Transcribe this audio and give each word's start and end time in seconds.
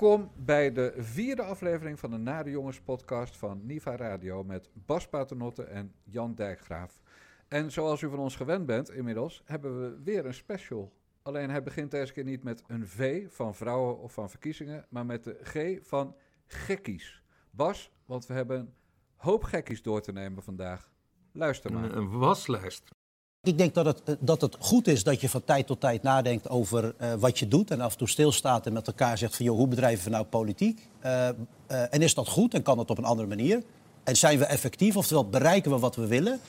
Welkom 0.00 0.30
bij 0.36 0.72
de 0.72 0.92
vierde 0.96 1.42
aflevering 1.42 1.98
van 1.98 2.10
de 2.10 2.16
Nare 2.16 2.50
Jongens 2.50 2.80
podcast 2.80 3.36
van 3.36 3.66
Niva 3.66 3.96
Radio 3.96 4.44
met 4.44 4.70
Bas 4.72 5.08
Paternotte 5.08 5.62
en 5.62 5.94
Jan 6.04 6.34
Dijkgraaf. 6.34 7.00
En 7.48 7.72
zoals 7.72 8.02
u 8.02 8.08
van 8.08 8.18
ons 8.18 8.36
gewend 8.36 8.66
bent 8.66 8.90
inmiddels, 8.90 9.42
hebben 9.44 9.80
we 9.80 10.02
weer 10.04 10.26
een 10.26 10.34
special. 10.34 10.92
Alleen 11.22 11.50
hij 11.50 11.62
begint 11.62 11.90
deze 11.90 12.12
keer 12.12 12.24
niet 12.24 12.42
met 12.42 12.62
een 12.66 12.86
V 12.86 13.26
van 13.28 13.54
vrouwen 13.54 13.98
of 13.98 14.12
van 14.12 14.30
verkiezingen, 14.30 14.86
maar 14.88 15.06
met 15.06 15.24
de 15.24 15.38
G 15.42 15.86
van 15.86 16.16
gekkies. 16.46 17.22
Bas, 17.50 17.92
want 18.06 18.26
we 18.26 18.34
hebben 18.34 18.58
een 18.58 18.74
hoop 19.16 19.44
gekkies 19.44 19.82
door 19.82 20.00
te 20.00 20.12
nemen 20.12 20.42
vandaag. 20.42 20.90
Luister 21.32 21.72
maar. 21.72 21.84
Een, 21.84 21.96
een 21.96 22.18
waslijst. 22.18 22.90
Ik 23.42 23.58
denk 23.58 23.74
dat 23.74 23.86
het, 23.86 24.16
dat 24.20 24.40
het 24.40 24.56
goed 24.58 24.86
is 24.86 25.04
dat 25.04 25.20
je 25.20 25.28
van 25.28 25.44
tijd 25.44 25.66
tot 25.66 25.80
tijd 25.80 26.02
nadenkt 26.02 26.48
over 26.48 26.94
uh, 27.00 27.12
wat 27.14 27.38
je 27.38 27.48
doet. 27.48 27.70
En 27.70 27.80
af 27.80 27.92
en 27.92 27.98
toe 27.98 28.08
stilstaat 28.08 28.66
en 28.66 28.72
met 28.72 28.86
elkaar 28.86 29.18
zegt 29.18 29.36
van 29.36 29.44
joh, 29.44 29.56
hoe 29.56 29.68
bedrijven 29.68 30.04
we 30.04 30.10
nou 30.10 30.24
politiek? 30.24 30.88
Uh, 31.04 31.10
uh, 31.10 31.94
en 31.94 32.02
is 32.02 32.14
dat 32.14 32.28
goed 32.28 32.54
en 32.54 32.62
kan 32.62 32.76
dat 32.76 32.90
op 32.90 32.98
een 32.98 33.04
andere 33.04 33.28
manier? 33.28 33.62
En 34.04 34.16
zijn 34.16 34.38
we 34.38 34.44
effectief, 34.44 34.96
oftewel 34.96 35.28
bereiken 35.28 35.70
we 35.70 35.78
wat 35.78 35.96
we 35.96 36.06
willen? 36.06 36.40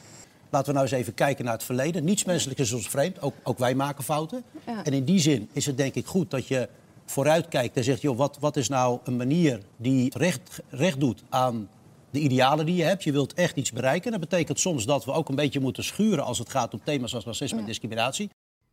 Laten 0.49 0.67
we 0.67 0.73
nou 0.73 0.85
eens 0.85 0.95
even 0.95 1.13
kijken 1.13 1.45
naar 1.45 1.53
het 1.53 1.63
verleden. 1.63 2.03
Niets 2.03 2.23
menselijk 2.23 2.59
is 2.59 2.73
ons 2.73 2.89
vreemd, 2.89 3.21
ook, 3.21 3.33
ook 3.43 3.57
wij 3.57 3.75
maken 3.75 4.03
fouten. 4.03 4.43
Ja. 4.65 4.83
En 4.83 4.93
in 4.93 5.03
die 5.03 5.19
zin 5.19 5.49
is 5.51 5.65
het 5.65 5.77
denk 5.77 5.95
ik 5.95 6.05
goed 6.05 6.31
dat 6.31 6.47
je 6.47 6.69
vooruitkijkt 7.05 7.77
en 7.77 7.83
zegt... 7.83 8.01
joh, 8.01 8.17
wat, 8.17 8.37
wat 8.39 8.57
is 8.57 8.69
nou 8.69 8.99
een 9.03 9.17
manier 9.17 9.61
die 9.77 10.11
recht, 10.17 10.61
recht 10.69 10.99
doet 10.99 11.23
aan 11.29 11.69
de 12.11 12.19
idealen 12.19 12.65
die 12.65 12.75
je 12.75 12.83
hebt. 12.83 13.03
Je 13.03 13.11
wilt 13.11 13.33
echt 13.33 13.55
iets 13.55 13.71
bereiken. 13.71 14.11
Dat 14.11 14.19
betekent 14.19 14.59
soms 14.59 14.85
dat 14.85 15.05
we 15.05 15.11
ook 15.11 15.29
een 15.29 15.35
beetje 15.35 15.59
moeten 15.59 15.83
schuren 15.83 16.23
als 16.23 16.39
het 16.39 16.49
gaat 16.49 16.73
om 16.73 16.83
thema's 16.83 17.15
als 17.15 17.25
racisme 17.25 17.59
en 17.59 17.65
discriminatie. 17.65 18.29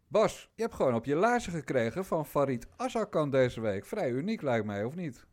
Bas, 0.08 0.48
je 0.54 0.62
hebt 0.62 0.74
gewoon 0.74 0.94
op 0.94 1.04
je 1.04 1.14
laarzen 1.14 1.52
gekregen 1.52 2.04
van 2.04 2.26
Farid 2.26 2.66
Azarkan 2.76 3.30
deze 3.30 3.60
week. 3.60 3.86
Vrij 3.86 4.10
uniek 4.10 4.42
lijkt 4.42 4.66
mij, 4.66 4.84
of 4.84 4.94
niet? 4.94 5.26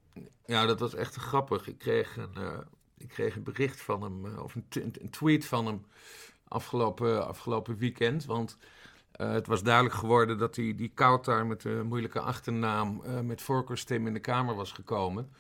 Ja, 0.46 0.66
dat 0.66 0.80
was 0.80 0.96
echt 0.96 1.16
grappig. 1.16 1.68
Ik 1.68 1.78
kreeg 1.78 2.18
een, 2.18 2.36
uh, 2.38 2.58
ik 2.98 3.08
kreeg 3.08 3.36
een 3.36 3.44
bericht 3.44 3.82
van 3.82 4.02
hem, 4.02 4.26
uh, 4.26 4.44
of 4.44 4.56
een, 4.56 4.66
een, 4.70 5.10
tweet 5.10 5.46
van 5.46 5.66
hem 5.66 5.86
afgelopen, 6.48 7.28
afgelopen 7.28 7.78
weekend. 7.78 8.26
Want 8.26 8.58
uh, 9.22 9.32
het 9.32 9.48
was 9.48 9.64
duidelijk 9.64 9.96
geworden 9.96 10.38
dat 10.38 10.56
hij 10.56 10.76
die 10.76 10.92
Kautar 10.94 11.46
met 11.46 11.62
de 11.62 11.82
moeilijke 11.86 12.20
achternaam 12.20 13.02
met 13.24 13.42
voorkeurstem 13.42 14.08
in 14.08 14.14
de 14.14 14.20
Kamer 14.20 14.56
was 14.56 14.72
gekomen. 14.72 15.32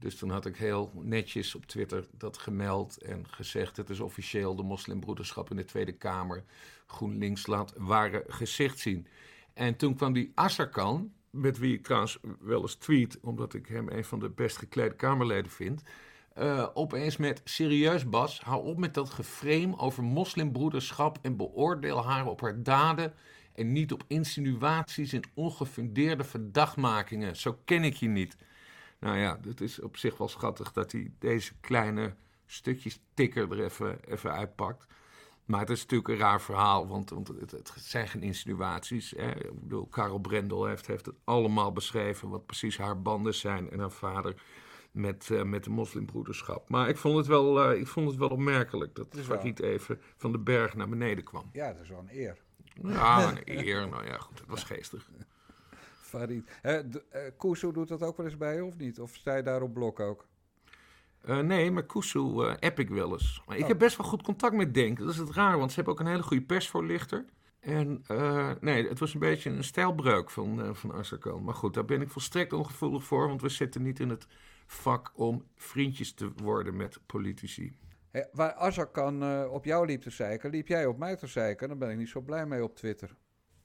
Dus 0.00 0.16
toen 0.16 0.30
had 0.30 0.46
ik 0.46 0.56
heel 0.56 0.92
netjes 0.94 1.54
op 1.54 1.66
Twitter 1.66 2.06
dat 2.10 2.38
gemeld 2.38 2.98
en 3.02 3.26
gezegd: 3.28 3.76
het 3.76 3.90
is 3.90 4.00
officieel 4.00 4.56
de 4.56 4.62
moslimbroederschap 4.62 5.50
in 5.50 5.56
de 5.56 5.64
Tweede 5.64 5.92
Kamer. 5.92 6.44
GroenLinks 6.86 7.46
laat 7.46 7.72
ware 7.76 8.24
gezicht 8.28 8.78
zien. 8.78 9.06
En 9.54 9.76
toen 9.76 9.94
kwam 9.94 10.12
die 10.12 10.32
Asarkan, 10.34 11.12
met 11.30 11.58
wie 11.58 11.74
ik 11.74 11.84
trouwens 11.84 12.18
wel 12.40 12.60
eens 12.60 12.74
tweet, 12.74 13.20
omdat 13.20 13.54
ik 13.54 13.66
hem 13.66 13.88
een 13.88 14.04
van 14.04 14.18
de 14.18 14.30
best 14.30 14.56
geklede 14.56 14.94
Kamerleden 14.94 15.50
vind. 15.50 15.82
Uh, 16.38 16.66
opeens 16.74 17.16
met 17.16 17.40
serieus 17.44 18.08
Bas, 18.08 18.40
hou 18.40 18.64
op 18.64 18.78
met 18.78 18.94
dat 18.94 19.10
geframe 19.10 19.78
over 19.78 20.04
moslimbroederschap 20.04 21.18
en 21.22 21.36
beoordeel 21.36 22.04
haar 22.04 22.26
op 22.26 22.40
haar 22.40 22.62
daden 22.62 23.14
en 23.54 23.72
niet 23.72 23.92
op 23.92 24.04
insinuaties 24.06 25.12
en 25.12 25.22
ongefundeerde 25.34 26.24
verdachtmakingen. 26.24 27.36
Zo 27.36 27.58
ken 27.64 27.84
ik 27.84 27.94
je 27.94 28.08
niet. 28.08 28.36
Nou 29.00 29.18
ja, 29.18 29.40
het 29.46 29.60
is 29.60 29.80
op 29.80 29.96
zich 29.96 30.18
wel 30.18 30.28
schattig 30.28 30.72
dat 30.72 30.92
hij 30.92 31.12
deze 31.18 31.52
kleine 31.60 32.14
stukjes 32.46 33.00
tikker 33.14 33.52
er 33.52 33.64
even, 33.64 33.98
even 34.04 34.32
uitpakt. 34.32 34.86
Maar 35.44 35.60
het 35.60 35.70
is 35.70 35.80
natuurlijk 35.80 36.08
een 36.08 36.16
raar 36.16 36.40
verhaal, 36.40 36.88
want, 36.88 37.10
want 37.10 37.28
het, 37.28 37.50
het, 37.50 37.72
zijn 37.76 38.08
geen 38.08 38.22
insinuaties. 38.22 39.10
Hè. 39.16 39.30
Ik 39.30 39.60
bedoel, 39.60 39.86
Karel 39.86 40.18
Brendel 40.18 40.66
heeft, 40.66 40.86
heeft 40.86 41.06
het 41.06 41.14
allemaal 41.24 41.72
beschreven, 41.72 42.28
wat 42.28 42.46
precies 42.46 42.78
haar 42.78 43.02
banden 43.02 43.34
zijn 43.34 43.70
en 43.70 43.78
haar 43.78 43.90
vader 43.90 44.42
met, 44.90 45.28
uh, 45.32 45.42
met 45.42 45.64
de 45.64 45.70
moslimbroederschap. 45.70 46.68
Maar 46.68 46.88
ik 46.88 46.96
vond 46.96 47.16
het 47.16 47.26
wel, 47.26 47.72
uh, 47.72 47.80
ik 47.80 47.86
vond 47.86 48.08
het 48.08 48.16
wel 48.16 48.28
opmerkelijk 48.28 48.94
dat 48.94 49.06
Farid 49.20 49.60
even 49.60 50.00
van 50.16 50.32
de 50.32 50.38
berg 50.38 50.74
naar 50.74 50.88
beneden 50.88 51.24
kwam. 51.24 51.50
Ja, 51.52 51.72
dat 51.72 51.82
is 51.82 51.88
wel 51.88 51.98
een 51.98 52.18
eer. 52.18 52.38
Ja, 52.82 53.28
een 53.28 53.42
eer. 53.44 53.88
Nou 53.88 54.06
ja, 54.06 54.18
goed, 54.18 54.38
het 54.38 54.48
was 54.48 54.64
geestig. 54.64 55.10
Farid. 56.10 56.50
Kusu 57.38 57.72
doet 57.72 57.88
dat 57.88 58.02
ook 58.02 58.16
wel 58.16 58.26
eens 58.26 58.36
bij 58.36 58.54
je 58.54 58.64
of 58.64 58.76
niet? 58.76 59.00
Of 59.00 59.14
sta 59.14 59.36
je 59.36 59.42
daar 59.42 59.62
op 59.62 59.74
blok 59.74 60.00
ook? 60.00 60.28
Uh, 61.24 61.38
nee, 61.38 61.70
maar 61.70 61.86
Kusu 61.86 62.18
uh, 62.18 62.54
app 62.60 62.78
ik 62.78 62.88
wel 62.88 63.12
eens. 63.12 63.42
Maar 63.46 63.56
ik 63.56 63.62
oh. 63.62 63.68
heb 63.68 63.78
best 63.78 63.96
wel 63.96 64.06
goed 64.06 64.22
contact 64.22 64.54
met 64.54 64.74
Denk. 64.74 64.98
Dat 64.98 65.10
is 65.10 65.16
het 65.16 65.30
raar, 65.30 65.58
want 65.58 65.70
ze 65.70 65.76
hebben 65.76 65.94
ook 65.94 66.00
een 66.00 66.06
hele 66.06 66.22
goede 66.22 66.42
persvoorlichter. 66.42 67.24
En 67.60 68.04
uh, 68.10 68.50
nee, 68.60 68.88
het 68.88 68.98
was 68.98 69.14
een 69.14 69.20
beetje 69.20 69.50
een 69.50 69.64
stijlbreuk 69.64 70.30
van, 70.30 70.60
uh, 70.60 70.74
van 70.74 70.92
Azarkan. 70.92 71.44
Maar 71.44 71.54
goed, 71.54 71.74
daar 71.74 71.84
ben 71.84 72.00
ik 72.00 72.10
volstrekt 72.10 72.52
ongevoelig 72.52 73.04
voor, 73.04 73.28
want 73.28 73.42
we 73.42 73.48
zitten 73.48 73.82
niet 73.82 74.00
in 74.00 74.08
het 74.08 74.26
vak 74.66 75.12
om 75.14 75.44
vriendjes 75.56 76.14
te 76.14 76.32
worden 76.42 76.76
met 76.76 77.00
politici. 77.06 77.76
Hey, 78.10 78.28
waar 78.32 78.52
Azarkan 78.52 79.22
uh, 79.22 79.52
op 79.52 79.64
jou 79.64 79.86
liep 79.86 80.02
te 80.02 80.10
zeiken, 80.10 80.50
liep 80.50 80.68
jij 80.68 80.86
op 80.86 80.98
mij 80.98 81.16
te 81.16 81.26
zeiken. 81.26 81.68
Daar 81.68 81.76
ben 81.76 81.90
ik 81.90 81.96
niet 81.96 82.08
zo 82.08 82.20
blij 82.20 82.46
mee 82.46 82.62
op 82.62 82.76
Twitter. 82.76 83.16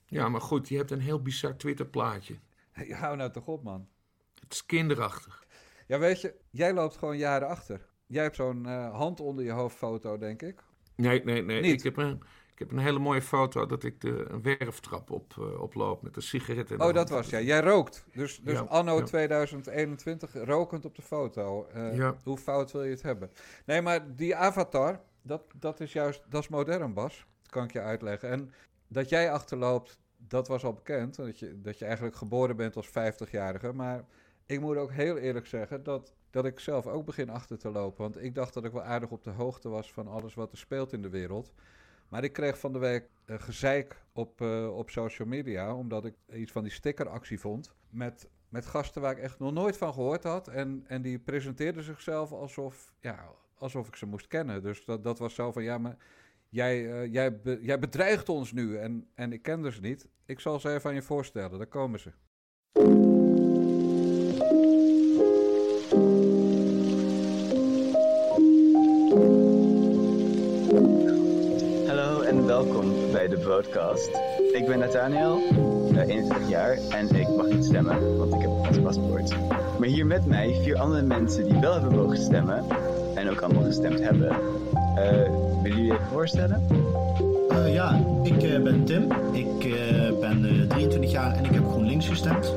Ja, 0.05 0.29
maar 0.29 0.41
goed, 0.41 0.69
je 0.69 0.77
hebt 0.77 0.91
een 0.91 0.99
heel 0.99 1.21
bizar 1.21 1.55
Twitter-plaatje. 1.55 2.35
Hou 2.89 3.15
nou 3.15 3.31
toch 3.31 3.47
op, 3.47 3.63
man. 3.63 3.87
Het 4.39 4.53
is 4.53 4.65
kinderachtig. 4.65 5.45
Ja, 5.87 5.99
weet 5.99 6.21
je, 6.21 6.35
jij 6.49 6.73
loopt 6.73 6.97
gewoon 6.97 7.17
jaren 7.17 7.47
achter. 7.47 7.89
Jij 8.05 8.23
hebt 8.23 8.35
zo'n 8.35 8.65
hand 8.91 9.19
onder 9.19 9.45
je 9.45 9.51
hoofd 9.51 9.75
foto, 9.75 10.17
denk 10.17 10.41
ik. 10.41 10.63
Nee, 10.95 11.23
nee, 11.23 11.43
nee. 11.43 11.61
Niet. 11.61 11.73
Ik 11.73 11.83
heb 11.83 11.97
een... 11.97 12.21
Ik 12.55 12.61
heb 12.61 12.71
een 12.71 12.83
hele 12.83 12.99
mooie 12.99 13.21
foto 13.21 13.65
dat 13.65 13.83
ik 13.83 14.01
de 14.01 14.25
een 14.29 14.41
werftrap 14.41 15.11
op, 15.11 15.35
uh, 15.39 15.61
oploop 15.61 16.01
met 16.01 16.15
een 16.15 16.21
sigaret 16.21 16.71
in 16.71 16.81
Oh, 16.81 16.93
dat 16.93 17.09
was 17.09 17.29
ja. 17.29 17.41
Jij 17.41 17.59
rookt. 17.59 18.05
Dus, 18.13 18.39
dus 18.43 18.53
ja, 18.53 18.59
anno 18.59 18.97
ja. 18.97 19.03
2021 19.03 20.33
rokend 20.33 20.85
op 20.85 20.95
de 20.95 21.01
foto. 21.01 21.67
Uh, 21.75 21.95
ja. 21.95 22.15
Hoe 22.23 22.37
fout 22.37 22.71
wil 22.71 22.83
je 22.83 22.89
het 22.89 23.01
hebben? 23.01 23.31
Nee, 23.65 23.81
maar 23.81 24.15
die 24.15 24.35
avatar, 24.35 25.01
dat, 25.21 25.41
dat 25.55 25.79
is 25.79 25.93
juist, 25.93 26.23
dat 26.29 26.41
is 26.41 26.47
modern, 26.47 26.93
Bas. 26.93 27.25
Dat 27.41 27.51
kan 27.51 27.63
ik 27.63 27.71
je 27.71 27.81
uitleggen. 27.81 28.29
En 28.29 28.51
dat 28.95 29.09
jij 29.09 29.31
achterloopt, 29.31 29.99
dat 30.17 30.47
was 30.47 30.63
al 30.63 30.73
bekend. 30.73 31.15
Dat 31.15 31.39
je, 31.39 31.61
dat 31.61 31.79
je 31.79 31.85
eigenlijk 31.85 32.15
geboren 32.15 32.55
bent 32.55 32.75
als 32.75 32.89
50-jarige. 32.89 33.73
Maar 33.73 34.03
ik 34.45 34.59
moet 34.59 34.77
ook 34.77 34.91
heel 34.91 35.17
eerlijk 35.17 35.47
zeggen 35.47 35.83
dat, 35.83 36.13
dat 36.29 36.45
ik 36.45 36.59
zelf 36.59 36.87
ook 36.87 37.05
begin 37.05 37.29
achter 37.29 37.57
te 37.57 37.69
lopen. 37.71 38.01
Want 38.01 38.23
ik 38.23 38.35
dacht 38.35 38.53
dat 38.53 38.65
ik 38.65 38.71
wel 38.71 38.83
aardig 38.83 39.11
op 39.11 39.23
de 39.23 39.29
hoogte 39.29 39.69
was 39.69 39.93
van 39.93 40.07
alles 40.07 40.33
wat 40.33 40.51
er 40.51 40.57
speelt 40.57 40.93
in 40.93 41.01
de 41.01 41.09
wereld. 41.09 41.53
Maar 42.09 42.23
ik 42.23 42.33
kreeg 42.33 42.59
van 42.59 42.73
de 42.73 42.79
week 42.79 43.09
uh, 43.25 43.39
gezeik 43.39 44.03
op, 44.13 44.41
uh, 44.41 44.77
op 44.77 44.89
social 44.89 45.27
media, 45.27 45.75
omdat 45.75 46.05
ik 46.05 46.13
iets 46.33 46.51
van 46.51 46.63
die 46.63 46.71
stickeractie 46.71 47.39
vond. 47.39 47.73
Met, 47.89 48.29
met 48.49 48.65
gasten 48.65 49.01
waar 49.01 49.11
ik 49.11 49.23
echt 49.23 49.39
nog 49.39 49.53
nooit 49.53 49.77
van 49.77 49.93
gehoord 49.93 50.23
had. 50.23 50.47
En, 50.47 50.83
en 50.87 51.01
die 51.01 51.19
presenteerden 51.19 51.83
zichzelf 51.83 52.31
alsof, 52.31 52.93
ja, 52.99 53.29
alsof 53.57 53.87
ik 53.87 53.95
ze 53.95 54.05
moest 54.05 54.27
kennen. 54.27 54.63
Dus 54.63 54.85
dat, 54.85 55.03
dat 55.03 55.19
was 55.19 55.35
zo 55.35 55.51
van, 55.51 55.63
ja, 55.63 55.77
maar 55.77 55.97
jij, 56.49 56.81
uh, 56.81 57.13
jij, 57.13 57.39
jij 57.61 57.79
bedreigt 57.79 58.29
ons 58.29 58.51
nu. 58.51 58.77
En, 58.77 59.07
en 59.15 59.33
ik 59.33 59.41
kende 59.41 59.71
ze 59.71 59.81
niet. 59.81 60.07
Ik 60.25 60.39
zal 60.39 60.59
ze 60.59 60.73
even 60.73 60.89
aan 60.89 60.95
je 60.95 61.01
voorstellen, 61.01 61.57
daar 61.57 61.67
komen 61.67 61.99
ze. 61.99 62.11
welkom 72.55 73.11
bij 73.11 73.27
de 73.27 73.37
podcast. 73.37 74.09
Ik 74.53 74.65
ben 74.67 74.79
Nathaniel, 74.79 75.39
uh, 75.91 76.07
21 76.07 76.49
jaar 76.49 76.77
en 76.89 77.15
ik 77.15 77.27
mag 77.27 77.47
niet 77.47 77.65
stemmen, 77.65 78.17
want 78.17 78.33
ik 78.33 78.41
heb 78.41 78.49
een 78.49 78.83
paspoort. 78.83 79.35
Maar 79.79 79.87
hier 79.87 80.05
met 80.05 80.25
mij 80.25 80.59
vier 80.63 80.77
andere 80.77 81.01
mensen 81.01 81.43
die 81.43 81.59
wel 81.59 81.73
hebben 81.73 81.95
mogen 81.95 82.17
stemmen 82.17 82.65
en 83.15 83.29
ook 83.29 83.41
allemaal 83.41 83.63
gestemd 83.63 83.99
hebben. 83.99 84.35
Uh, 84.97 85.44
willen 85.65 85.83
jullie 85.83 85.93
even 85.93 86.11
voorstellen? 86.11 86.67
Uh, 87.49 87.73
ja, 87.73 88.05
ik 88.23 88.63
ben 88.63 88.85
Tim, 88.85 89.11
ik 89.31 89.59
ben 90.19 90.65
23 90.67 91.11
jaar 91.11 91.35
en 91.35 91.45
ik 91.45 91.51
heb 91.51 91.65
GroenLinks 91.65 92.07
gestemd. 92.07 92.53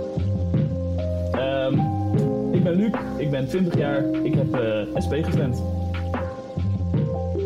Um, 1.34 1.75
ik 2.52 2.64
ben 2.64 2.75
Luc, 2.75 2.93
ik 3.16 3.31
ben 3.31 3.49
20 3.49 3.76
jaar, 3.76 4.05
ik 4.22 4.34
heb 4.34 4.49
SP 5.05 5.12
gestemd. 5.22 5.62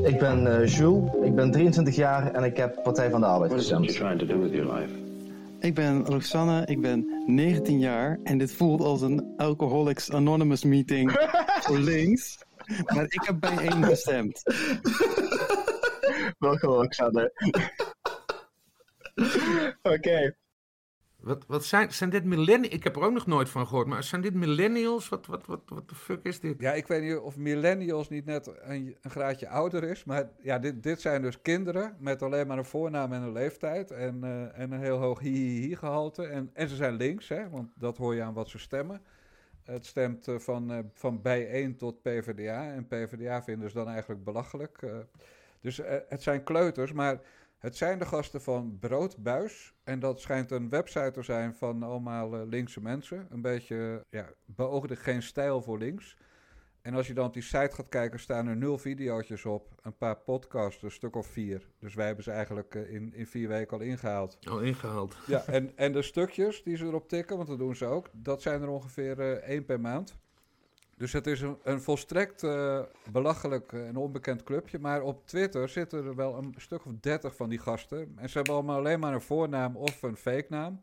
Ik 0.05 0.19
ben 0.19 0.47
uh, 0.47 0.67
Jules, 0.67 1.11
ik 1.23 1.35
ben 1.35 1.51
23 1.51 1.97
jaar 1.97 2.33
en 2.33 2.45
ik 2.45 2.57
heb 2.57 2.83
Partij 2.83 3.11
van 3.11 3.21
de 3.21 3.27
Arbeid 3.27 3.53
gestemd. 3.53 4.01
Ik 5.61 5.75
ben 5.75 6.05
Roxanne, 6.07 6.63
ik 6.67 6.81
ben 6.81 7.23
19 7.27 7.79
jaar 7.79 8.19
en 8.25 8.39
dit 8.39 8.53
voelt 8.53 8.81
als 8.81 9.01
een 9.01 9.35
Alcoholics 9.37 10.13
Anonymous 10.13 10.65
meeting 10.65 11.13
voor 11.65 11.79
links. 11.79 12.39
Maar 12.95 13.05
ik 13.05 13.23
heb 13.25 13.41
bij 13.41 13.57
één 13.57 13.85
gestemd. 13.85 14.43
Welkom 16.43 16.71
Roxanne. 16.81 17.33
Oké. 19.15 19.77
Okay. 19.83 20.37
Wat, 21.17 21.45
wat 21.47 21.65
zijn, 21.65 21.93
zijn 21.93 22.11
dit 22.11 22.25
millennials? 22.25 22.75
Ik 22.75 22.85
heb 22.85 22.97
er 22.97 23.03
ook 23.03 23.13
nog 23.13 23.27
nooit 23.27 23.49
van 23.49 23.67
gehoord, 23.67 23.87
maar 23.87 24.03
zijn 24.03 24.21
dit 24.21 24.35
millennials? 24.35 25.09
Wat, 25.09 25.27
wat, 25.27 25.47
wat, 25.47 25.61
wat 25.67 25.89
de 25.89 25.95
fuck 25.95 26.25
is 26.25 26.41
dit? 26.41 26.61
Ja, 26.61 26.73
ik 26.73 26.87
weet 26.87 27.03
niet 27.03 27.17
of 27.17 27.37
millennials 27.37 28.09
niet 28.09 28.25
net 28.25 28.47
een, 28.47 28.97
een 29.01 29.11
graadje 29.11 29.49
ouder 29.49 29.85
is, 29.85 30.05
maar 30.05 30.31
ja, 30.41 30.59
dit, 30.59 30.83
dit 30.83 31.01
zijn 31.01 31.23
dus 31.23 31.43
kinderen 31.43 31.97
met 31.99 32.23
alleen 32.23 32.47
maar 32.47 32.59
een 32.59 32.65
voornaam 32.65 33.13
en 33.13 33.23
een 33.23 33.33
leeftijd 33.33 33.91
en, 33.91 34.21
uh, 34.25 34.59
en 34.59 34.73
een 34.73 34.81
heel 34.81 34.99
hoog 34.99 35.19
hi-hi-hi 35.19 35.77
gehalte. 35.77 36.27
En, 36.27 36.51
en 36.53 36.69
ze 36.69 36.77
zijn 36.77 36.95
links, 36.95 37.29
hè, 37.29 37.51
want 37.51 37.73
dat 37.77 37.97
hoor 37.97 38.15
je 38.15 38.23
aan 38.23 38.35
wat 38.35 38.49
ze 38.49 38.59
stemmen. 38.59 39.03
Het 39.63 39.87
stemt 39.87 40.29
van, 40.37 40.91
van 40.95 41.23
bijeen 41.23 41.77
tot 41.77 42.03
PvdA. 42.03 42.73
En 42.73 42.87
PvdA 42.87 43.43
vinden 43.43 43.71
ze 43.71 43.77
dan 43.77 43.89
eigenlijk 43.89 44.25
belachelijk. 44.25 44.79
Dus 45.63 45.81
het 46.09 46.23
zijn 46.23 46.43
kleuters, 46.43 46.93
maar 46.93 47.21
het 47.59 47.77
zijn 47.77 47.99
de 47.99 48.07
gasten 48.07 48.43
van 48.43 48.79
Broodbuis. 48.81 49.75
En 49.85 50.01
dat 50.01 50.21
schijnt 50.21 50.51
een 50.51 50.69
website 50.69 51.11
te 51.11 51.23
zijn 51.23 51.55
van 51.55 51.83
allemaal 51.83 52.47
linkse 52.47 52.81
mensen. 52.81 53.27
Een 53.31 53.43
beetje, 53.43 54.05
ja, 54.11 54.29
beoogde 54.45 54.97
geen 54.97 55.23
stijl 55.23 55.63
voor 55.63 55.79
links. 55.79 56.17
En 56.83 56.95
als 56.95 57.07
je 57.07 57.15
dan 57.15 57.27
op 57.27 57.33
die 57.33 57.43
site 57.43 57.75
gaat 57.75 57.89
kijken, 57.89 58.21
staan 58.21 58.47
er 58.47 58.57
nul 58.57 58.79
video's 58.79 59.45
op. 59.45 59.69
Een 59.83 59.97
paar 59.97 60.17
podcasts, 60.17 60.83
een 60.83 60.91
stuk 60.91 61.17
of 61.17 61.27
vier. 61.27 61.69
Dus 61.79 61.95
wij 61.95 62.07
hebben 62.07 62.25
ze 62.25 62.31
eigenlijk 62.31 62.75
eh, 62.75 62.95
in, 62.95 63.15
in 63.15 63.27
vier 63.27 63.49
weken 63.49 63.77
al 63.77 63.83
ingehaald. 63.83 64.39
Al 64.49 64.61
ingehaald. 64.61 65.17
Ja, 65.27 65.45
en, 65.47 65.77
en 65.77 65.93
de 65.93 66.03
stukjes 66.03 66.63
die 66.63 66.77
ze 66.77 66.85
erop 66.85 67.09
tikken, 67.09 67.37
want 67.37 67.49
dat 67.49 67.59
doen 67.59 67.77
ze 67.77 67.87
ook, 67.87 68.09
dat 68.13 68.43
zijn 68.43 68.63
er 68.63 68.69
ongeveer 68.69 69.39
één 69.39 69.65
per 69.65 69.81
maand. 69.81 70.17
Dus 71.03 71.13
het 71.13 71.27
is 71.27 71.41
een, 71.41 71.57
een 71.63 71.81
volstrekt 71.81 72.43
uh, 72.43 72.81
belachelijk 73.11 73.73
en 73.73 73.97
onbekend 73.97 74.43
clubje. 74.43 74.79
Maar 74.79 75.03
op 75.03 75.27
Twitter 75.27 75.69
zitten 75.69 76.05
er 76.05 76.15
wel 76.15 76.37
een 76.37 76.55
stuk 76.57 76.87
of 76.87 76.93
dertig 77.01 77.37
van 77.37 77.49
die 77.49 77.59
gasten. 77.59 78.13
En 78.17 78.29
ze 78.29 78.37
hebben 78.37 78.55
allemaal 78.55 78.77
alleen 78.77 79.01
maar 79.01 79.15
een 79.15 79.21
voornaam 79.21 79.77
of 79.77 80.03
een 80.03 80.17
fake 80.17 80.47
naam. 80.49 80.81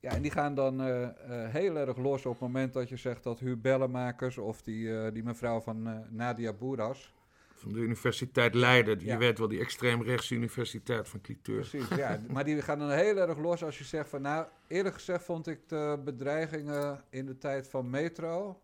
Ja, 0.00 0.10
en 0.10 0.22
die 0.22 0.30
gaan 0.30 0.54
dan 0.54 0.88
uh, 0.88 1.08
heel 1.28 1.76
erg 1.76 1.96
los 1.96 2.26
op 2.26 2.32
het 2.32 2.40
moment 2.40 2.72
dat 2.72 2.88
je 2.88 2.96
zegt 2.96 3.22
dat 3.22 3.38
Hubellenmakers 3.38 4.38
of 4.38 4.62
die, 4.62 5.12
die 5.12 5.22
mevrouw 5.22 5.60
van 5.60 6.04
Nadia 6.10 6.52
Boeras. 6.52 7.14
Van 7.54 7.72
de 7.72 7.78
Universiteit 7.78 8.54
Leiden. 8.54 9.00
Je 9.00 9.16
weet 9.16 9.38
wel, 9.38 9.48
die 9.48 9.60
extreemrechtse 9.60 10.34
universiteit 10.34 11.08
van 11.08 11.20
Cliteur. 11.20 11.68
Precies, 11.68 11.88
ja. 11.88 12.20
maar 12.32 12.44
die 12.44 12.62
gaan 12.62 12.78
dan 12.78 12.90
heel 12.90 13.16
erg 13.16 13.38
los 13.38 13.64
als 13.64 13.78
je 13.78 13.84
zegt 13.84 14.08
van... 14.08 14.22
Nou, 14.22 14.46
eerlijk 14.66 14.94
gezegd 14.94 15.24
vond 15.24 15.46
ik 15.46 15.68
de 15.68 16.00
bedreigingen 16.04 17.04
in 17.10 17.26
de 17.26 17.38
tijd 17.38 17.68
van 17.68 17.90
Metro... 17.90 18.60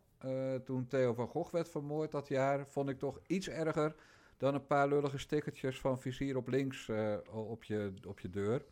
toen 0.64 0.86
Theo 0.86 1.14
van 1.14 1.28
Gogh 1.28 1.52
werd 1.52 1.68
vermoord 1.68 2.10
dat 2.10 2.28
jaar... 2.28 2.66
vond 2.66 2.88
ik 2.88 2.98
toch 2.98 3.20
iets 3.26 3.48
erger 3.48 3.94
dan 4.36 4.54
een 4.54 4.66
paar 4.66 4.88
lullige 4.88 5.18
stickertjes 5.18 5.80
van 5.80 6.00
vizier 6.00 6.36
op 6.36 6.48
links 6.48 6.90
op, 7.30 7.64
je, 7.64 7.92
op 8.06 8.20
je 8.20 8.30
deur. 8.30 8.64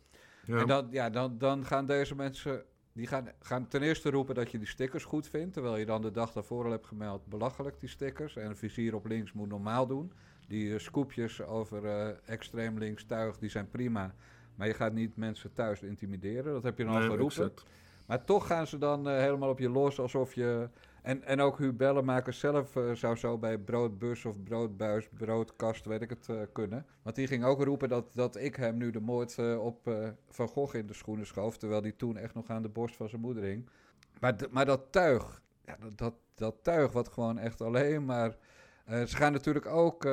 En 0.47 0.67
dan, 0.67 0.87
ja, 0.91 1.09
dan, 1.09 1.37
dan 1.37 1.65
gaan 1.65 1.85
deze 1.85 2.15
mensen 2.15 2.63
die 2.93 3.07
gaan, 3.07 3.27
gaan 3.39 3.67
ten 3.67 3.81
eerste 3.81 4.09
roepen 4.09 4.35
dat 4.35 4.51
je 4.51 4.57
die 4.57 4.67
stickers 4.67 5.03
goed 5.03 5.27
vindt. 5.27 5.53
Terwijl 5.53 5.77
je 5.77 5.85
dan 5.85 6.01
de 6.01 6.11
dag 6.11 6.31
daarvoor 6.31 6.65
al 6.65 6.71
hebt 6.71 6.85
gemeld, 6.85 7.25
belachelijk 7.25 7.79
die 7.79 7.89
stickers. 7.89 8.35
En 8.35 8.57
vizier 8.57 8.95
op 8.95 9.05
links 9.05 9.33
moet 9.33 9.49
normaal 9.49 9.87
doen. 9.87 10.11
Die 10.47 10.65
uh, 10.65 10.79
scoopjes 10.79 11.41
over 11.41 12.19
extreem 12.25 12.77
links 12.77 13.05
tuig, 13.05 13.37
die 13.37 13.49
zijn 13.49 13.69
prima. 13.69 14.15
Maar 14.55 14.67
je 14.67 14.73
gaat 14.73 14.93
niet 14.93 15.17
mensen 15.17 15.53
thuis 15.53 15.81
intimideren. 15.81 16.53
Dat 16.53 16.63
heb 16.63 16.77
je 16.77 16.83
dan 16.83 16.95
al 16.95 17.01
geroepen. 17.01 17.53
Maar 18.07 18.25
toch 18.25 18.47
gaan 18.47 18.67
ze 18.67 18.77
dan 18.77 19.07
uh, 19.07 19.17
helemaal 19.17 19.49
op 19.49 19.59
je 19.59 19.69
los 19.69 19.99
alsof 19.99 20.33
je 20.33 20.69
en, 21.05 21.23
en 21.23 21.41
ook 21.41 21.57
Huub 21.57 22.03
zelf 22.29 22.75
uh, 22.75 22.91
zou 22.93 23.15
zo 23.15 23.37
bij 23.37 23.57
broodbus 23.57 24.25
of 24.25 24.43
broodbuis, 24.43 25.09
broodkast, 25.09 25.85
weet 25.85 26.01
ik 26.01 26.09
het, 26.09 26.27
uh, 26.27 26.41
kunnen. 26.51 26.85
Want 27.01 27.15
die 27.15 27.27
ging 27.27 27.43
ook 27.43 27.63
roepen 27.63 27.89
dat, 27.89 28.05
dat 28.13 28.35
ik 28.35 28.55
hem 28.55 28.77
nu 28.77 28.91
de 28.91 28.99
moord 28.99 29.37
uh, 29.37 29.63
op 29.63 29.89
Van 30.29 30.47
Gogh 30.47 30.75
in 30.75 30.87
de 30.87 30.93
schoenen 30.93 31.25
schoof. 31.25 31.57
Terwijl 31.57 31.81
die 31.81 31.95
toen 31.95 32.17
echt 32.17 32.33
nog 32.33 32.47
aan 32.47 32.61
de 32.61 32.69
borst 32.69 32.95
van 32.95 33.09
zijn 33.09 33.21
moeder 33.21 33.43
hing. 33.43 33.69
Maar, 34.19 34.35
maar 34.49 34.65
dat 34.65 34.81
tuig, 34.89 35.41
ja, 35.65 35.77
dat, 35.79 35.97
dat, 35.97 36.13
dat 36.35 36.55
tuig 36.61 36.91
wat 36.91 37.07
gewoon 37.07 37.37
echt 37.37 37.61
alleen 37.61 38.05
maar... 38.05 38.37
ze 38.87 39.15
gaan 39.15 39.31
natuurlijk 39.31 39.65
ook 39.65 40.03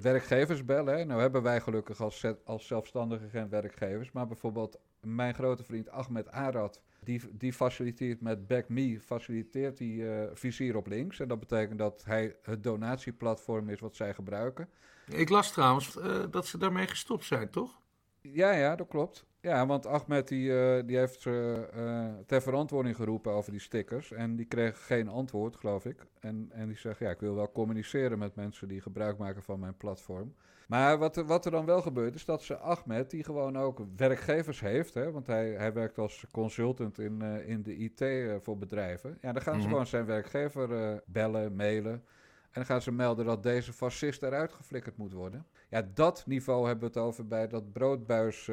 werkgevers 0.00 0.64
bellen. 0.64 1.06
Nou 1.06 1.20
hebben 1.20 1.42
wij 1.42 1.60
gelukkig 1.60 2.00
als, 2.00 2.26
als 2.44 2.66
zelfstandigen 2.66 3.30
geen 3.30 3.48
werkgevers. 3.48 4.12
Maar 4.12 4.26
bijvoorbeeld 4.26 4.78
mijn 5.00 5.34
grote 5.34 5.64
vriend 5.64 5.90
Ahmed 5.90 6.30
Arad 6.30 6.82
die, 7.04 7.20
die 7.32 7.52
faciliteert 7.52 8.20
met 8.20 8.46
BackMe, 8.46 9.00
faciliteert 9.00 9.78
die 9.78 10.02
uh, 10.02 10.24
vizier 10.34 10.76
op 10.76 10.86
links. 10.86 11.20
En 11.20 11.28
dat 11.28 11.40
betekent 11.40 11.78
dat 11.78 12.04
hij 12.04 12.36
het 12.42 12.62
donatieplatform 12.62 13.68
is 13.68 13.80
wat 13.80 13.96
zij 13.96 14.14
gebruiken. 14.14 14.68
Ik 15.06 15.28
las 15.28 15.52
trouwens 15.52 15.96
uh, 15.96 16.24
dat 16.30 16.46
ze 16.46 16.58
daarmee 16.58 16.86
gestopt 16.86 17.24
zijn, 17.24 17.50
toch? 17.50 17.80
Ja, 18.20 18.52
ja, 18.52 18.76
dat 18.76 18.88
klopt. 18.88 19.24
Ja, 19.44 19.66
want 19.66 19.86
Ahmed 19.86 20.28
die, 20.28 20.48
uh, 20.48 20.82
die 20.86 20.96
heeft 20.96 21.20
ze 21.20 21.66
uh, 21.76 22.24
ter 22.26 22.42
verantwoording 22.42 22.96
geroepen 22.96 23.32
over 23.32 23.50
die 23.50 23.60
stickers. 23.60 24.12
En 24.12 24.36
die 24.36 24.46
kreeg 24.46 24.86
geen 24.86 25.08
antwoord, 25.08 25.56
geloof 25.56 25.84
ik. 25.84 26.06
En, 26.20 26.48
en 26.52 26.68
die 26.68 26.76
zegt, 26.76 26.98
ja, 26.98 27.10
ik 27.10 27.20
wil 27.20 27.34
wel 27.34 27.52
communiceren 27.52 28.18
met 28.18 28.34
mensen 28.34 28.68
die 28.68 28.80
gebruik 28.80 29.18
maken 29.18 29.42
van 29.42 29.60
mijn 29.60 29.76
platform. 29.76 30.34
Maar 30.68 30.98
wat, 30.98 31.16
wat 31.16 31.44
er 31.44 31.50
dan 31.50 31.64
wel 31.64 31.82
gebeurt, 31.82 32.14
is 32.14 32.24
dat 32.24 32.42
ze 32.42 32.56
Ahmed, 32.56 33.10
die 33.10 33.24
gewoon 33.24 33.58
ook 33.58 33.80
werkgevers 33.96 34.60
heeft, 34.60 34.94
hè, 34.94 35.10
want 35.10 35.26
hij, 35.26 35.50
hij 35.50 35.72
werkt 35.72 35.98
als 35.98 36.24
consultant 36.30 36.98
in, 36.98 37.20
uh, 37.22 37.48
in 37.48 37.62
de 37.62 37.76
IT 37.76 38.04
voor 38.42 38.58
bedrijven. 38.58 39.18
Ja, 39.20 39.32
dan 39.32 39.42
gaan 39.42 39.52
ze 39.52 39.58
mm 39.58 39.60
-hmm. 39.60 39.70
gewoon 39.70 39.86
zijn 39.86 40.06
werkgever 40.06 41.02
bellen, 41.06 41.56
mailen. 41.56 41.92
En 41.92 42.60
dan 42.60 42.64
gaan 42.64 42.82
ze 42.82 42.92
melden 42.92 43.24
dat 43.24 43.42
deze 43.42 43.72
fascist 43.72 44.22
eruit 44.22 44.52
geflikkerd 44.52 44.96
moet 44.96 45.12
worden. 45.12 45.46
Ja, 45.74 45.88
dat 45.94 46.26
niveau 46.26 46.66
hebben 46.66 46.92
we 46.92 46.98
het 46.98 47.06
over 47.06 47.26
bij 47.26 47.48
dat 47.48 47.72
broodbuis. 47.72 48.48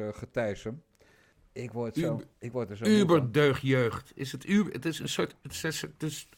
Ik 1.52 1.72
word, 1.72 1.96
zo, 1.96 2.14
Uber, 2.14 2.26
ik 2.38 2.52
word 2.52 2.70
er 2.70 2.76
zo. 2.76 2.84
Uberdeugdjeugd. 2.84 4.12
Is 4.14 4.32
het, 4.32 4.48
uber, 4.48 4.72
het 4.72 4.84
is 4.84 4.98
een 4.98 5.08
soort. 5.08 5.36
Het 5.42 5.64
is, 5.64 5.80
het 5.80 6.02
is 6.02 6.28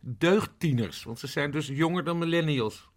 deugdtieners, 0.00 1.04
want 1.04 1.18
ze 1.18 1.26
zijn 1.26 1.50
dus 1.50 1.66
jonger 1.66 2.04
dan 2.04 2.18
millennials. 2.18 2.90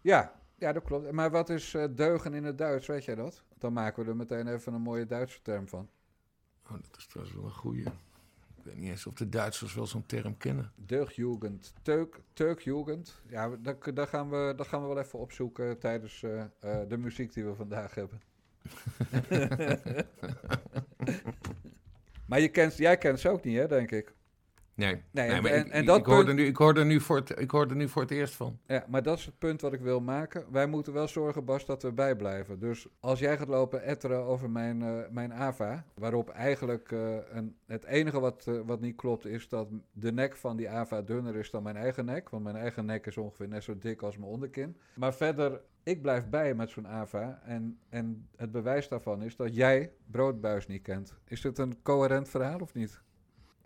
Ja, 0.00 0.40
ja, 0.58 0.72
dat 0.72 0.84
klopt. 0.84 1.12
Maar 1.12 1.30
wat 1.30 1.50
is 1.50 1.74
uh, 1.74 1.84
deugen 1.90 2.34
in 2.34 2.44
het 2.44 2.58
Duits, 2.58 2.86
weet 2.86 3.04
jij 3.04 3.14
dat? 3.14 3.42
Dan 3.58 3.72
maken 3.72 4.04
we 4.04 4.10
er 4.10 4.16
meteen 4.16 4.46
even 4.46 4.74
een 4.74 4.80
mooie 4.80 5.06
Duitse 5.06 5.42
term 5.42 5.68
van. 5.68 5.88
Oh, 6.64 6.72
dat 6.72 6.96
is 6.96 7.06
trouwens 7.06 7.36
wel 7.36 7.44
een 7.44 7.50
goeie. 7.50 7.86
Ik 8.64 8.70
weet 8.70 8.78
niet 8.78 8.90
eens 8.90 9.06
of 9.06 9.14
de 9.14 9.28
Duitsers 9.28 9.74
wel 9.74 9.86
zo'n 9.86 10.06
term 10.06 10.36
kennen. 10.36 10.72
Deugdjugend. 10.76 11.74
Teuk, 11.82 12.20
teukjugend. 12.32 13.22
Ja, 13.28 13.56
dat, 13.56 13.90
dat, 13.94 14.08
gaan 14.08 14.30
we, 14.30 14.52
dat 14.56 14.66
gaan 14.66 14.80
we 14.80 14.88
wel 14.88 14.98
even 14.98 15.18
opzoeken 15.18 15.78
tijdens 15.78 16.22
uh, 16.22 16.44
uh, 16.64 16.80
de 16.88 16.96
muziek 16.96 17.32
die 17.32 17.44
we 17.44 17.54
vandaag 17.54 17.94
hebben. 17.94 18.20
maar 22.28 22.40
je 22.40 22.48
kent, 22.48 22.76
jij 22.76 22.98
kent 22.98 23.20
ze 23.20 23.28
ook 23.28 23.44
niet, 23.44 23.56
hè, 23.56 23.68
denk 23.68 23.90
ik. 23.90 24.14
Nee, 24.76 25.02
nee, 25.10 25.40
nee 25.40 25.52
en, 25.52 25.66
ik, 25.66 25.72
en 25.72 25.84
dat 25.84 25.98
ik, 25.98 26.04
hoorde 26.04 26.32
nu, 26.32 26.46
ik, 26.46 26.56
hoorde 26.56 26.84
nu 26.84 27.00
voor 27.00 27.16
het, 27.16 27.40
ik 27.40 27.50
hoorde 27.50 27.74
nu 27.74 27.88
voor 27.88 28.02
het 28.02 28.10
eerst 28.10 28.34
van. 28.34 28.58
Ja, 28.66 28.84
maar 28.88 29.02
dat 29.02 29.18
is 29.18 29.24
het 29.24 29.38
punt 29.38 29.60
wat 29.60 29.72
ik 29.72 29.80
wil 29.80 30.00
maken. 30.00 30.44
Wij 30.50 30.66
moeten 30.66 30.92
wel 30.92 31.08
zorgen, 31.08 31.44
Bas, 31.44 31.66
dat 31.66 31.82
we 31.82 31.92
bijblijven. 31.92 32.58
Dus 32.58 32.86
als 33.00 33.18
jij 33.18 33.36
gaat 33.38 33.48
lopen 33.48 33.82
etteren 33.82 34.24
over 34.24 34.50
mijn, 34.50 34.80
uh, 34.80 34.98
mijn 35.10 35.32
AVA, 35.32 35.84
waarop 35.94 36.28
eigenlijk 36.28 36.90
uh, 36.90 37.16
een, 37.30 37.56
het 37.66 37.84
enige 37.84 38.20
wat, 38.20 38.46
uh, 38.48 38.60
wat 38.64 38.80
niet 38.80 38.96
klopt 38.96 39.26
is 39.26 39.48
dat 39.48 39.68
de 39.92 40.12
nek 40.12 40.36
van 40.36 40.56
die 40.56 40.70
AVA 40.70 41.02
dunner 41.02 41.36
is 41.36 41.50
dan 41.50 41.62
mijn 41.62 41.76
eigen 41.76 42.04
nek. 42.04 42.28
Want 42.28 42.44
mijn 42.44 42.56
eigen 42.56 42.84
nek 42.84 43.06
is 43.06 43.16
ongeveer 43.16 43.48
net 43.48 43.62
zo 43.62 43.78
dik 43.78 44.02
als 44.02 44.16
mijn 44.16 44.30
onderkin. 44.30 44.76
Maar 44.94 45.14
verder, 45.14 45.60
ik 45.82 46.02
blijf 46.02 46.28
bij 46.28 46.54
met 46.54 46.70
zo'n 46.70 46.88
AVA. 46.88 47.40
En, 47.44 47.78
en 47.88 48.28
het 48.36 48.52
bewijs 48.52 48.88
daarvan 48.88 49.22
is 49.22 49.36
dat 49.36 49.54
jij 49.54 49.92
broodbuis 50.10 50.66
niet 50.66 50.82
kent. 50.82 51.14
Is 51.24 51.40
dit 51.40 51.58
een 51.58 51.82
coherent 51.82 52.28
verhaal 52.28 52.58
of 52.58 52.74
niet? 52.74 53.02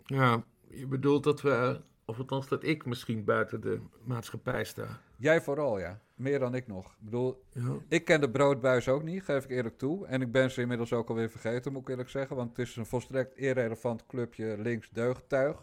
Ja, 0.05 0.43
je 0.69 0.87
bedoelt 0.87 1.23
dat 1.23 1.41
we, 1.41 1.81
of 2.05 2.19
althans 2.19 2.47
dat 2.47 2.63
ik 2.63 2.85
misschien 2.85 3.23
buiten 3.23 3.61
de 3.61 3.79
maatschappij 4.03 4.63
sta. 4.63 5.01
Jij 5.17 5.41
vooral, 5.41 5.79
ja. 5.79 5.99
Meer 6.15 6.39
dan 6.39 6.55
ik 6.55 6.67
nog. 6.67 6.85
Ik 6.85 6.99
bedoel, 6.99 7.43
ja. 7.53 7.75
ik 7.87 8.05
ken 8.05 8.21
de 8.21 8.29
broodbuis 8.29 8.87
ook 8.87 9.03
niet, 9.03 9.23
geef 9.23 9.43
ik 9.43 9.49
eerlijk 9.49 9.77
toe. 9.77 10.05
En 10.05 10.21
ik 10.21 10.31
ben 10.31 10.51
ze 10.51 10.61
inmiddels 10.61 10.93
ook 10.93 11.09
alweer 11.09 11.29
vergeten, 11.29 11.71
moet 11.71 11.81
ik 11.81 11.89
eerlijk 11.89 12.09
zeggen. 12.09 12.35
Want 12.35 12.49
het 12.49 12.67
is 12.67 12.75
een 12.75 12.85
volstrekt 12.85 13.37
irrelevant 13.37 14.05
clubje 14.05 14.57
links 14.57 14.89
deugdtuig. 14.89 15.57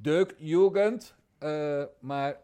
Deugdjugend. 0.00 1.14
Uh, 1.40 1.82
maar... 2.00 2.36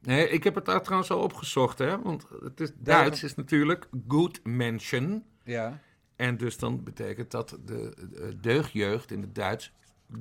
Nee, 0.00 0.28
ik 0.28 0.44
heb 0.44 0.54
het 0.54 0.64
daar 0.64 0.82
trouwens 0.82 1.10
al 1.10 1.22
opgezocht, 1.22 1.78
hè. 1.78 2.02
Want 2.02 2.26
het 2.42 2.60
is, 2.60 2.72
Duits 2.74 3.22
is 3.22 3.34
natuurlijk 3.34 3.88
good 4.08 4.40
mention. 4.44 5.24
Ja. 5.44 5.80
En 6.16 6.36
dus 6.36 6.58
dan 6.58 6.84
betekent 6.84 7.30
dat 7.30 7.58
de, 7.64 7.94
de 8.10 8.40
deugdjeugd 8.40 9.10
in 9.10 9.20
het 9.20 9.34
Duits 9.34 9.72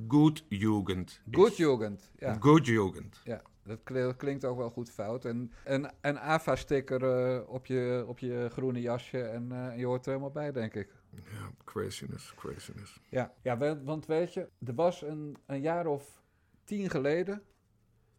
Good 0.08 0.46
Jugend. 0.50 1.22
Good 1.32 1.58
Jugend, 1.58 2.12
ja. 2.18 2.38
Good 2.40 2.66
Jugend. 2.66 3.22
Ja, 3.24 3.42
dat 3.64 4.16
klinkt 4.18 4.46
ook 4.46 4.58
wel 4.58 4.70
goed 4.70 4.92
fout. 4.92 5.26
En 5.26 5.52
een, 5.66 5.90
een 6.02 6.20
AVA-sticker 6.20 7.02
uh, 7.02 7.50
op, 7.50 7.66
je, 7.66 8.04
op 8.08 8.20
je 8.20 8.48
groene 8.52 8.82
jasje 8.82 9.22
en 9.22 9.50
uh, 9.52 9.78
je 9.78 9.86
hoort 9.86 10.06
er 10.06 10.12
helemaal 10.12 10.32
bij, 10.32 10.52
denk 10.52 10.74
ik. 10.74 10.94
Ja, 11.12 11.52
craziness, 11.64 12.34
craziness. 12.36 13.00
Ja, 13.10 13.34
ja 13.42 13.58
want 13.84 14.06
weet 14.06 14.34
je, 14.34 14.50
er 14.66 14.76
was 14.76 15.02
een, 15.02 15.38
een 15.46 15.62
jaar 15.62 15.86
of 15.86 16.22
tien 16.64 16.90
geleden... 16.90 17.42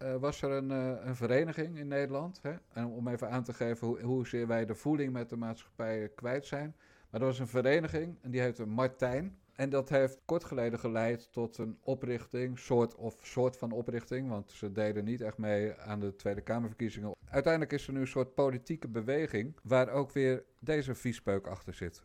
Uh, 0.02 0.16
was 0.16 0.42
er 0.42 0.50
een, 0.50 0.70
een 1.08 1.16
vereniging 1.16 1.78
in 1.78 1.88
Nederland. 1.88 2.42
Hè? 2.42 2.54
En 2.72 2.86
om 2.86 3.08
even 3.08 3.30
aan 3.30 3.44
te 3.44 3.52
geven 3.52 3.86
hoe, 3.86 4.00
hoezeer 4.00 4.46
wij 4.46 4.66
de 4.66 4.74
voeling 4.74 5.12
met 5.12 5.28
de 5.28 5.36
maatschappij 5.36 6.08
kwijt 6.14 6.46
zijn. 6.46 6.76
Maar 7.10 7.20
er 7.20 7.26
was 7.26 7.38
een 7.38 7.48
vereniging 7.48 8.18
en 8.22 8.30
die 8.30 8.40
heette 8.40 8.66
Martijn. 8.66 9.38
En 9.60 9.70
dat 9.70 9.88
heeft 9.88 10.20
kort 10.24 10.44
geleden 10.44 10.78
geleid 10.78 11.32
tot 11.32 11.58
een 11.58 11.78
oprichting, 11.82 12.58
soort 12.58 12.94
of 12.94 13.14
soort 13.22 13.56
van 13.56 13.72
oprichting, 13.72 14.28
want 14.28 14.50
ze 14.50 14.72
deden 14.72 15.04
niet 15.04 15.20
echt 15.20 15.38
mee 15.38 15.74
aan 15.86 16.00
de 16.00 16.16
Tweede 16.16 16.40
Kamerverkiezingen. 16.40 17.14
Uiteindelijk 17.30 17.72
is 17.72 17.86
er 17.86 17.92
nu 17.92 18.00
een 18.00 18.06
soort 18.06 18.34
politieke 18.34 18.88
beweging 18.88 19.56
waar 19.62 19.88
ook 19.88 20.12
weer 20.12 20.44
deze 20.58 20.94
viespeuk 20.94 21.46
achter 21.46 21.74
zit. 21.74 22.02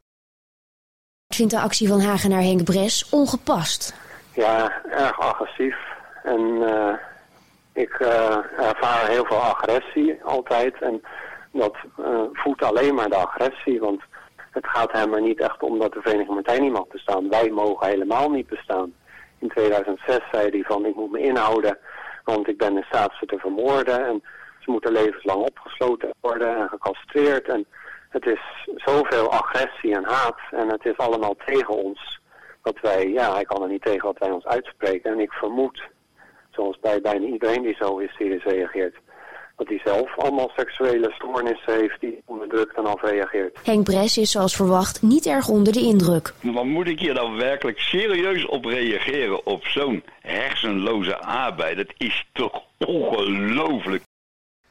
Ik 1.27 1.35
vind 1.35 1.51
de 1.51 1.59
actie 1.59 1.88
van 1.88 2.00
Hagenaar 2.00 2.41
Henk 2.41 2.63
Bres 2.63 3.09
ongepast. 3.09 3.95
Ja, 4.33 4.83
erg 4.83 5.19
agressief. 5.19 5.77
En 6.24 6.41
ik 7.74 7.91
ervaar 8.57 9.07
heel 9.07 9.25
veel 9.25 9.41
agressie 9.41 10.24
altijd. 10.24 10.81
En 10.81 11.01
dat 11.51 11.77
voedt 12.33 12.63
alleen 12.63 12.95
maar 12.95 13.09
de 13.09 13.15
agressie. 13.15 13.79
Want 13.79 14.03
het 14.55 14.67
gaat 14.67 14.91
hem 14.91 15.13
er 15.13 15.21
niet 15.21 15.39
echt 15.39 15.63
om 15.63 15.79
dat 15.79 15.93
de 15.93 16.01
Vereniging 16.01 16.33
Martijn 16.33 16.62
niet 16.62 16.71
mag 16.71 16.88
bestaan. 16.88 17.29
Wij 17.29 17.50
mogen 17.50 17.88
helemaal 17.88 18.29
niet 18.29 18.47
bestaan. 18.47 18.93
In 19.39 19.50
2006 19.50 20.19
zei 20.31 20.50
hij 20.50 20.63
van 20.63 20.85
ik 20.85 20.95
moet 20.95 21.12
me 21.12 21.19
inhouden, 21.19 21.77
want 22.24 22.47
ik 22.47 22.57
ben 22.57 22.77
in 22.77 22.85
staat 22.88 23.13
ze 23.19 23.25
te 23.25 23.38
vermoorden. 23.38 24.05
En 24.05 24.24
ze 24.59 24.71
moeten 24.71 24.91
levenslang 24.91 25.41
opgesloten 25.41 26.09
worden 26.21 26.55
en 26.57 26.69
gecastreerd. 26.69 27.47
En 27.47 27.65
het 28.09 28.25
is 28.25 28.69
zoveel 28.75 29.31
agressie 29.31 29.95
en 29.95 30.03
haat 30.03 30.39
en 30.51 30.69
het 30.69 30.85
is 30.85 30.97
allemaal 30.97 31.35
tegen 31.45 31.75
ons. 31.83 32.19
Dat 32.63 32.79
wij, 32.81 33.07
ja, 33.07 33.33
hij 33.33 33.43
kan 33.43 33.62
er 33.62 33.69
niet 33.69 33.85
tegen 33.85 34.05
wat 34.05 34.17
wij 34.17 34.31
ons 34.31 34.45
uitspreken. 34.45 35.12
En 35.12 35.19
ik 35.19 35.31
vermoed, 35.31 35.83
zoals 36.51 36.79
bij 36.79 37.01
bijna 37.01 37.25
iedereen 37.25 37.62
die 37.62 37.75
zo 37.79 38.00
hysterisch 38.00 38.43
reageert, 38.43 38.95
dat 39.55 39.67
hij 39.67 39.79
zelf 39.83 40.17
allemaal 40.17 40.51
seksuele 40.55 41.12
stoornissen 41.12 41.74
heeft 41.74 42.00
die 42.00 42.21
onderdrukt 42.25 42.77
en 42.77 42.85
afreageert. 42.85 43.59
Henk 43.63 43.83
Bres 43.83 44.17
is 44.17 44.31
zoals 44.31 44.55
verwacht 44.55 45.01
niet 45.01 45.25
erg 45.25 45.47
onder 45.47 45.74
de 45.74 45.79
indruk. 45.79 46.33
Maar 46.41 46.65
moet 46.65 46.88
ik 46.88 47.00
hier 47.00 47.13
dan 47.13 47.35
werkelijk 47.35 47.79
serieus 47.79 48.45
op 48.45 48.65
reageren 48.65 49.45
op 49.45 49.65
zo'n 49.65 50.03
hersenloze 50.21 51.17
arbeid? 51.17 51.77
Dat 51.77 51.93
is 51.97 52.27
toch 52.33 52.63
ongelooflijk. 52.77 54.03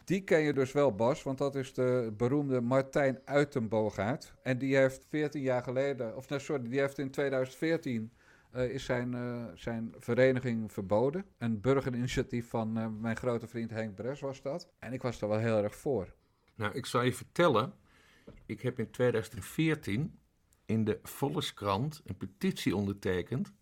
Die 0.04 0.20
ken 0.20 0.40
je 0.40 0.52
dus 0.52 0.72
wel, 0.72 0.94
Bas, 0.94 1.22
want 1.22 1.38
dat 1.38 1.54
is 1.54 1.74
de 1.74 2.12
beroemde 2.16 2.60
Martijn 2.60 3.18
Uitenboogaard. 3.24 4.32
En 4.42 4.58
die 4.58 4.76
heeft 4.76 5.06
14 5.08 5.42
jaar 5.42 5.62
geleden, 5.62 6.16
of 6.16 6.28
nee, 6.28 6.38
sorry, 6.38 6.68
die 6.68 6.80
heeft 6.80 6.98
in 6.98 7.10
2014 7.10 8.10
uh, 8.12 8.23
is 8.54 8.84
zijn, 8.84 9.12
uh, 9.12 9.44
zijn 9.54 9.94
vereniging 9.98 10.72
verboden. 10.72 11.24
Een 11.38 11.60
burgerinitiatief 11.60 12.48
van 12.48 12.78
uh, 12.78 12.86
mijn 13.00 13.16
grote 13.16 13.46
vriend 13.46 13.70
Henk 13.70 13.94
Bres 13.94 14.20
was 14.20 14.42
dat. 14.42 14.68
En 14.78 14.92
ik 14.92 15.02
was 15.02 15.18
daar 15.18 15.28
wel 15.28 15.38
heel 15.38 15.62
erg 15.62 15.74
voor. 15.74 16.14
Nou, 16.54 16.74
ik 16.74 16.86
zal 16.86 17.02
je 17.02 17.12
vertellen. 17.12 17.72
Ik 18.46 18.60
heb 18.60 18.78
in 18.78 18.90
2014 18.90 20.18
in 20.64 20.84
de 20.84 20.98
Volkskrant 21.02 22.02
een 22.04 22.16
petitie 22.16 22.76
ondertekend. 22.76 23.52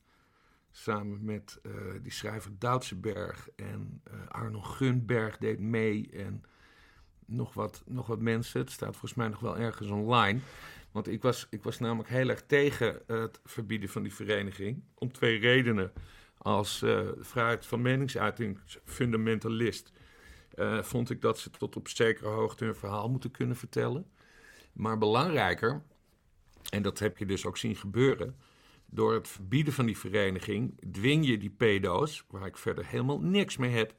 Samen 0.71 1.25
met 1.25 1.61
die 2.03 2.13
schrijver 2.13 2.59
Doutsenberg 2.59 3.49
en 3.57 4.03
Arno 4.29 4.61
Gunberg 4.61 5.39
deed 5.39 5.59
mee. 5.59 6.11
En 6.13 6.45
nog 7.27 7.55
wat, 7.55 7.83
nog 7.87 8.07
wat 8.07 8.21
mensen. 8.21 8.61
Het 8.61 8.71
staat 8.71 8.91
volgens 8.91 9.15
mij 9.15 9.29
nog 9.29 9.41
wel 9.41 9.57
ergens 9.57 9.91
online. 9.91 10.41
Want 10.93 11.09
ik 11.09 11.23
was, 11.23 11.47
ik 11.51 11.63
was 11.63 11.79
namelijk 11.79 12.09
heel 12.09 12.29
erg 12.29 12.43
tegen 12.47 13.03
het 13.07 13.41
verbieden 13.45 13.89
van 13.89 14.03
die 14.03 14.15
vereniging. 14.15 14.83
Om 14.95 15.13
twee 15.13 15.39
redenen. 15.39 15.93
Als 16.39 16.83
uh, 16.83 17.01
vrijheid 17.19 17.67
van 17.67 17.83
meningsuiting 17.83 18.59
fundamentalist 18.85 19.93
uh, 20.55 20.83
vond 20.83 21.11
ik 21.11 21.21
dat 21.21 21.39
ze 21.39 21.51
tot 21.51 21.77
op 21.77 21.89
zekere 21.89 22.29
hoogte 22.29 22.65
hun 22.65 22.75
verhaal 22.75 23.09
moeten 23.09 23.31
kunnen 23.31 23.57
vertellen. 23.57 24.11
Maar 24.73 24.99
belangrijker, 24.99 25.83
en 26.71 26.83
dat 26.83 26.99
heb 26.99 27.19
je 27.19 27.27
dus 27.27 27.47
ook 27.47 27.57
zien 27.57 27.77
gebeuren. 27.77 28.37
Door 28.87 29.15
het 29.15 29.29
verbieden 29.29 29.73
van 29.73 29.87
die 29.87 29.99
vereniging 29.99 30.93
dwing 30.93 31.27
je 31.27 31.39
die 31.39 31.51
pedo's, 31.51 32.25
waar 32.31 32.47
ik 32.47 32.57
verder 32.57 32.87
helemaal 32.87 33.21
niks 33.21 33.57
mee 33.57 33.71
heb, 33.71 33.95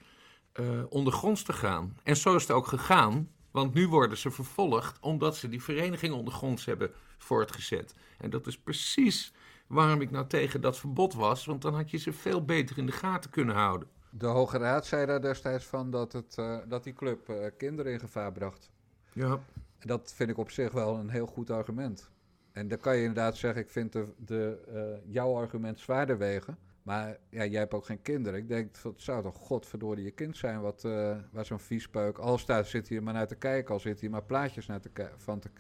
uh, 0.59 0.83
ondergronds 0.89 1.43
te 1.43 1.53
gaan. 1.53 1.97
En 2.03 2.15
zo 2.15 2.35
is 2.35 2.41
het 2.41 2.51
ook 2.51 2.67
gegaan. 2.67 3.29
Want 3.53 3.73
nu 3.73 3.87
worden 3.87 4.17
ze 4.17 4.31
vervolgd 4.31 4.99
omdat 4.99 5.35
ze 5.37 5.49
die 5.49 5.63
vereniging 5.63 6.13
ondergronds 6.13 6.65
hebben 6.65 6.91
voortgezet. 7.17 7.95
En 8.17 8.29
dat 8.29 8.47
is 8.47 8.57
precies 8.57 9.33
waarom 9.67 10.01
ik 10.01 10.11
nou 10.11 10.27
tegen 10.27 10.61
dat 10.61 10.79
verbod 10.79 11.13
was. 11.13 11.45
Want 11.45 11.61
dan 11.61 11.73
had 11.73 11.91
je 11.91 11.97
ze 11.97 12.13
veel 12.13 12.45
beter 12.45 12.77
in 12.77 12.85
de 12.85 12.91
gaten 12.91 13.29
kunnen 13.29 13.55
houden. 13.55 13.87
De 14.09 14.25
Hoge 14.25 14.57
Raad 14.57 14.85
zei 14.85 15.05
daar 15.05 15.21
destijds 15.21 15.65
van 15.65 15.91
dat, 15.91 16.13
het, 16.13 16.35
uh, 16.39 16.57
dat 16.67 16.83
die 16.83 16.93
club 16.93 17.29
uh, 17.29 17.45
kinderen 17.57 17.91
in 17.91 17.99
gevaar 17.99 18.31
bracht. 18.31 18.71
Ja. 19.11 19.39
En 19.79 19.87
dat 19.87 20.13
vind 20.15 20.29
ik 20.29 20.37
op 20.37 20.51
zich 20.51 20.71
wel 20.71 20.95
een 20.95 21.09
heel 21.09 21.25
goed 21.25 21.49
argument. 21.49 22.09
En 22.51 22.67
dan 22.67 22.79
kan 22.79 22.95
je 22.95 22.99
inderdaad 22.99 23.37
zeggen, 23.37 23.61
ik 23.61 23.69
vind 23.69 23.91
de, 23.91 24.13
de, 24.17 24.63
uh, 25.05 25.13
jouw 25.13 25.35
argument 25.35 25.79
zwaarder 25.79 26.17
wegen. 26.17 26.57
Maar 26.83 27.17
ja, 27.29 27.45
jij 27.45 27.59
hebt 27.59 27.73
ook 27.73 27.85
geen 27.85 28.01
kinderen. 28.01 28.39
Ik 28.39 28.47
denk, 28.47 28.75
het 28.83 29.01
zou 29.01 29.23
toch 29.23 29.37
godverdorie 29.37 30.03
je 30.03 30.11
kind 30.11 30.37
zijn 30.37 30.61
wat, 30.61 30.83
uh, 30.83 31.17
waar 31.31 31.45
zo'n 31.45 31.59
viespeuk... 31.59 32.17
Al 32.17 32.37
staat, 32.37 32.67
zit 32.67 32.87
hier 32.87 33.03
maar 33.03 33.13
naar 33.13 33.27
te 33.27 33.35
kijken, 33.35 33.73
al 33.73 33.79
zit 33.79 33.99
hier 33.99 34.09
maar 34.09 34.23
plaatjes 34.23 34.65
naar 34.65 34.79
te, 34.79 34.89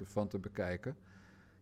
van 0.03 0.27
te 0.27 0.39
bekijken. 0.39 0.97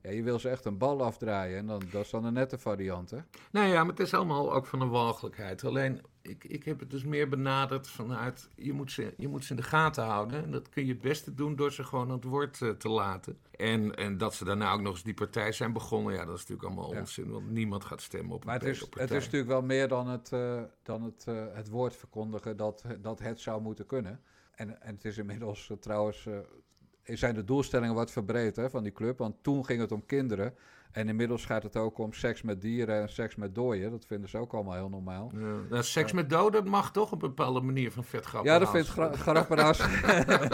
Ja, 0.02 0.10
je 0.12 0.24
wil 0.24 0.40
ze 0.40 0.50
echt 0.50 0.66
een 0.66 0.78
bal 0.78 1.04
afdraaien 1.04 1.58
en 1.58 1.66
dan, 1.66 1.82
dat 1.92 2.06
is 2.06 2.10
dan 2.10 2.26
een 2.26 2.34
nette 2.34 2.58
variant, 2.58 3.10
hè? 3.10 3.20
Nou 3.52 3.68
ja, 3.68 3.84
maar 3.84 3.92
het 3.92 4.00
is 4.00 4.14
allemaal 4.14 4.54
ook 4.54 4.66
van 4.66 4.82
een 4.82 4.90
walgelijkheid. 4.90 5.64
Alleen, 5.64 6.02
ik, 6.22 6.44
ik 6.44 6.64
heb 6.64 6.80
het 6.80 6.90
dus 6.90 7.04
meer 7.04 7.30
benaderd 7.30 7.88
vanuit... 7.88 8.50
Je 8.56 8.74
moet, 8.74 8.92
ze, 8.92 9.14
je 9.18 9.28
moet 9.28 9.44
ze 9.44 9.50
in 9.50 9.56
de 9.56 9.64
gaten 9.64 10.04
houden. 10.04 10.44
En 10.44 10.52
dat 10.52 10.70
kun 10.70 10.86
je 10.86 10.92
het 10.92 11.02
beste 11.02 11.34
doen 11.34 11.56
door 11.56 11.72
ze 11.72 11.84
gewoon 11.84 12.08
aan 12.08 12.16
het 12.16 12.24
woord 12.24 12.60
uh, 12.60 12.70
te 12.70 12.90
laten. 12.90 13.38
En, 13.52 13.96
en 13.96 14.18
dat 14.18 14.34
ze 14.36 14.46
daarna 14.46 14.72
ook 14.72 14.82
nog 14.82 14.94
eens 14.94 15.04
die 15.04 15.14
partij 15.14 15.52
zijn 15.52 15.74
begonnen... 15.74 16.14
Ja, 16.14 16.26
dat 16.26 16.36
is 16.36 16.48
natuurlijk 16.48 16.68
allemaal 16.68 16.94
ja. 16.94 17.00
onzin, 17.00 17.32
want 17.32 17.50
niemand 17.50 17.86
gaat 17.86 18.02
stemmen 18.02 18.36
op 18.36 18.46
maar 18.46 18.54
het 18.54 18.64
is, 18.64 18.80
het 18.80 19.12
is 19.12 19.24
natuurlijk 19.26 19.52
wel 19.52 19.62
meer 19.62 19.88
dan 19.88 20.08
het, 20.08 20.32
uh, 20.34 20.62
dan 20.84 21.04
het, 21.04 21.26
uh, 21.30 21.44
het 21.54 21.70
woord 21.70 21.96
verkondigen 21.96 22.58
dat, 22.58 22.84
dat 23.02 23.20
het 23.20 23.40
zou 23.40 23.62
moeten 23.62 23.86
kunnen. 23.86 24.22
En, 24.52 24.82
en 24.82 24.96
het 24.96 25.06
is 25.06 25.18
inmiddels 25.18 25.72
trouwens 25.80 26.28
zijn 27.04 27.36
de 27.36 27.44
doelstellingen 27.44 27.96
wat 27.96 28.12
verbreed 28.12 28.56
hè, 28.56 28.70
van 28.70 28.84
die 28.84 28.92
club. 28.92 29.18
Want 29.18 29.36
toen 29.42 29.66
ging 29.66 29.82
het 29.82 29.92
om 29.92 30.06
kinderen. 30.06 30.54
En 30.92 31.10
inmiddels 31.10 31.46
gaat 31.46 31.64
het 31.64 31.76
ook 31.76 31.98
om 31.98 32.14
seks 32.14 32.42
met 32.42 32.62
dieren 32.62 33.02
en 33.02 33.10
seks 33.10 33.36
met 33.36 33.56
dooien. 33.56 33.92
Dat 33.92 34.06
vinden 34.06 34.30
ze 34.30 34.38
ook 34.38 34.54
allemaal 34.54 34.74
heel 34.74 34.90
normaal. 34.90 35.32
Ja. 35.34 35.56
Nou, 35.70 35.84
seks 35.84 36.12
met 36.12 36.30
doden 36.30 36.68
mag 36.68 36.92
toch 36.92 37.12
op 37.12 37.22
een 37.22 37.28
bepaalde 37.28 37.62
manier 37.62 37.92
van 37.92 38.04
vet 38.04 38.28
Ja, 38.44 38.60
dat 38.60 38.70
vindt 38.70 38.88
gra 38.88 39.12
Grapperhaus. 39.12 39.82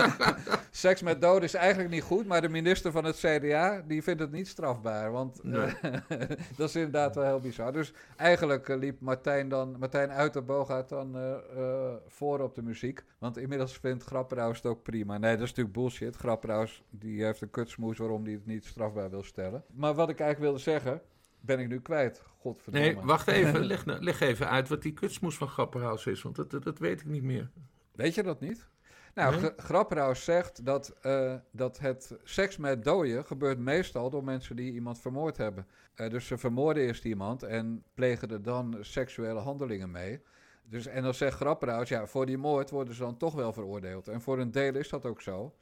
seks 0.72 1.02
met 1.02 1.22
doden 1.22 1.44
is 1.44 1.54
eigenlijk 1.54 1.90
niet 1.90 2.04
goed. 2.04 2.28
Maar 2.28 2.42
de 2.42 2.50
minister 2.50 2.92
van 2.92 3.04
het 3.04 3.16
CDA 3.16 3.84
die 3.88 4.04
vindt 4.04 4.22
het 4.22 4.32
niet 4.32 4.48
strafbaar. 4.48 5.12
Want 5.12 5.44
nee. 5.44 5.74
dat 6.58 6.70
is 6.70 6.76
inderdaad 6.76 7.16
wel 7.16 7.26
heel 7.26 7.40
bizar. 7.40 7.74
Dus 7.74 7.94
eigenlijk 8.16 8.68
uh, 8.68 8.78
liep 8.78 9.02
Martijn, 9.02 9.50
dan, 9.50 9.76
Martijn 9.80 10.12
Uiterbogaert 10.12 10.90
dan 10.90 11.18
uh, 11.18 11.36
uh, 11.58 11.94
voor 12.08 12.40
op 12.40 12.56
de 12.56 12.62
muziek. 12.62 13.04
Want 13.18 13.38
inmiddels 13.38 13.78
vindt 13.78 14.04
Grapperhaus 14.04 14.58
het 14.58 14.66
ook 14.66 14.84
prima. 14.84 15.18
Nee, 15.18 15.32
dat 15.34 15.44
is 15.44 15.50
natuurlijk 15.50 15.76
bullshit. 15.76 16.16
Grapperhaus 16.16 16.84
die 16.90 17.24
heeft 17.24 17.42
een 17.42 17.50
kutsmoes 17.50 17.98
waarom 17.98 18.24
hij 18.24 18.34
het 18.34 18.46
niet 18.46 18.66
strafbaar 18.66 19.10
wil 19.10 19.24
stellen. 19.24 19.64
Maar 19.74 19.94
wat 19.94 20.10
ik 20.10 20.20
eigenlijk 20.28 20.40
wilde 20.40 20.60
zeggen, 20.60 21.02
ben 21.40 21.60
ik 21.60 21.68
nu 21.68 21.82
kwijt. 21.82 22.24
Godverdomme. 22.40 22.88
Nee, 22.88 23.04
wacht 23.04 23.28
even. 23.28 23.66
leg, 23.66 23.86
leg 23.86 24.20
even 24.20 24.50
uit 24.50 24.68
wat 24.68 24.82
die 24.82 24.94
kutsmoes 24.94 25.38
van 25.38 25.48
Grapperhaus 25.48 26.06
is, 26.06 26.22
want 26.22 26.36
dat, 26.36 26.52
dat, 26.52 26.64
dat, 26.64 26.80
weet 26.80 27.00
ik 27.00 27.06
niet 27.06 27.24
meer. 27.24 27.50
Weet 27.92 28.16
je 28.16 28.24
dat 28.24 28.40
niet? 28.40 28.68
Nou, 29.14 29.42
nee? 29.42 29.52
Grapperhaus 29.58 30.24
zegt 30.24 30.66
dat, 30.66 30.96
uh, 31.04 31.34
dat 31.52 31.80
het 31.80 32.18
seks 32.24 32.58
met 32.58 32.84
dooien 32.84 33.26
gebeurt 33.26 33.60
meestal 33.60 34.10
door 34.10 34.24
mensen 34.24 34.56
die 34.56 34.74
iemand 34.74 35.00
vermoord 35.00 35.38
hebben. 35.38 35.68
Uh, 35.96 36.10
dus 36.10 36.28
ze 36.28 36.38
vermoorden 36.38 36.84
eerst 36.84 37.06
iemand 37.06 37.44
en 37.44 37.84
plegen 37.94 38.30
er 38.30 38.42
dan 38.42 38.78
seksuele 38.82 39.40
handelingen 39.40 39.92
mee. 39.92 40.22
Dus, 40.70 40.86
en 40.86 41.04
dan 41.04 41.14
zegt 41.14 41.36
Grapperhaus, 41.36 41.90
ja, 41.90 42.06
voor 42.06 42.26
die 42.26 42.38
moord 42.38 42.70
worden 42.70 42.94
ze 42.94 43.02
dan 43.02 43.18
toch 43.18 43.34
wel 43.34 43.54
veroordeeld. 43.54 44.08
En 44.08 44.22
voor 44.22 44.40
een 44.40 44.52
deel 44.52 44.76
is 44.76 44.90
dat 44.90 45.06
ook 45.06 45.22
zo. 45.22 45.56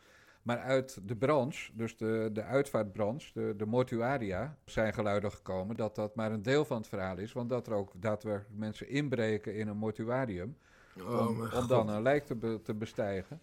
Maar 0.46 0.60
uit 0.60 1.08
de 1.08 1.16
branche, 1.16 1.72
dus 1.74 1.98
de, 1.98 2.30
de 2.34 2.44
uitvaartbranche, 2.44 3.32
de, 3.34 3.54
de 3.58 3.66
mortuaria, 3.66 4.58
zijn 4.66 4.94
geluiden 4.94 5.32
gekomen 5.32 5.76
dat 5.76 5.96
dat 5.96 6.16
maar 6.16 6.32
een 6.32 6.42
deel 6.42 6.66
van 6.66 6.78
het 6.78 6.88
verhaal 6.88 7.18
is. 7.18 7.34
Want 7.34 7.50
dat 7.50 7.68
er 7.68 7.74
ook 7.74 7.92
daadwerkelijk 7.96 8.60
mensen 8.60 8.90
inbreken 8.90 9.56
in 9.56 9.68
een 9.68 9.78
mortuarium. 9.78 10.58
Oh, 11.00 11.28
om, 11.28 11.42
om 11.54 11.68
dan 11.68 11.90
een 11.90 12.02
lijk 12.02 12.26
te, 12.26 12.36
be, 12.36 12.60
te 12.64 12.74
bestijgen. 12.74 13.42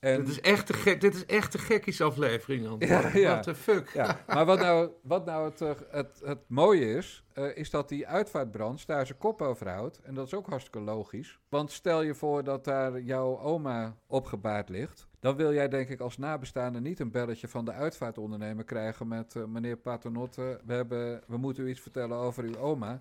En... 0.00 0.16
Dit 0.16 0.28
is 0.28 0.40
echt 0.40 0.66
de 0.66 0.72
gek, 0.72 1.00
dit 1.00 1.14
is 1.14 1.26
echt 1.26 1.52
de 1.52 1.58
gekkies 1.58 2.00
aflevering. 2.00 2.76
Ja, 2.78 3.10
ja. 3.14 3.30
What 3.30 3.42
the 3.42 3.54
fuck. 3.54 3.90
Ja. 3.94 4.20
Maar 4.26 4.44
wat 4.44 4.58
nou, 4.58 4.90
wat 5.02 5.24
nou 5.24 5.50
het, 5.50 5.58
het, 5.90 6.20
het 6.24 6.38
mooie 6.46 6.94
is, 6.96 7.24
uh, 7.34 7.56
is 7.56 7.70
dat 7.70 7.88
die 7.88 8.06
uitvaartbrand 8.06 8.86
daar 8.86 9.06
zijn 9.06 9.18
kop 9.18 9.42
over 9.42 9.68
houdt. 9.68 10.00
En 10.02 10.14
dat 10.14 10.26
is 10.26 10.34
ook 10.34 10.46
hartstikke 10.46 10.80
logisch. 10.80 11.38
Want 11.48 11.70
stel 11.70 12.02
je 12.02 12.14
voor 12.14 12.44
dat 12.44 12.64
daar 12.64 13.00
jouw 13.00 13.38
oma 13.40 13.96
opgebaard 14.06 14.68
ligt. 14.68 15.06
Dan 15.20 15.36
wil 15.36 15.52
jij 15.52 15.68
denk 15.68 15.88
ik 15.88 16.00
als 16.00 16.18
nabestaande 16.18 16.80
niet 16.80 17.00
een 17.00 17.10
belletje 17.10 17.48
van 17.48 17.64
de 17.64 17.72
uitvaartondernemer 17.72 18.64
krijgen 18.64 19.08
met 19.08 19.34
uh, 19.34 19.44
meneer 19.44 19.76
Paternotte. 19.76 20.60
We, 20.64 20.74
hebben, 20.74 21.22
we 21.26 21.36
moeten 21.36 21.64
u 21.64 21.68
iets 21.68 21.80
vertellen 21.80 22.16
over 22.16 22.44
uw 22.44 22.58
oma. 22.58 23.00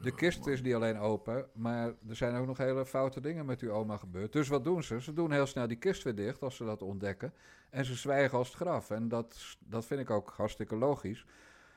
De 0.00 0.14
kist 0.14 0.46
is 0.46 0.62
niet 0.62 0.74
alleen 0.74 0.98
open, 0.98 1.46
maar 1.52 1.86
er 2.08 2.16
zijn 2.16 2.36
ook 2.36 2.46
nog 2.46 2.58
hele 2.58 2.86
foute 2.86 3.20
dingen 3.20 3.46
met 3.46 3.60
uw 3.60 3.70
oma 3.70 3.96
gebeurd. 3.96 4.32
Dus 4.32 4.48
wat 4.48 4.64
doen 4.64 4.82
ze? 4.82 5.02
Ze 5.02 5.12
doen 5.12 5.32
heel 5.32 5.46
snel 5.46 5.66
die 5.66 5.76
kist 5.76 6.02
weer 6.02 6.14
dicht 6.14 6.42
als 6.42 6.56
ze 6.56 6.64
dat 6.64 6.82
ontdekken. 6.82 7.32
En 7.70 7.84
ze 7.84 7.94
zwijgen 7.94 8.38
als 8.38 8.48
het 8.48 8.56
graf. 8.56 8.90
En 8.90 9.08
dat, 9.08 9.56
dat 9.58 9.84
vind 9.86 10.00
ik 10.00 10.10
ook 10.10 10.32
hartstikke 10.36 10.76
logisch. 10.76 11.26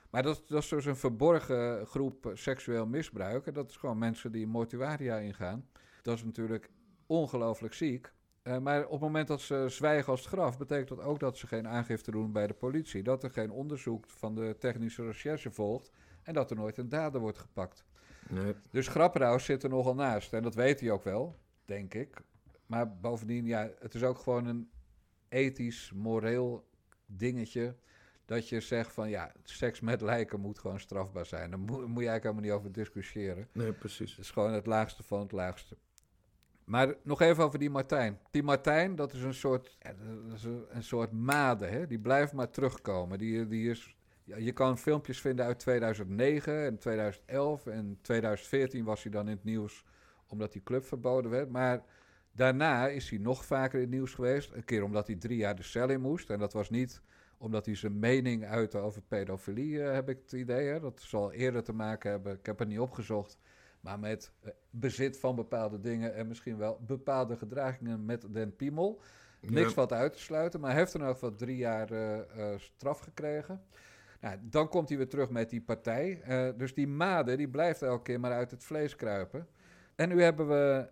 Maar 0.10 0.24
dat, 0.24 0.44
dat 0.48 0.64
is 0.64 0.70
dus 0.70 0.86
een 0.86 0.96
verborgen 0.96 1.88
groep 1.88 2.32
seksueel 2.34 2.86
misbruik. 2.86 3.48
En 3.48 3.54
dat 3.54 3.70
is 3.70 3.78
gewoon 3.78 3.98
mensen 3.98 4.32
die 4.32 4.48
mortuaria 4.48 5.18
ingaan. 5.18 5.68
Dat 6.02 6.18
is 6.18 6.24
natuurlijk 6.24 6.70
ongelooflijk 7.06 7.74
ziek. 7.74 8.12
Uh, 8.44 8.58
maar 8.58 8.86
op 8.86 8.92
het 8.92 9.02
moment 9.02 9.28
dat 9.28 9.42
ze 9.42 9.66
zwijgen 9.68 10.12
als 10.12 10.20
het 10.20 10.30
graf, 10.30 10.58
betekent 10.58 10.88
dat 10.88 11.02
ook 11.02 11.20
dat 11.20 11.38
ze 11.38 11.48
geen 11.48 11.68
aangifte 11.68 12.12
doen 12.12 12.32
bij 12.32 12.48
de 12.48 12.54
politie. 12.54 13.04
Dat 13.04 13.24
er 13.24 13.30
geen 13.30 13.52
onderzoek 13.52 14.10
van 14.10 14.36
de 14.36 14.56
technische 14.60 15.06
recherche 15.06 15.52
volgt 15.52 15.92
en 16.24 16.34
dat 16.34 16.50
er 16.50 16.56
nooit 16.56 16.78
een 16.78 16.90
dader 16.90 17.22
wordt 17.22 17.38
gepakt. 17.38 17.86
Nee. 18.30 18.54
Dus 18.72 18.88
Grapperhaus 18.88 19.46
zit 19.46 19.64
er 19.64 19.70
nogal 19.70 19.96
naast. 19.96 20.34
En 20.34 20.44
dat 20.44 20.56
weet 20.56 20.80
hij 20.80 20.92
ook 20.92 21.04
wel, 21.04 21.40
denk 21.66 21.94
ik. 21.94 22.22
Maar 22.66 22.98
bovendien, 22.98 23.46
ja, 23.46 23.70
het 23.80 23.94
is 23.94 24.04
ook 24.04 24.18
gewoon 24.18 24.46
een 24.46 24.70
ethisch, 25.30 25.92
moreel 25.96 26.68
dingetje. 27.06 27.76
Dat 28.26 28.50
je 28.50 28.60
zegt 28.60 28.94
van 28.94 29.10
ja, 29.10 29.32
seks 29.44 29.80
met 29.80 30.02
lijken 30.02 30.40
moet 30.40 30.60
gewoon 30.60 30.80
strafbaar 30.80 31.26
zijn. 31.26 31.50
Daar 31.50 31.60
moet, 31.60 31.70
moet 31.70 31.80
je 31.80 32.10
eigenlijk 32.10 32.24
helemaal 32.24 32.44
niet 32.44 32.52
over 32.52 32.72
discussiëren. 32.72 33.48
Nee, 33.52 33.74
precies. 33.74 34.12
Het 34.12 34.20
is 34.20 34.32
gewoon 34.32 34.54
het 34.54 34.66
laagste 34.66 35.04
van 35.04 35.20
het 35.20 35.32
laagste. 35.32 35.78
Maar 36.68 36.96
nog 37.04 37.22
even 37.22 37.44
over 37.44 37.60
die 37.60 37.70
Martijn. 37.70 38.20
Die 38.32 38.44
Martijn, 38.44 38.96
dat 38.96 39.14
is 39.14 39.22
een 39.22 39.34
soort, 39.34 39.78
ja, 39.80 39.94
dat 39.94 40.38
is 40.38 40.44
een, 40.44 40.84
soort 40.84 41.12
made. 41.12 41.66
Hè? 41.66 41.88
Die 41.88 42.00
blijft 42.00 42.34
maar 42.34 42.50
terugkomen. 42.50 43.18
Die, 43.18 43.48
die 43.48 43.70
is, 43.70 43.97
je 44.36 44.52
kan 44.52 44.78
filmpjes 44.78 45.22
vinden 45.22 45.46
uit 45.46 45.60
2009 45.60 46.66
en 46.66 46.78
2011. 46.78 47.66
En 47.66 47.98
2014 48.02 48.84
was 48.84 49.04
hij 49.04 49.12
dan 49.12 49.28
in 49.28 49.36
het 49.36 49.44
nieuws 49.44 49.86
omdat 50.28 50.52
die 50.52 50.64
club 50.64 50.86
verboden 50.86 51.32
werd. 51.32 51.50
Maar 51.50 51.84
daarna 52.32 52.88
is 52.88 53.10
hij 53.10 53.20
nog 53.20 53.46
vaker 53.46 53.76
in 53.76 53.86
het 53.86 53.94
nieuws 53.94 54.14
geweest. 54.14 54.52
Een 54.54 54.66
keer 54.66 54.84
omdat 54.84 55.08
hij 55.08 55.16
drie 55.16 55.38
jaar 55.38 55.56
de 55.56 55.64
cel 55.64 55.90
in 55.90 56.02
moest. 56.02 56.30
En 56.30 56.40
dat 56.40 56.54
was 56.54 56.70
niet 56.70 57.02
omdat 57.38 57.66
hij 57.66 57.76
zijn 57.76 58.00
mening 58.00 58.46
uitte 58.46 58.78
over 58.78 59.02
pedofilie, 59.02 59.72
uh, 59.72 59.92
heb 59.92 60.10
ik 60.10 60.18
het 60.22 60.32
idee. 60.32 60.68
Hè? 60.68 60.80
Dat 60.80 61.02
zal 61.02 61.32
eerder 61.32 61.64
te 61.64 61.74
maken 61.74 62.12
hebben. 62.12 62.34
Ik 62.34 62.46
heb 62.46 62.60
het 62.60 62.68
niet 62.68 62.80
opgezocht 62.80 63.38
maar 63.88 64.00
met 64.00 64.32
eh, 64.42 64.52
bezit 64.70 65.20
van 65.20 65.36
bepaalde 65.36 65.80
dingen 65.80 66.16
en 66.16 66.28
misschien 66.28 66.58
wel 66.58 66.80
bepaalde 66.86 67.38
gedragingen 67.38 68.06
met 68.06 68.26
den 68.30 68.56
piemel. 68.56 69.02
Niks 69.42 69.74
wat 69.74 69.92
uit 69.94 70.14
te 70.14 70.20
sluiten, 70.20 70.60
maar 70.60 70.70
hij 70.70 70.80
heeft 70.80 70.94
er 70.94 71.00
nog 71.00 71.20
wat 71.20 71.38
drie 71.38 71.58
jaar 71.58 71.92
uh, 71.92 72.20
straf 72.58 73.00
gekregen. 73.00 73.62
Nou, 74.20 74.38
dan 74.42 74.70
komt 74.70 74.90
hij 74.90 74.98
weer 74.98 75.10
terug 75.10 75.30
met 75.30 75.50
die 75.50 75.62
partij. 75.62 76.22
dus 76.58 76.74
die 76.74 76.88
made, 76.88 77.36
die 77.36 77.50
blijft 77.50 77.82
elke 77.82 78.04
keer 78.04 78.20
maar 78.20 78.32
uit 78.32 78.52
het 78.52 78.64
vlees 78.64 78.96
kruipen. 78.96 79.48
En 79.96 80.10
nu 80.10 80.22
hebben 80.22 80.48
we... 80.48 80.90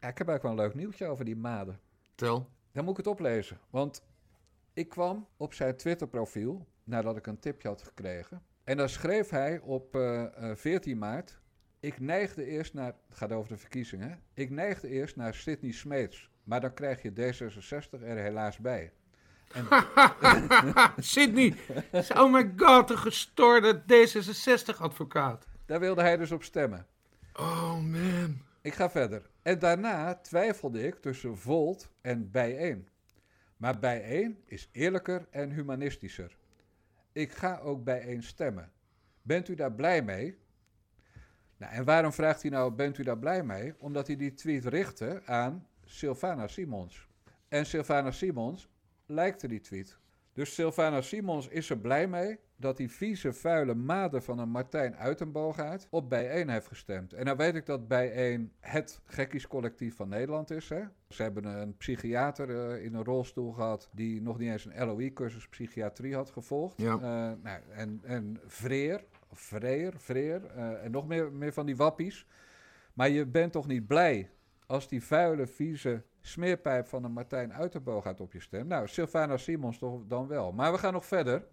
Ja, 0.00 0.08
ik 0.08 0.18
heb 0.18 0.28
eigenlijk 0.28 0.42
wel 0.42 0.50
een 0.50 0.72
leuk 0.72 0.74
nieuwtje 0.74 1.06
over 1.06 1.24
die 1.24 1.36
made. 1.36 1.74
Tel. 2.14 2.48
Dan 2.72 2.84
moet 2.84 2.98
ik 2.98 3.04
het 3.04 3.14
oplezen. 3.14 3.58
Want 3.70 4.02
ik 4.72 4.88
kwam 4.88 5.26
op 5.36 5.54
zijn 5.54 5.76
Twitter-profiel 5.76 6.66
nadat 6.84 7.16
ik 7.16 7.26
een 7.26 7.38
tipje 7.38 7.68
had 7.68 7.82
gekregen. 7.82 8.42
En 8.64 8.76
dan 8.76 8.88
schreef 8.88 9.30
hij 9.30 9.58
op 9.58 9.96
uh, 9.96 10.24
14 10.54 10.98
maart 10.98 11.40
ik 11.80 12.00
neigde 12.00 12.44
eerst 12.44 12.74
naar, 12.74 12.94
het 13.08 13.16
gaat 13.16 13.32
over 13.32 13.48
de 13.48 13.56
verkiezingen, 13.56 14.22
ik 14.34 14.50
neigde 14.50 14.88
eerst 14.88 15.16
naar 15.16 15.34
Sidney 15.34 15.72
Smeets. 15.72 16.30
Maar 16.44 16.60
dan 16.60 16.74
krijg 16.74 17.02
je 17.02 17.10
D66 17.10 18.02
er 18.02 18.16
helaas 18.16 18.58
bij. 18.58 18.92
En... 19.48 19.66
Sidney, 20.96 21.54
oh 22.14 22.32
my 22.32 22.52
god, 22.56 22.90
een 22.90 22.98
gestoorde 22.98 23.82
D66-advocaat. 23.82 25.46
Daar 25.66 25.80
wilde 25.80 26.02
hij 26.02 26.16
dus 26.16 26.32
op 26.32 26.42
stemmen. 26.42 26.86
Oh 27.32 27.78
man. 27.80 28.42
Ik 28.60 28.74
ga 28.74 28.90
verder. 28.90 29.30
En 29.42 29.58
daarna 29.58 30.14
twijfelde 30.14 30.86
ik 30.86 30.94
tussen 30.94 31.38
Volt 31.38 31.90
en 32.00 32.30
Bijeen. 32.30 32.88
Maar 33.56 33.78
Bijeen 33.78 34.42
is 34.44 34.68
eerlijker 34.72 35.26
en 35.30 35.50
humanistischer. 35.50 36.36
Ik 37.12 37.32
ga 37.32 37.58
ook 37.58 37.84
Bijeen 37.84 38.22
stemmen. 38.22 38.72
Bent 39.22 39.48
u 39.48 39.54
daar 39.54 39.72
blij 39.72 40.02
mee? 40.02 40.38
Nou, 41.56 41.72
en 41.72 41.84
waarom 41.84 42.12
vraagt 42.12 42.42
hij 42.42 42.50
nou, 42.50 42.72
bent 42.72 42.98
u 42.98 43.02
daar 43.02 43.18
blij 43.18 43.42
mee? 43.42 43.74
Omdat 43.78 44.06
hij 44.06 44.16
die 44.16 44.34
tweet 44.34 44.64
richtte 44.64 45.22
aan 45.24 45.66
Sylvana 45.84 46.46
Simons. 46.46 47.08
En 47.48 47.66
Sylvana 47.66 48.10
Simons 48.10 48.68
lijkte 49.08 49.48
die 49.48 49.60
tweet. 49.60 49.98
Dus 50.32 50.54
Sylvana 50.54 51.00
Simons 51.00 51.48
is 51.48 51.70
er 51.70 51.78
blij 51.78 52.08
mee 52.08 52.38
dat 52.56 52.76
die 52.76 52.90
vieze, 52.90 53.32
vuile 53.32 53.74
maden 53.74 54.22
van 54.22 54.38
een 54.38 54.48
Martijn 54.48 54.96
Uitenboogaard 54.96 55.86
op 55.90 56.08
bijeen 56.08 56.48
heeft 56.48 56.66
gestemd. 56.66 57.12
En 57.12 57.24
nou 57.24 57.36
weet 57.36 57.54
ik 57.54 57.66
dat 57.66 57.88
bijeen 57.88 58.52
het 58.60 59.00
gekkiescollectief 59.04 59.96
van 59.96 60.08
Nederland 60.08 60.50
is. 60.50 60.68
Hè? 60.68 60.82
Ze 61.08 61.22
hebben 61.22 61.44
een 61.44 61.76
psychiater 61.76 62.48
uh, 62.48 62.84
in 62.84 62.94
een 62.94 63.04
rolstoel 63.04 63.52
gehad 63.52 63.88
die 63.92 64.22
nog 64.22 64.38
niet 64.38 64.50
eens 64.50 64.64
een 64.64 64.86
LOE-cursus 64.86 65.48
psychiatrie 65.48 66.14
had 66.14 66.30
gevolgd. 66.30 66.80
Ja. 66.80 66.94
Uh, 66.94 67.00
nou, 67.42 67.60
en, 67.70 68.00
en 68.02 68.40
Vreer, 68.46 69.04
Vreer, 69.32 69.92
Vreer 69.96 70.42
uh, 70.56 70.84
en 70.84 70.90
nog 70.90 71.06
meer, 71.06 71.32
meer 71.32 71.52
van 71.52 71.66
die 71.66 71.76
wappies. 71.76 72.26
Maar 72.94 73.08
je 73.08 73.26
bent 73.26 73.52
toch 73.52 73.66
niet 73.66 73.86
blij 73.86 74.30
als 74.66 74.88
die 74.88 75.04
vuile, 75.04 75.46
vieze 75.46 76.02
smeerpijp 76.20 76.86
van 76.86 77.04
een 77.04 77.12
Martijn 77.12 77.52
Uitenboogaard 77.52 78.20
op 78.20 78.32
je 78.32 78.40
stemt? 78.40 78.68
Nou, 78.68 78.88
Sylvana 78.88 79.36
Simons 79.36 79.78
toch 79.78 80.02
dan 80.06 80.26
wel. 80.26 80.52
Maar 80.52 80.72
we 80.72 80.78
gaan 80.78 80.92
nog 80.92 81.06
verder. 81.06 81.44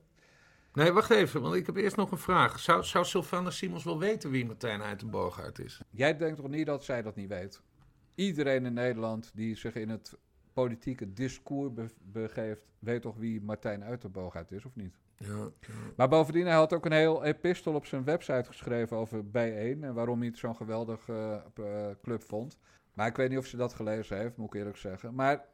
Nee, 0.73 0.91
wacht 0.91 1.09
even, 1.09 1.41
want 1.41 1.55
ik 1.55 1.65
heb 1.65 1.75
eerst 1.75 1.95
nog 1.95 2.11
een 2.11 2.17
vraag. 2.17 2.59
Zou, 2.59 2.83
zou 2.83 3.05
Sylvana 3.05 3.49
Simons 3.49 3.83
wel 3.83 3.99
weten 3.99 4.29
wie 4.29 4.45
Martijn 4.45 4.81
Uitenboogaard 4.81 5.59
is? 5.59 5.81
Jij 5.89 6.17
denkt 6.17 6.37
toch 6.37 6.49
niet 6.49 6.65
dat 6.65 6.83
zij 6.83 7.01
dat 7.01 7.15
niet 7.15 7.29
weet? 7.29 7.61
Iedereen 8.15 8.65
in 8.65 8.73
Nederland 8.73 9.31
die 9.33 9.55
zich 9.55 9.75
in 9.75 9.89
het 9.89 10.17
politieke 10.53 11.13
discours 11.13 11.71
begeeft, 12.01 12.61
weet 12.79 13.01
toch 13.01 13.15
wie 13.17 13.41
Martijn 13.41 13.83
Uitenboogaard 13.83 14.51
is, 14.51 14.65
of 14.65 14.75
niet? 14.75 14.97
Ja, 15.17 15.49
Maar 15.95 16.09
bovendien, 16.09 16.45
hij 16.45 16.55
had 16.55 16.73
ook 16.73 16.85
een 16.85 16.91
heel 16.91 17.23
epistel 17.23 17.73
op 17.73 17.85
zijn 17.85 18.03
website 18.03 18.43
geschreven 18.43 18.97
over 18.97 19.29
bijeen 19.29 19.83
en 19.83 19.93
waarom 19.93 20.19
hij 20.19 20.27
het 20.27 20.37
zo'n 20.37 20.55
geweldige 20.55 21.43
uh, 21.59 21.87
club 22.01 22.23
vond. 22.23 22.57
Maar 22.95 23.07
ik 23.07 23.15
weet 23.15 23.29
niet 23.29 23.37
of 23.37 23.45
ze 23.45 23.57
dat 23.57 23.73
gelezen 23.73 24.17
heeft, 24.17 24.37
moet 24.37 24.47
ik 24.53 24.59
eerlijk 24.59 24.77
zeggen. 24.77 25.15
Maar 25.15 25.45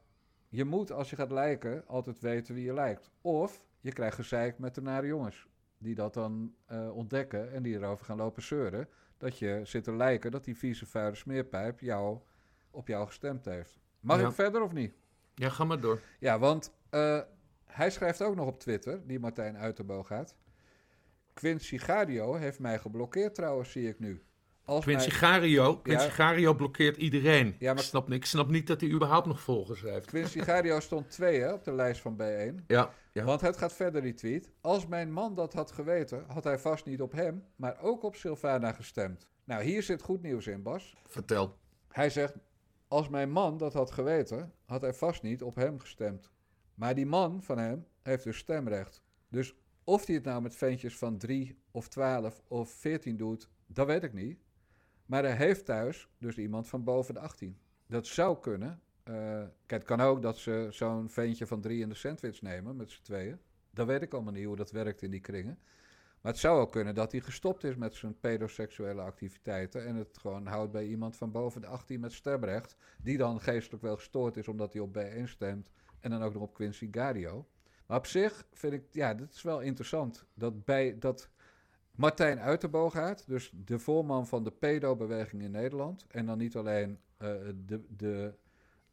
je 0.49 0.65
moet, 0.65 0.91
als 0.91 1.09
je 1.09 1.15
gaat 1.15 1.31
lijken, 1.31 1.87
altijd 1.87 2.19
weten 2.19 2.55
wie 2.55 2.63
je 2.65 2.73
lijkt. 2.73 3.09
Of 3.21 3.65
je 3.79 3.91
krijgt 3.91 4.15
gezeik 4.15 4.57
met 4.59 4.75
de 4.75 4.81
nare 4.81 5.07
jongens. 5.07 5.47
Die 5.77 5.95
dat 5.95 6.13
dan 6.13 6.55
uh, 6.71 6.95
ontdekken 6.95 7.51
en 7.51 7.63
die 7.63 7.75
erover 7.75 8.05
gaan 8.05 8.17
lopen 8.17 8.41
zeuren. 8.43 8.87
Dat 9.17 9.37
je 9.37 9.61
zit 9.63 9.83
te 9.83 9.95
lijken 9.95 10.31
dat 10.31 10.43
die 10.43 10.57
vieze 10.57 10.85
vuile 10.85 11.15
smeerpijp 11.15 11.79
jou, 11.79 12.19
op 12.71 12.87
jou 12.87 13.07
gestemd 13.07 13.45
heeft. 13.45 13.79
Mag 13.99 14.19
Ja. 14.19 14.27
ik 14.27 14.33
verder 14.33 14.61
of 14.61 14.71
niet? 14.71 14.93
Ja, 15.35 15.49
ga 15.49 15.63
maar 15.63 15.79
door. 15.79 16.01
Ja, 16.19 16.39
want 16.39 16.73
eh, 16.89 17.21
hij 17.65 17.89
schrijft 17.91 18.21
ook 18.21 18.35
nog 18.35 18.47
op 18.47 18.59
Twitter, 18.59 19.07
die 19.07 19.19
Martijn 19.19 19.57
Uiterboog 19.57 20.07
gaat. 20.07 20.35
Quincy 21.33 21.77
Gario 21.77 22.33
heeft 22.33 22.59
mij 22.59 22.79
geblokkeerd 22.79 23.35
trouwens, 23.35 23.71
zie 23.71 23.87
ik 23.87 23.99
nu. 23.99 24.23
Als 24.71 24.83
Quincy 24.83 25.07
mij- 25.09 25.17
Gario, 25.17 25.77
Quincy 25.77 26.05
Ja. 26.05 26.11
Gario 26.11 26.53
blokkeert 26.53 26.97
iedereen. 26.97 27.55
Ja, 27.59 27.73
maar- 27.73 27.81
ik, 27.83 27.89
snap, 27.89 28.11
ik 28.11 28.25
snap 28.25 28.49
niet 28.49 28.67
dat 28.67 28.81
hij 28.81 28.89
überhaupt 28.89 29.27
nog 29.27 29.39
volgers 29.41 29.81
heeft. 29.81 30.05
Quincy 30.05 30.39
Gario 30.39 30.79
stond 30.79 31.09
twee 31.09 31.39
hè, 31.39 31.53
op 31.53 31.63
de 31.63 31.73
lijst 31.73 32.01
van 32.01 32.15
B1. 32.15 32.63
Ja, 32.67 32.93
ja. 33.11 33.23
Want 33.23 33.41
het 33.41 33.57
gaat 33.57 33.73
verder, 33.73 34.01
die 34.01 34.13
tweet. 34.13 34.49
Als 34.61 34.87
mijn 34.87 35.11
man 35.11 35.35
dat 35.35 35.53
had 35.53 35.71
geweten, 35.71 36.23
had 36.27 36.43
hij 36.43 36.59
vast 36.59 36.85
niet 36.85 37.01
op 37.01 37.11
hem, 37.11 37.43
maar 37.55 37.81
ook 37.81 38.03
op 38.03 38.15
Sylvana 38.15 38.71
gestemd. 38.71 39.27
Nou, 39.43 39.63
hier 39.63 39.83
zit 39.83 40.01
goed 40.01 40.21
nieuws 40.21 40.47
in, 40.47 40.61
Bas. 40.61 40.95
Vertel. 41.07 41.57
Hij 41.87 42.09
zegt, 42.09 42.33
als 42.87 43.09
mijn 43.09 43.31
man 43.31 43.57
dat 43.57 43.73
had 43.73 43.91
geweten, 43.91 44.53
had 44.65 44.81
hij 44.81 44.93
vast 44.93 45.21
niet 45.21 45.43
op 45.43 45.55
hem 45.55 45.79
gestemd. 45.79 46.31
Maar 46.75 46.95
die 46.95 47.05
man 47.05 47.43
van 47.43 47.57
hem 47.57 47.85
heeft 48.01 48.23
dus 48.23 48.37
stemrecht. 48.37 49.01
Dus 49.29 49.55
of 49.83 50.05
hij 50.05 50.15
het 50.15 50.23
nou 50.23 50.41
met 50.41 50.55
ventjes 50.55 50.97
van 50.97 51.17
3 51.17 51.57
of 51.71 51.87
12 51.87 52.41
of 52.47 52.69
14 52.69 53.17
doet, 53.17 53.49
dat 53.67 53.87
weet 53.87 54.03
ik 54.03 54.13
niet. 54.13 54.39
Maar 55.11 55.23
hij 55.23 55.35
heeft 55.35 55.65
thuis 55.65 56.07
dus 56.17 56.37
iemand 56.37 56.67
van 56.67 56.83
boven 56.83 57.13
de 57.13 57.19
18. 57.19 57.57
Dat 57.87 58.07
zou 58.07 58.39
kunnen. 58.39 58.81
Eh, 59.03 59.13
kijk, 59.13 59.49
het 59.65 59.83
kan 59.83 60.01
ook 60.01 60.21
dat 60.21 60.37
ze 60.37 60.67
zo'n 60.69 61.09
ventje 61.09 61.47
van 61.47 61.61
3 61.61 61.81
in 61.81 61.89
de 61.89 61.95
sandwich 61.95 62.41
nemen 62.41 62.75
met 62.75 62.89
z'n 62.89 63.01
tweeën. 63.01 63.39
Dat 63.71 63.87
weet 63.87 64.01
ik 64.01 64.13
allemaal 64.13 64.33
niet 64.33 64.45
hoe 64.45 64.55
dat 64.55 64.71
werkt 64.71 65.01
in 65.01 65.11
die 65.11 65.19
kringen. 65.19 65.59
Maar 66.21 66.31
het 66.31 66.41
zou 66.41 66.59
ook 66.59 66.71
kunnen 66.71 66.95
dat 66.95 67.11
hij 67.11 67.21
gestopt 67.21 67.63
is 67.63 67.75
met 67.75 67.95
zijn 67.95 68.19
pedoseksuele 68.19 69.01
activiteiten. 69.01 69.85
En 69.85 69.95
het 69.95 70.17
gewoon 70.17 70.45
houdt 70.45 70.71
bij 70.71 70.85
iemand 70.85 71.15
van 71.15 71.31
boven 71.31 71.61
de 71.61 71.67
18 71.67 71.99
met 71.99 72.13
stemrecht. 72.13 72.75
Die 73.01 73.17
dan 73.17 73.41
geestelijk 73.41 73.83
wel 73.83 73.95
gestoord 73.95 74.37
is 74.37 74.47
omdat 74.47 74.73
hij 74.73 74.81
op 74.81 74.97
B1 74.97 75.23
stemt. 75.23 75.71
En 75.99 76.09
dan 76.09 76.23
ook 76.23 76.33
nog 76.33 76.43
op 76.43 76.53
Quincy 76.53 76.87
Gario. 76.91 77.47
Maar 77.85 77.97
op 77.97 78.05
zich 78.05 78.45
vind 78.53 78.73
ik, 78.73 78.83
ja, 78.91 79.13
dit 79.13 79.33
is 79.33 79.41
wel 79.41 79.61
interessant. 79.61 80.25
Dat 80.33 80.65
bij 80.65 80.95
dat 80.99 81.29
Martijn 81.95 82.39
Uiterboogaard, 82.39 83.27
dus 83.27 83.53
de 83.65 83.79
voorman 83.79 84.27
van 84.27 84.43
de 84.43 84.51
pedo-beweging 84.51 85.41
in 85.41 85.51
Nederland. 85.51 86.05
En 86.07 86.25
dan 86.25 86.37
niet 86.37 86.55
alleen 86.55 86.99
eh, 87.17 87.27
de, 87.65 87.81
de, 87.95 88.33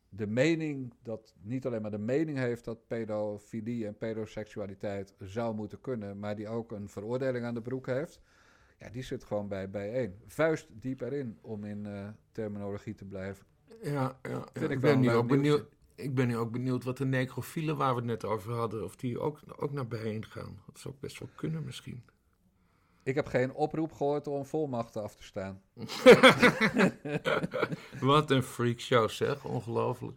de 0.09 0.27
mening, 0.27 0.95
dat 1.03 1.35
niet 1.43 1.67
alleen 1.67 1.83
maar 1.83 1.91
de 1.91 1.99
mening 1.99 2.39
heeft 2.39 2.65
dat 2.65 2.87
pedofilie 2.87 3.87
en 3.87 3.99
pedoseksualiteit 3.99 5.15
zou 5.19 5.55
moeten 5.55 5.81
kunnen, 5.81 6.19
maar 6.19 6.37
die 6.37 6.49
ook 6.49 6.73
een 6.73 6.89
veroordeling 6.89 7.45
aan 7.45 7.55
de 7.55 7.63
broek 7.63 7.87
heeft. 7.87 8.21
Ja, 8.79 8.91
die 8.91 9.03
zit 9.03 9.25
gewoon 9.25 9.49
bij 9.49 9.71
bijeen. 9.71 10.15
Vuist 10.27 10.69
diep 10.71 11.01
erin, 11.01 11.39
om 11.41 11.65
in 11.65 11.87
eh, 11.87 12.09
terminologie 12.33 12.95
te 12.95 13.05
blijven. 13.05 13.47
Ja, 13.83 14.19
ja, 14.23 14.49
ik 14.69 14.81
ben 14.81 15.01
nu 15.01 15.11
ook 15.11 15.29
benieuwd, 15.29 15.65
ik 15.95 16.15
ben 16.15 16.27
nu 16.27 16.37
ook 16.37 16.53
benieuwd 16.53 16.85
wat 16.85 16.97
de 16.97 17.05
necrofielen 17.05 17.77
waar 17.77 17.91
we 17.91 18.01
het 18.01 18.05
net 18.05 18.25
over 18.25 18.53
hadden, 18.53 18.85
of 18.85 18.97
die 18.97 19.21
ook, 19.21 19.41
ook 19.57 19.73
naar 19.73 19.87
bijeen 19.87 20.25
gaan. 20.25 20.63
Dat 20.67 20.79
zou 20.79 20.95
best 21.01 21.19
wel 21.19 21.29
kunnen 21.35 21.65
misschien. 21.65 22.03
Ik 23.09 23.15
heb 23.15 23.27
geen 23.27 23.55
oproep 23.55 23.93
gehoord 23.93 24.27
om 24.27 24.47
volmachten 24.47 25.03
af 25.03 25.17
te 25.17 25.23
staan. 25.23 25.61
Wat 28.01 28.31
een 28.31 28.43
freakshow 28.43 29.09
zeg, 29.09 29.45
ongelooflijk. 29.45 30.17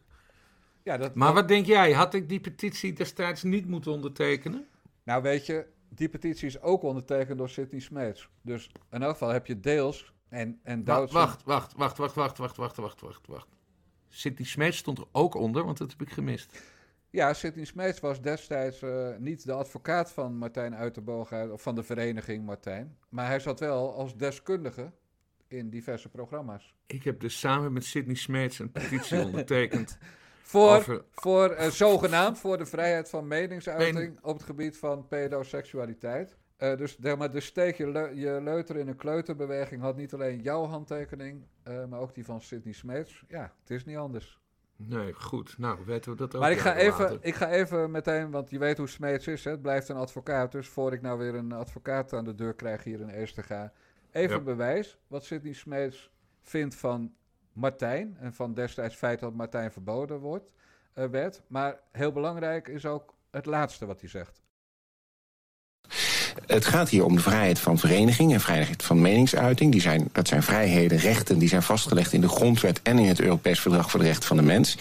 Ja, 0.84 0.98
dat, 0.98 1.16
Maar 1.16 1.34
wat 1.34 1.48
denk 1.48 1.66
jij, 1.66 1.92
had 1.92 2.14
ik 2.14 2.30
die 2.30 2.40
petitie 2.40 2.94
destijds 2.94 3.44
niet 3.44 3.68
moeten 3.68 3.92
ondertekenen? 3.92 4.68
Nou 5.04 5.22
weet 5.22 5.46
je, 5.46 5.66
die 5.90 6.10
petitie 6.10 6.48
is 6.48 6.62
ook 6.62 6.84
ondertekend 6.84 7.38
door 7.38 7.50
Sidney 7.50 7.82
Smeets. 7.82 8.30
Dus 8.42 8.72
in 8.90 9.02
elk 9.02 9.12
geval 9.12 9.30
heb 9.30 9.48
je 9.48 9.60
deels 9.60 10.14
En, 10.30 10.60
en 10.64 10.86
wacht, 10.86 11.12
wacht, 11.12 11.44
wacht, 11.44 11.74
wacht, 11.78 11.98
wacht, 11.98 12.16
wacht, 12.16 12.38
wacht, 12.38 12.58
wacht, 12.58 12.78
wacht, 12.78 13.02
wacht, 13.02 13.28
wacht. 13.28 13.48
Sidney 14.08 14.48
Smeets 14.48 14.78
stond 14.78 14.98
er 14.98 15.08
ook 15.12 15.36
onder, 15.36 15.66
want 15.66 15.78
dat 15.78 15.92
heb 15.92 16.02
ik 16.02 16.12
gemist. 16.12 16.62
Ja, 17.12 17.34
Sidney 17.34 17.66
Smeets 17.66 18.00
was 18.00 18.22
destijds 18.22 18.82
uh, 18.82 19.18
niet 19.18 19.46
de 19.46 19.52
advocaat 19.54 20.12
van 20.12 20.38
Martijn 20.38 20.76
Uiterboog, 20.76 21.32
of 21.34 21.62
van 21.62 21.76
de 21.76 21.84
vereniging 21.84 22.46
Martijn. 22.46 22.98
Maar 23.10 23.28
hij 23.28 23.40
zat 23.40 23.60
wel 23.60 23.94
als 23.94 24.18
deskundige 24.18 24.92
in 25.48 25.70
diverse 25.70 26.10
programma's. 26.10 26.76
Ik 26.86 27.04
heb 27.04 27.20
dus 27.20 27.40
samen 27.40 27.74
met 27.74 27.86
Sidney 27.86 28.16
Smeets 28.16 28.60
een 28.60 28.72
petitie 28.72 29.22
ondertekend. 29.26 29.98
voor, 30.42 31.06
voor 31.12 31.52
uh, 31.52 31.66
zogenaamd 31.66 32.40
voor 32.40 32.58
de 32.58 32.66
vrijheid 32.66 33.10
van 33.10 33.28
meningsuiting 33.28 34.20
op 34.22 34.34
het 34.34 34.44
gebied 34.44 34.78
van 34.78 35.08
pedoseksualiteit. 35.08 36.38
Uh, 36.58 36.78
dus 36.78 36.98
maar 36.98 37.32
de 37.32 37.40
steek 37.40 37.76
je, 37.78 37.92
le 37.92 38.16
je 38.16 38.42
leuter 38.42 38.78
in 38.78 38.88
een 38.88 38.96
kleuterbeweging 38.96 39.82
had 39.82 39.96
niet 39.96 40.14
alleen 40.14 40.42
jouw 40.42 40.66
handtekening, 40.66 41.46
maar 41.90 42.00
ook 42.00 42.16
die 42.16 42.26
van 42.26 42.42
Sidney 42.42 42.74
Smeets. 42.74 43.24
Ja, 43.28 43.54
het 43.60 43.70
is 43.70 43.86
niet 43.86 43.98
anders. 43.98 44.41
Nee, 44.88 45.14
goed. 45.14 45.58
Nou, 45.58 45.86
weten 45.86 46.12
we 46.12 46.18
dat 46.18 46.36
ook. 46.36 46.42
Maar 46.42 46.52
ik 46.52 46.60
ga, 46.60 46.76
even, 46.76 47.18
ik 47.22 47.36
ga 47.36 47.50
even 47.50 47.92
meteen, 47.92 48.32
want 48.32 48.50
je 48.50 48.60
weet 48.60 48.78
hoe 48.78 48.88
Smeets 48.88 49.28
is. 49.28 49.44
Hè? 49.44 49.52
Het 49.52 49.62
blijft 49.62 49.90
een 49.90 49.96
advocaat. 49.96 50.52
Dus 50.52 50.68
voor 50.68 50.94
ik 50.94 51.02
nou 51.02 51.18
weer 51.18 51.36
een 51.36 51.52
advocaat 51.52 52.14
aan 52.14 52.24
de 52.24 52.36
deur 52.36 52.54
krijg 52.54 52.84
hier 52.84 53.00
in 53.00 53.10
Eerste 53.10 53.44
ga. 53.44 53.74
Even 54.12 54.44
bewijs 54.44 54.98
wat 55.08 55.26
Sidney 55.26 55.54
Smeets 55.54 56.12
vindt 56.42 56.76
van 56.76 57.14
Martijn. 57.54 58.18
En 58.20 58.34
van 58.34 58.54
destijds 58.54 58.96
feit 58.96 59.20
dat 59.20 59.34
Martijn 59.34 59.72
verboden 59.72 60.20
wordt, 60.20 60.52
uh, 60.96 61.06
werd. 61.06 61.42
Maar 61.48 61.80
heel 61.92 62.12
belangrijk 62.12 62.68
is 62.68 62.86
ook 62.86 63.14
het 63.32 63.46
laatste 63.46 63.86
wat 63.86 64.00
hij 64.00 64.10
zegt. 64.10 64.41
Het 66.48 66.66
gaat 66.66 66.90
hier 66.90 67.06
om 67.06 67.16
de 67.16 67.22
vrijheid 67.22 67.60
van 67.60 67.80
vereniging 67.80 68.34
en 68.34 68.42
vrijheid 68.42 68.84
van 68.84 69.02
meningsuiting. 69.02 69.72
Die 69.72 69.82
zijn, 69.82 70.10
dat 70.12 70.28
zijn 70.28 70.44
vrijheden, 70.44 70.98
rechten, 70.98 71.40
die 71.40 71.50
zijn 71.50 71.64
vastgelegd 71.64 72.14
in 72.14 72.22
de 72.22 72.30
grondwet 72.30 72.80
en 72.84 73.00
in 73.00 73.08
het 73.08 73.20
Europees 73.20 73.60
Verdrag 73.60 73.92
voor 73.92 74.00
de 74.00 74.06
Rechten 74.06 74.28
van 74.28 74.38
de 74.38 74.44
Mens. 74.44 74.78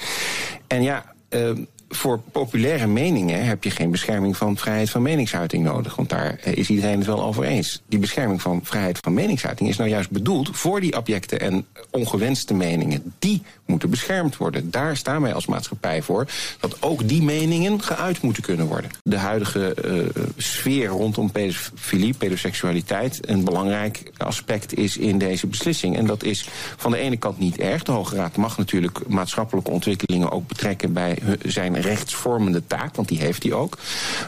En 0.67 0.83
ja, 0.83 1.05
uh, 1.31 1.51
voor 1.92 2.20
populaire 2.33 2.87
meningen 2.87 3.44
heb 3.44 3.64
je 3.64 3.70
geen 3.70 3.90
bescherming 3.90 4.37
van 4.37 4.57
vrijheid 4.57 4.90
van 4.90 5.03
meningsuiting 5.03 5.64
nodig. 5.64 5.96
Want 5.96 6.09
daar 6.09 6.38
eh, 6.42 6.57
is 6.57 6.70
iedereen 6.70 6.98
het 6.98 7.07
wel 7.07 7.22
over 7.22 7.44
eens. 7.44 7.83
Die 7.88 7.98
bescherming 7.98 8.42
van 8.42 8.61
vrijheid 8.62 8.98
van 8.98 9.14
meningsuiting 9.14 9.68
is 9.68 9.76
nou 9.76 9.90
juist 9.90 10.11
bedoeld 10.11 10.50
voor 10.53 10.81
die 10.81 10.96
objecten 10.96 11.40
en 11.40 11.66
ongewenste 11.90 12.55
meningen. 12.55 13.14
Die 13.18 13.42
moeten 13.66 13.90
beschermd 13.90 14.37
worden. 14.37 14.70
Daar 14.70 14.96
staan 14.96 15.22
wij 15.22 15.35
als 15.35 15.46
maatschappij 15.46 16.03
voor. 16.03 16.26
Dat 16.61 16.83
ook 16.83 17.09
die 17.09 17.22
meningen 17.22 17.83
geuit 17.83 18.22
moeten 18.22 18.42
kunnen 18.42 18.66
worden. 18.66 18.90
De 19.03 19.16
huidige 19.16 19.76
uh, 19.85 20.22
sfeer 20.37 20.87
rondom 20.87 21.31
pedofilie, 21.31 22.14
pedoseksualiteit, 22.14 23.29
een 23.29 23.44
belangrijk 23.44 24.12
aspect 24.16 24.74
is 24.74 24.96
in 24.96 25.18
deze 25.18 25.46
beslissing. 25.46 25.96
En 25.96 26.07
dat 26.07 26.22
is 26.22 26.48
van 26.76 26.90
de 26.90 26.98
ene 26.98 27.16
kant 27.16 27.38
niet 27.38 27.59
erg. 27.59 27.83
De 27.83 27.92
Hoge 27.92 28.16
Raad 28.16 28.37
mag 28.37 28.59
natuurlijk 28.59 29.09
maatschappelijke 29.09 29.70
ontwikkelingen 29.70 30.31
ook 30.31 30.48
betrekken 30.48 30.92
bij 30.92 31.18
zijn 31.42 31.79
rechtsvormende 31.81 32.66
taak, 32.66 32.97
want 32.97 33.09
die 33.09 33.19
heeft 33.19 33.43
hij 33.43 33.53
ook. 33.53 33.79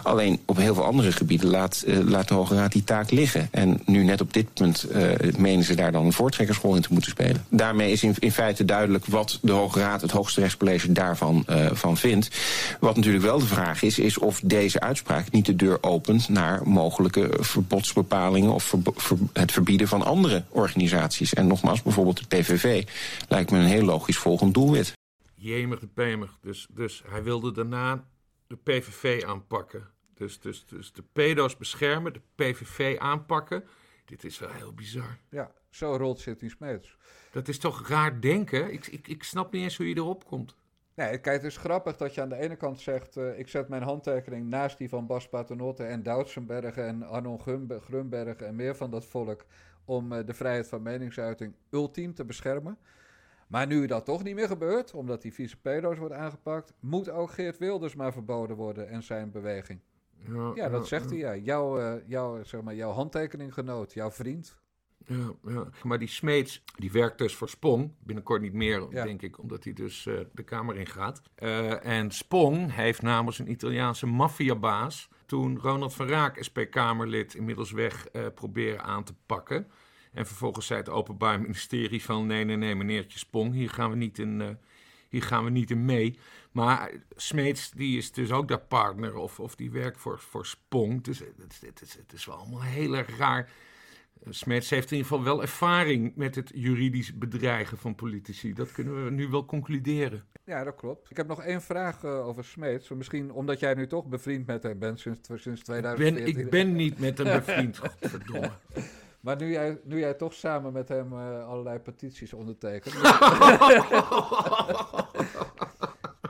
Alleen 0.02 0.40
op 0.44 0.56
heel 0.56 0.74
veel 0.74 0.84
andere 0.84 1.12
gebieden 1.12 1.48
laat, 1.48 1.84
uh, 1.86 1.98
laat 1.98 2.28
de 2.28 2.34
Hoge 2.34 2.54
Raad 2.54 2.72
die 2.72 2.84
taak 2.84 3.10
liggen. 3.10 3.48
En 3.50 3.80
nu 3.86 4.04
net 4.04 4.20
op 4.20 4.32
dit 4.32 4.54
punt 4.54 4.86
uh, 4.90 5.08
menen 5.36 5.64
ze 5.64 5.74
daar 5.74 5.92
dan 5.92 6.04
een 6.04 6.12
voortrekkersrol 6.12 6.74
in 6.74 6.82
te 6.82 6.88
moeten 6.90 7.10
spelen. 7.10 7.44
Daarmee 7.48 7.92
is 7.92 8.02
in, 8.02 8.14
in 8.18 8.32
feite 8.32 8.64
duidelijk 8.64 9.06
wat 9.06 9.38
de 9.42 9.52
Hoge 9.52 9.80
Raad, 9.80 10.00
het 10.00 10.10
hoogste 10.10 10.40
rechtscollege, 10.40 10.92
daarvan 10.92 11.44
uh, 11.50 11.66
van 11.72 11.96
vindt. 11.96 12.28
Wat 12.80 12.96
natuurlijk 12.96 13.24
wel 13.24 13.38
de 13.38 13.46
vraag 13.46 13.82
is, 13.82 13.98
is 13.98 14.18
of 14.18 14.40
deze 14.44 14.80
uitspraak 14.80 15.30
niet 15.30 15.46
de 15.46 15.56
deur 15.56 15.78
opent 15.80 16.28
naar 16.28 16.60
mogelijke 16.64 17.30
verbodsbepalingen 17.40 18.52
of 18.52 18.74
het 19.32 19.52
verbieden 19.52 19.88
van 19.88 20.02
andere 20.02 20.44
organisaties. 20.48 21.34
En 21.34 21.46
nogmaals, 21.46 21.82
bijvoorbeeld 21.82 22.18
de 22.18 22.36
PVV 22.36 22.84
lijkt 23.28 23.50
me 23.50 23.58
een 23.58 23.64
heel 23.64 23.84
logisch 23.84 24.16
volgend 24.16 24.54
doelwit. 24.54 24.92
Jemig 25.42 25.78
de 25.78 25.86
pemig. 25.86 26.38
Dus, 26.40 26.66
dus 26.70 27.02
hij 27.06 27.22
wilde 27.22 27.52
daarna 27.52 28.08
de 28.46 28.56
PVV 28.56 29.22
aanpakken. 29.26 29.88
Dus, 30.14 30.40
dus, 30.40 30.66
dus 30.66 30.92
de 30.92 31.02
pedo's 31.12 31.56
beschermen, 31.56 32.12
de 32.12 32.20
PVV 32.34 32.96
aanpakken. 32.98 33.64
Dit 34.04 34.24
is 34.24 34.38
wel 34.38 34.50
heel 34.50 34.72
bizar. 34.72 35.18
Ja, 35.28 35.52
zo 35.70 35.96
rolt 35.96 36.20
Sidney 36.20 36.50
Smeets. 36.50 36.96
Dat 37.32 37.48
is 37.48 37.58
toch 37.58 37.88
raar 37.88 38.20
denken? 38.20 38.72
Ik, 38.72 38.86
ik, 38.86 39.08
ik 39.08 39.22
snap 39.22 39.52
niet 39.52 39.62
eens 39.62 39.76
hoe 39.76 39.88
je 39.88 39.96
erop 39.96 40.24
komt. 40.24 40.54
Nee, 40.94 41.18
kijk, 41.18 41.36
het 41.36 41.44
is 41.44 41.56
grappig 41.56 41.96
dat 41.96 42.14
je 42.14 42.20
aan 42.20 42.28
de 42.28 42.36
ene 42.36 42.56
kant 42.56 42.80
zegt... 42.80 43.16
Uh, 43.16 43.38
ik 43.38 43.48
zet 43.48 43.68
mijn 43.68 43.82
handtekening 43.82 44.48
naast 44.48 44.78
die 44.78 44.88
van 44.88 45.06
Bas 45.06 45.28
Paternotte 45.28 45.84
en 45.84 46.02
Doutsenberg... 46.02 46.76
en 46.76 47.02
Arnon 47.02 47.40
Grunberg 47.80 48.36
en 48.36 48.54
meer 48.54 48.76
van 48.76 48.90
dat 48.90 49.06
volk... 49.06 49.44
om 49.84 50.12
uh, 50.12 50.26
de 50.26 50.34
vrijheid 50.34 50.68
van 50.68 50.82
meningsuiting 50.82 51.54
ultiem 51.70 52.14
te 52.14 52.24
beschermen. 52.24 52.78
Maar 53.52 53.66
nu 53.66 53.86
dat 53.86 54.04
toch 54.04 54.22
niet 54.22 54.34
meer 54.34 54.46
gebeurt, 54.46 54.94
omdat 54.94 55.22
die 55.22 55.32
vieze 55.32 55.56
pedo's 55.56 55.98
wordt 55.98 56.14
aangepakt... 56.14 56.72
moet 56.80 57.10
ook 57.10 57.30
Geert 57.30 57.58
Wilders 57.58 57.94
maar 57.94 58.12
verboden 58.12 58.56
worden 58.56 58.88
en 58.88 59.02
zijn 59.02 59.30
beweging. 59.30 59.80
Ja, 60.28 60.52
ja 60.54 60.68
dat 60.68 60.88
zegt 60.88 61.10
hij, 61.10 61.18
ja. 61.18 61.36
Jouw, 61.36 61.80
uh, 61.80 61.94
jouw, 62.06 62.44
zeg 62.44 62.62
maar, 62.62 62.74
jouw 62.74 62.90
handtekeninggenoot, 62.90 63.92
jouw 63.92 64.10
vriend... 64.10 64.60
Ja, 65.06 65.32
ja, 65.44 65.68
maar 65.82 65.98
die 65.98 66.08
Smeets, 66.08 66.64
die 66.76 66.92
werkt 66.92 67.18
dus 67.18 67.34
voor 67.34 67.48
Spong. 67.48 67.92
Binnenkort 67.98 68.40
niet 68.40 68.52
meer, 68.52 68.86
ja. 68.90 69.04
denk 69.04 69.22
ik, 69.22 69.38
omdat 69.38 69.64
hij 69.64 69.72
dus 69.72 70.06
uh, 70.06 70.20
de 70.32 70.42
Kamer 70.42 70.76
in 70.76 70.86
gaat. 70.86 71.22
Uh, 71.38 71.86
en 71.86 72.10
Spong 72.10 72.74
heeft 72.74 73.02
namens 73.02 73.38
een 73.38 73.50
Italiaanse 73.50 74.06
maffiabaas... 74.06 75.08
toen 75.26 75.58
Ronald 75.58 75.94
van 75.94 76.08
Raak, 76.08 76.42
SP-Kamerlid, 76.42 77.34
inmiddels 77.34 77.70
weg 77.70 78.08
uh, 78.12 78.26
proberen 78.34 78.82
aan 78.82 79.04
te 79.04 79.14
pakken. 79.26 79.66
En 80.12 80.26
vervolgens 80.26 80.66
zei 80.66 80.78
het 80.78 80.88
Openbaar 80.88 81.40
Ministerie 81.40 82.02
van... 82.02 82.26
nee, 82.26 82.44
nee, 82.44 82.56
nee, 82.56 82.74
meneertje 82.74 83.18
Spong, 83.18 83.52
hier 83.52 83.70
gaan 83.70 83.90
we 83.90 83.96
niet 83.96 84.18
in, 84.18 84.58
hier 85.08 85.22
gaan 85.22 85.44
we 85.44 85.50
niet 85.50 85.70
in 85.70 85.84
mee. 85.84 86.18
Maar 86.52 86.90
Smeets, 87.16 87.70
die 87.70 87.98
is 87.98 88.12
dus 88.12 88.32
ook 88.32 88.48
daar 88.48 88.60
partner 88.60 89.16
of, 89.16 89.40
of 89.40 89.54
die 89.54 89.70
werkt 89.70 89.98
voor, 89.98 90.18
voor 90.18 90.46
Spong. 90.46 91.04
Dus 91.04 91.18
het, 91.18 91.28
het, 91.36 91.80
het, 91.80 91.96
het 91.98 92.12
is 92.12 92.24
wel 92.24 92.36
allemaal 92.36 92.62
heel 92.62 92.96
erg 92.96 93.16
raar... 93.16 93.50
Smeets 94.28 94.70
heeft 94.70 94.90
in 94.90 94.96
ieder 94.96 95.10
geval 95.10 95.24
wel 95.24 95.42
ervaring 95.42 96.16
met 96.16 96.34
het 96.34 96.50
juridisch 96.54 97.18
bedreigen 97.18 97.78
van 97.78 97.94
politici. 97.94 98.52
Dat 98.52 98.72
kunnen 98.72 99.04
we 99.04 99.10
nu 99.10 99.28
wel 99.28 99.44
concluderen. 99.44 100.24
Ja, 100.44 100.64
dat 100.64 100.74
klopt. 100.74 101.10
Ik 101.10 101.16
heb 101.16 101.26
nog 101.26 101.42
één 101.42 101.62
vraag 101.62 102.02
uh, 102.02 102.26
over 102.26 102.44
Smeets. 102.44 102.88
Misschien 102.88 103.32
omdat 103.32 103.60
jij 103.60 103.74
nu 103.74 103.86
toch 103.86 104.06
bevriend 104.06 104.46
met 104.46 104.62
hem 104.62 104.78
bent 104.78 105.00
sinds, 105.00 105.28
sinds 105.34 105.62
2014. 105.62 106.26
Ik 106.26 106.34
ben, 106.34 106.44
ik 106.44 106.50
ben 106.50 106.72
niet 106.72 106.98
met 106.98 107.18
hem 107.18 107.26
bevriend, 107.38 107.80
verdomme. 108.00 108.50
Maar 109.22 109.36
nu 109.36 109.50
jij, 109.50 109.80
nu 109.84 109.98
jij 109.98 110.14
toch 110.14 110.34
samen 110.34 110.72
met 110.72 110.88
hem 110.88 111.12
uh, 111.12 111.46
allerlei 111.46 111.78
petities 111.78 112.32
ondertekent. 112.32 112.94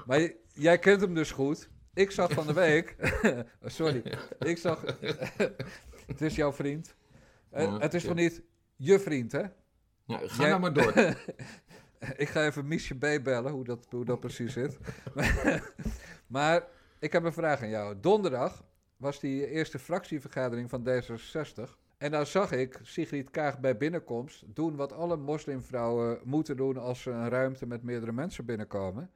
maar 0.07 0.33
jij 0.53 0.79
kent 0.79 1.01
hem 1.01 1.15
dus 1.15 1.31
goed. 1.31 1.69
Ik 1.95 2.11
zag 2.11 2.33
van 2.33 2.47
de 2.47 2.53
week. 2.53 2.97
sorry. 3.65 4.19
Ik 4.39 4.59
zag. 4.59 4.85
het 6.07 6.21
is 6.21 6.35
jouw 6.35 6.53
vriend. 6.53 6.95
Uh, 7.55 7.79
het 7.79 7.95
is 7.95 8.05
toch 8.05 8.15
niet 8.15 8.43
je 8.77 8.99
vriend, 8.99 9.33
hè? 9.33 9.43
Ja, 10.05 10.19
ga 10.19 10.43
Jij... 10.43 10.49
nou 10.49 10.61
maar 10.61 10.73
door. 10.73 10.97
ik 12.17 12.29
ga 12.29 12.45
even 12.45 12.69
Miesje 12.69 12.95
B 12.95 13.23
bellen, 13.23 13.53
hoe 13.53 13.65
dat, 13.65 13.87
hoe 13.91 14.05
dat 14.05 14.21
precies 14.21 14.53
zit. 14.53 14.79
maar 16.27 16.67
ik 16.99 17.13
heb 17.13 17.25
een 17.25 17.33
vraag 17.33 17.63
aan 17.63 17.69
jou. 17.69 18.01
Donderdag 18.01 18.65
was 18.97 19.21
die 19.21 19.49
eerste 19.49 19.79
fractievergadering 19.79 20.71
van 20.71 20.89
D66. 20.89 21.81
En 22.03 22.11
daar 22.11 22.27
zag 22.27 22.53
ik 22.53 22.81
Sigrid 22.83 23.31
Kaag 23.31 23.61
bij 23.61 23.77
binnenkomst 23.77 24.45
doen 24.47 24.77
wat 24.77 24.93
alle 24.93 25.17
moslimvrouwen 25.17 26.21
moeten 26.25 26.57
doen 26.57 26.77
als 26.77 27.03
ze 27.03 27.11
een 27.11 27.29
ruimte 27.29 27.67
met 27.67 27.83
meerdere 27.83 28.13
mensen 28.13 28.45
binnenkomen. 28.45 29.11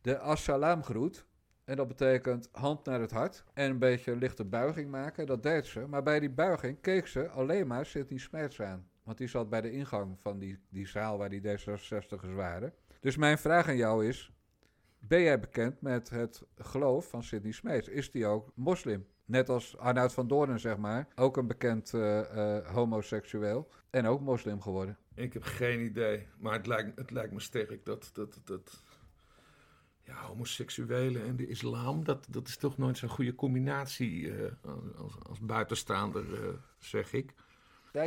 De 0.00 0.18
assalaam 0.18 0.82
groet. 0.82 1.26
En 1.64 1.76
dat 1.76 1.88
betekent 1.88 2.48
hand 2.52 2.84
naar 2.84 3.00
het 3.00 3.10
hart 3.10 3.44
en 3.54 3.70
een 3.70 3.78
beetje 3.78 4.16
lichte 4.16 4.44
buiging 4.44 4.90
maken. 4.90 5.26
Dat 5.26 5.42
deed 5.42 5.66
ze. 5.66 5.86
Maar 5.86 6.02
bij 6.02 6.20
die 6.20 6.30
buiging 6.30 6.80
keek 6.80 7.06
ze 7.06 7.28
alleen 7.28 7.66
maar 7.66 7.86
Sidney 7.86 8.18
Smeets 8.18 8.60
aan. 8.60 8.88
Want 9.02 9.18
die 9.18 9.28
zat 9.28 9.48
bij 9.48 9.60
de 9.60 9.70
ingang 9.70 10.20
van 10.20 10.38
die, 10.38 10.58
die 10.68 10.86
zaal 10.86 11.18
waar 11.18 11.30
die 11.30 11.42
D66'ers 11.42 12.34
waren. 12.34 12.74
Dus 13.00 13.16
mijn 13.16 13.38
vraag 13.38 13.68
aan 13.68 13.76
jou 13.76 14.06
is... 14.06 14.32
Ben 14.98 15.20
jij 15.20 15.40
bekend 15.40 15.80
met 15.80 16.10
het 16.10 16.42
geloof 16.56 17.08
van 17.08 17.22
Sidney 17.22 17.52
Smeets? 17.52 17.88
Is 17.88 18.10
die 18.10 18.26
ook 18.26 18.52
moslim? 18.54 19.06
Net 19.28 19.48
als 19.48 19.76
Arnoud 19.76 20.12
van 20.12 20.28
Doornen, 20.28 20.60
zeg 20.60 20.76
maar. 20.76 21.08
Ook 21.14 21.36
een 21.36 21.46
bekend 21.46 21.92
uh, 21.92 22.20
uh, 22.34 22.66
homoseksueel. 22.66 23.68
En 23.90 24.06
ook 24.06 24.20
moslim 24.20 24.60
geworden. 24.60 24.98
Ik 25.14 25.32
heb 25.32 25.42
geen 25.42 25.80
idee. 25.80 26.26
Maar 26.38 26.52
het 26.52 26.66
lijkt, 26.66 26.98
het 26.98 27.10
lijkt 27.10 27.32
me 27.32 27.40
sterk 27.40 27.84
dat, 27.84 28.10
dat, 28.12 28.40
dat 28.44 28.82
ja, 30.02 30.14
homoseksuelen 30.14 31.26
en 31.26 31.36
de 31.36 31.46
islam, 31.46 32.04
dat, 32.04 32.26
dat 32.30 32.48
is 32.48 32.56
toch 32.56 32.78
nooit 32.78 32.96
zo'n 32.98 33.08
goede 33.08 33.34
combinatie 33.34 34.20
uh, 34.20 34.50
als, 34.96 35.18
als 35.22 35.40
buitenstaander, 35.40 36.24
zeg 36.78 37.12
ik. 37.12 37.34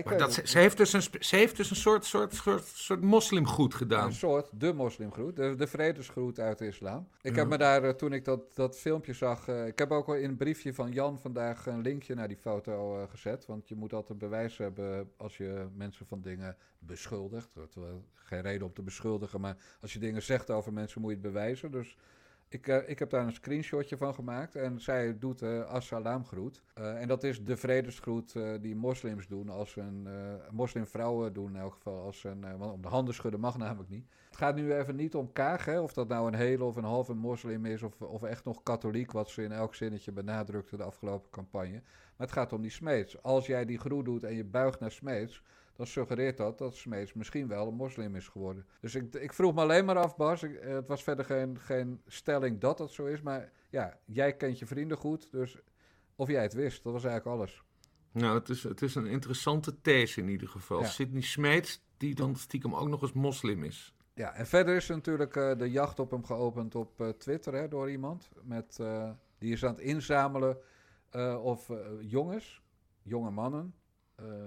Maar 0.03 0.17
dat, 0.17 0.33
ze, 0.33 0.57
heeft 0.57 0.77
dus 0.77 0.93
een, 0.93 1.01
ze 1.19 1.35
heeft 1.35 1.57
dus 1.57 1.69
een 1.69 1.75
soort, 1.75 2.05
soort, 2.05 2.33
soort, 2.33 2.65
soort 2.65 3.01
moslimgroet 3.01 3.73
gedaan. 3.73 4.05
Een 4.05 4.13
soort, 4.13 4.49
de 4.53 4.73
moslimgroet, 4.73 5.35
de, 5.35 5.55
de 5.55 5.67
vredesgroet 5.67 6.39
uit 6.39 6.57
de 6.57 6.67
islam. 6.67 7.07
Ik 7.21 7.35
heb 7.35 7.47
me 7.47 7.57
daar, 7.57 7.83
eh, 7.83 7.89
toen 7.89 8.13
ik 8.13 8.25
dat, 8.25 8.55
dat 8.55 8.77
filmpje 8.77 9.13
zag... 9.13 9.47
Uh, 9.47 9.67
ik 9.67 9.79
heb 9.79 9.91
ook 9.91 10.07
al 10.07 10.15
in 10.15 10.29
een 10.29 10.37
briefje 10.37 10.73
van 10.73 10.91
Jan 10.91 11.19
vandaag 11.19 11.65
een 11.65 11.81
linkje 11.81 12.15
naar 12.15 12.27
die 12.27 12.37
foto 12.37 12.97
uh, 12.97 13.03
gezet. 13.09 13.45
Want 13.45 13.67
je 13.67 13.75
moet 13.75 13.93
altijd 13.93 14.17
bewijs 14.17 14.57
hebben 14.57 15.11
als 15.17 15.37
je 15.37 15.67
mensen 15.75 16.05
van 16.05 16.21
dingen 16.21 16.57
beschuldigt. 16.79 17.49
Geen 18.13 18.41
reden 18.41 18.67
om 18.67 18.73
te 18.73 18.81
beschuldigen, 18.81 19.41
maar 19.41 19.57
als 19.81 19.93
je 19.93 19.99
dingen 19.99 20.21
zegt 20.21 20.49
over 20.49 20.73
mensen 20.73 21.01
moet 21.01 21.09
je 21.09 21.17
het 21.17 21.25
bewijzen. 21.25 21.71
Dus 21.71 21.97
ik, 22.53 22.67
uh, 22.67 22.89
ik 22.89 22.99
heb 22.99 23.09
daar 23.09 23.25
een 23.25 23.33
screenshotje 23.33 23.97
van 23.97 24.13
gemaakt 24.13 24.55
en 24.55 24.81
zij 24.81 25.17
doet 25.19 25.41
uh, 25.41 25.63
assalaamgroet. 25.63 26.61
Uh, 26.79 27.01
en 27.01 27.07
dat 27.07 27.23
is 27.23 27.43
de 27.43 27.57
vredesgroet 27.57 28.35
die 28.61 28.75
moslims 28.75 29.27
doen 29.27 29.49
als 29.49 29.75
een 29.75 30.07
moslimvrouwen 30.51 31.33
doen 31.33 31.49
in 31.49 31.61
elk 31.61 31.73
geval. 31.73 32.01
Als 32.01 32.23
een, 32.23 32.57
want 32.57 32.73
om 32.73 32.81
de 32.81 32.87
handen 32.87 33.13
schudden 33.13 33.39
mag 33.39 33.57
namelijk 33.57 33.89
niet. 33.89 34.05
Het 34.27 34.39
gaat 34.39 34.55
nu 34.55 34.73
even 34.73 34.95
niet 34.95 35.15
om 35.15 35.31
Kaag, 35.31 35.65
hè, 35.65 35.79
of 35.79 35.93
dat 35.93 36.07
nou 36.07 36.27
een 36.27 36.33
hele 36.33 36.63
of 36.63 36.75
een 36.75 36.83
halve 36.83 37.13
moslim 37.13 37.65
is 37.65 37.83
of, 37.83 38.01
of 38.01 38.23
echt 38.23 38.45
nog 38.45 38.63
katholiek, 38.63 39.11
wat 39.11 39.29
ze 39.29 39.43
in 39.43 39.51
elk 39.51 39.75
zinnetje 39.75 40.11
benadrukte 40.11 40.77
de 40.77 40.83
afgelopen 40.83 41.29
campagne. 41.29 41.81
Maar 42.17 42.27
het 42.27 42.31
gaat 42.31 42.53
om 42.53 42.61
die 42.61 42.71
Smeets. 42.71 43.23
Als 43.23 43.45
jij 43.45 43.65
die 43.65 43.79
groet 43.79 44.05
doet 44.05 44.23
en 44.23 44.35
je 44.35 44.43
buigt 44.43 44.79
naar 44.79 44.91
Smeets, 44.91 45.43
dan 45.75 45.87
suggereert 45.87 46.37
dat 46.37 46.57
dat 46.57 46.75
Smeets 46.75 47.13
misschien 47.13 47.47
wel 47.47 47.67
een 47.67 47.73
moslim 47.73 48.15
is 48.15 48.27
geworden. 48.27 48.65
Dus 48.81 48.95
ik, 48.95 49.13
ik 49.13 49.33
vroeg 49.33 49.53
me 49.53 49.61
alleen 49.61 49.85
maar 49.85 49.97
af, 49.97 50.15
Bas. 50.15 50.43
Ik, 50.43 50.59
het 50.61 50.87
was 50.87 51.03
verder 51.03 51.25
geen, 51.25 51.59
geen 51.59 52.01
stelling 52.05 52.59
dat 52.59 52.77
dat 52.77 52.91
zo 52.91 53.05
is. 53.05 53.21
Maar 53.21 53.51
ja, 53.69 53.99
jij 54.05 54.35
kent 54.35 54.59
je 54.59 54.65
vrienden 54.65 54.97
goed. 54.97 55.31
Dus 55.31 55.57
of 56.15 56.27
jij 56.27 56.41
het 56.41 56.53
wist, 56.53 56.83
dat 56.83 56.93
was 56.93 57.03
eigenlijk 57.03 57.37
alles. 57.37 57.63
Nou, 58.11 58.39
het 58.39 58.49
is, 58.49 58.63
het 58.63 58.81
is 58.81 58.95
een 58.95 59.05
interessante 59.05 59.81
these 59.81 60.21
in 60.21 60.27
ieder 60.27 60.47
geval. 60.47 60.79
Ja. 60.79 60.85
Sidney 60.85 61.21
Smeets, 61.21 61.83
die 61.97 62.15
dan 62.15 62.35
stiekem 62.35 62.75
ook 62.75 62.87
nog 62.87 63.01
eens 63.01 63.13
moslim 63.13 63.63
is. 63.63 63.95
Ja, 64.13 64.33
en 64.33 64.47
verder 64.47 64.75
is 64.75 64.87
natuurlijk 64.87 65.35
uh, 65.35 65.57
de 65.57 65.71
jacht 65.71 65.99
op 65.99 66.11
hem 66.11 66.25
geopend 66.25 66.75
op 66.75 67.01
uh, 67.01 67.09
Twitter 67.09 67.53
hè, 67.53 67.67
door 67.67 67.91
iemand. 67.91 68.29
Met, 68.43 68.77
uh, 68.81 69.09
die 69.37 69.51
is 69.51 69.65
aan 69.65 69.73
het 69.73 69.81
inzamelen 69.81 70.57
of 71.41 71.69
jongens, 71.99 72.61
jonge 73.01 73.31
mannen, 73.31 73.73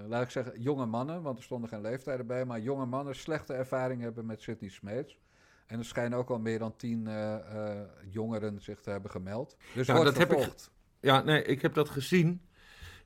laat 0.07 0.23
ik 0.23 0.29
zeggen, 0.29 0.61
jonge 0.61 0.85
mannen, 0.85 1.21
want 1.21 1.37
er 1.37 1.43
stonden 1.43 1.69
geen 1.69 1.81
leeftijden 1.81 2.27
bij, 2.27 2.45
maar 2.45 2.59
jonge 2.59 2.85
mannen 2.85 3.15
slechte 3.15 3.53
ervaring 3.53 4.01
hebben 4.01 4.25
met 4.25 4.41
Sidney 4.41 4.69
Smeets. 4.69 5.19
En 5.65 5.79
er 5.79 5.85
schijnen 5.85 6.17
ook 6.17 6.29
al 6.29 6.39
meer 6.39 6.59
dan 6.59 6.75
tien 6.75 7.07
uh, 7.07 7.35
uh, 7.53 7.81
jongeren 8.09 8.61
zich 8.61 8.79
te 8.79 8.89
hebben 8.89 9.11
gemeld. 9.11 9.57
Dus 9.73 9.87
nou, 9.87 10.03
dat 10.03 10.15
vervolgd. 10.15 10.45
heb 10.45 10.53
ik. 10.53 10.69
Ja, 10.99 11.21
nee, 11.21 11.43
ik 11.43 11.61
heb 11.61 11.73
dat 11.73 11.89
gezien. 11.89 12.41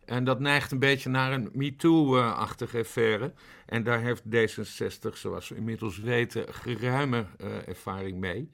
En 0.05 0.23
dat 0.23 0.39
neigt 0.39 0.71
een 0.71 0.79
beetje 0.79 1.09
naar 1.09 1.31
een 1.31 1.49
MeToo-achtige 1.53 2.79
affaire. 2.79 3.33
En 3.65 3.83
daar 3.83 4.01
heeft 4.01 4.23
D66, 4.23 5.13
zoals 5.13 5.49
we 5.49 5.55
inmiddels 5.55 5.99
weten, 5.99 6.53
geruime 6.53 7.25
ervaring 7.65 8.19
mee. 8.19 8.49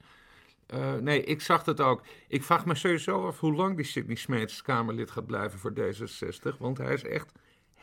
nee, 1.00 1.22
ik 1.22 1.40
zag 1.40 1.64
dat 1.64 1.80
ook. 1.80 2.02
Ik 2.28 2.42
vraag 2.42 2.66
me 2.66 2.74
sowieso 2.74 3.26
af 3.26 3.40
hoe 3.40 3.54
lang 3.54 3.76
die 3.76 3.84
Sidney 3.84 4.16
Smeets 4.16 4.62
Kamerlid 4.62 5.10
gaat 5.10 5.26
blijven 5.26 5.58
voor 5.58 5.72
D66. 5.72 6.58
Want 6.58 6.78
hij 6.78 6.92
is 6.92 7.04
echt 7.04 7.32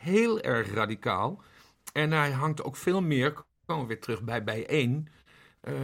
heel 0.04 0.40
erg 0.40 0.72
radicaal. 0.74 1.42
En 1.92 2.12
hij 2.12 2.30
hangt 2.30 2.62
ook 2.62 2.76
veel 2.76 3.02
meer, 3.02 3.32
komen 3.66 3.82
we 3.82 3.88
weer 3.88 4.00
terug 4.00 4.22
bij 4.22 4.44
bijeen, 4.44 5.08
uh, 5.68 5.74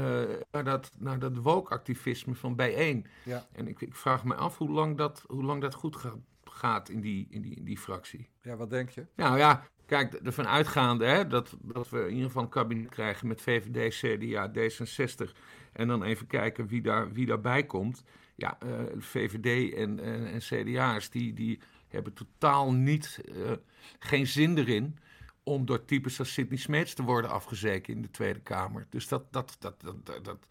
naar 0.51 0.65
dat, 0.65 0.93
naar 0.99 1.19
dat 1.19 1.37
woke-activisme 1.37 2.35
van 2.35 2.57
bijeen. 2.57 3.07
Ja. 3.25 3.47
En 3.53 3.69
ik, 3.69 3.81
ik, 3.81 3.95
vraag 3.95 4.25
me 4.25 4.35
af 4.35 4.59
hoe 4.59 4.71
lang 4.71 4.97
dat, 4.97 5.25
hoe 5.27 5.45
lang 5.45 5.61
dat 5.61 5.75
goed 5.75 5.97
gaat, 5.97 6.17
gaat 6.45 6.89
in, 6.89 7.01
die, 7.01 7.27
in, 7.31 7.43
die, 7.43 7.55
in 7.55 7.65
die 7.65 7.79
fractie. 7.79 8.29
Ja, 8.43 8.57
wat 8.57 8.71
denk 8.71 8.91
je? 8.91 9.07
Nou 9.17 9.39
ja, 9.39 9.63
kijk, 9.87 10.15
ervan 10.15 10.47
uitgaande 10.47 11.05
hè, 11.05 11.27
dat, 11.27 11.57
dat 11.61 11.89
we 11.89 12.01
in 12.01 12.13
ieder 12.13 12.27
geval 12.27 12.43
een 12.43 12.49
kabinet 12.49 12.89
krijgen 12.89 13.27
met 13.27 13.41
VVD, 13.41 13.95
CDA, 13.95 14.51
D66. 14.51 15.37
En 15.73 15.89
dan 15.89 16.03
even 16.03 16.27
kijken 16.27 16.67
wie, 16.67 16.83
daar, 16.83 17.13
wie 17.13 17.27
daarbij 17.27 17.67
komt. 17.67 18.03
Ja, 18.35 18.59
uh, 18.65 18.71
VVD 18.99 19.75
en, 19.75 20.01
en, 20.01 20.27
en 20.27 20.39
CDA's, 20.39 21.11
die, 21.11 21.33
die 21.33 21.61
hebben 21.96 22.12
totaal 22.12 22.72
niet, 22.72 23.20
uh, 23.24 23.53
geen 23.98 24.26
zin 24.26 24.59
erin 24.59 24.98
om 25.42 25.66
door 25.66 25.85
types 25.85 26.18
als 26.18 26.33
Sidney 26.33 26.59
Smeets 26.59 26.94
te 26.94 27.03
worden 27.03 27.31
afgezeken 27.31 27.94
in 27.94 28.03
de 28.03 28.11
Tweede 28.11 28.40
Kamer. 28.40 28.87
Dus 28.88 29.09
dat, 29.09 29.33
dat, 29.33 29.57
dat, 29.59 29.81
dat, 29.81 30.24
dat, 30.24 30.46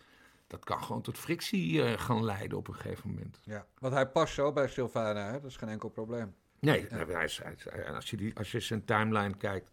dat 0.48 0.64
kan 0.64 0.84
gewoon 0.84 1.02
tot 1.02 1.18
frictie 1.18 1.72
uh, 1.72 1.94
gaan 1.98 2.24
leiden 2.24 2.58
op 2.58 2.68
een 2.68 2.76
gegeven 2.76 3.10
moment. 3.10 3.40
Ja, 3.44 3.66
want 3.80 3.94
hij 3.94 4.08
past 4.08 4.34
zo 4.34 4.52
bij 4.52 4.68
Sylvana, 4.68 5.26
hè? 5.26 5.32
dat 5.32 5.50
is 5.50 5.58
geen 5.58 5.70
enkel 5.70 5.90
probleem. 5.90 6.36
Nee, 6.60 6.88
ja. 6.90 7.06
hij 7.06 7.24
is, 7.24 7.38
hij 7.44 7.54
is, 7.54 7.88
als, 7.88 8.10
je 8.10 8.18
die, 8.18 8.38
als 8.38 8.52
je 8.52 8.60
zijn 8.60 8.86
timeline 8.86 9.38
kijkt, 9.38 9.70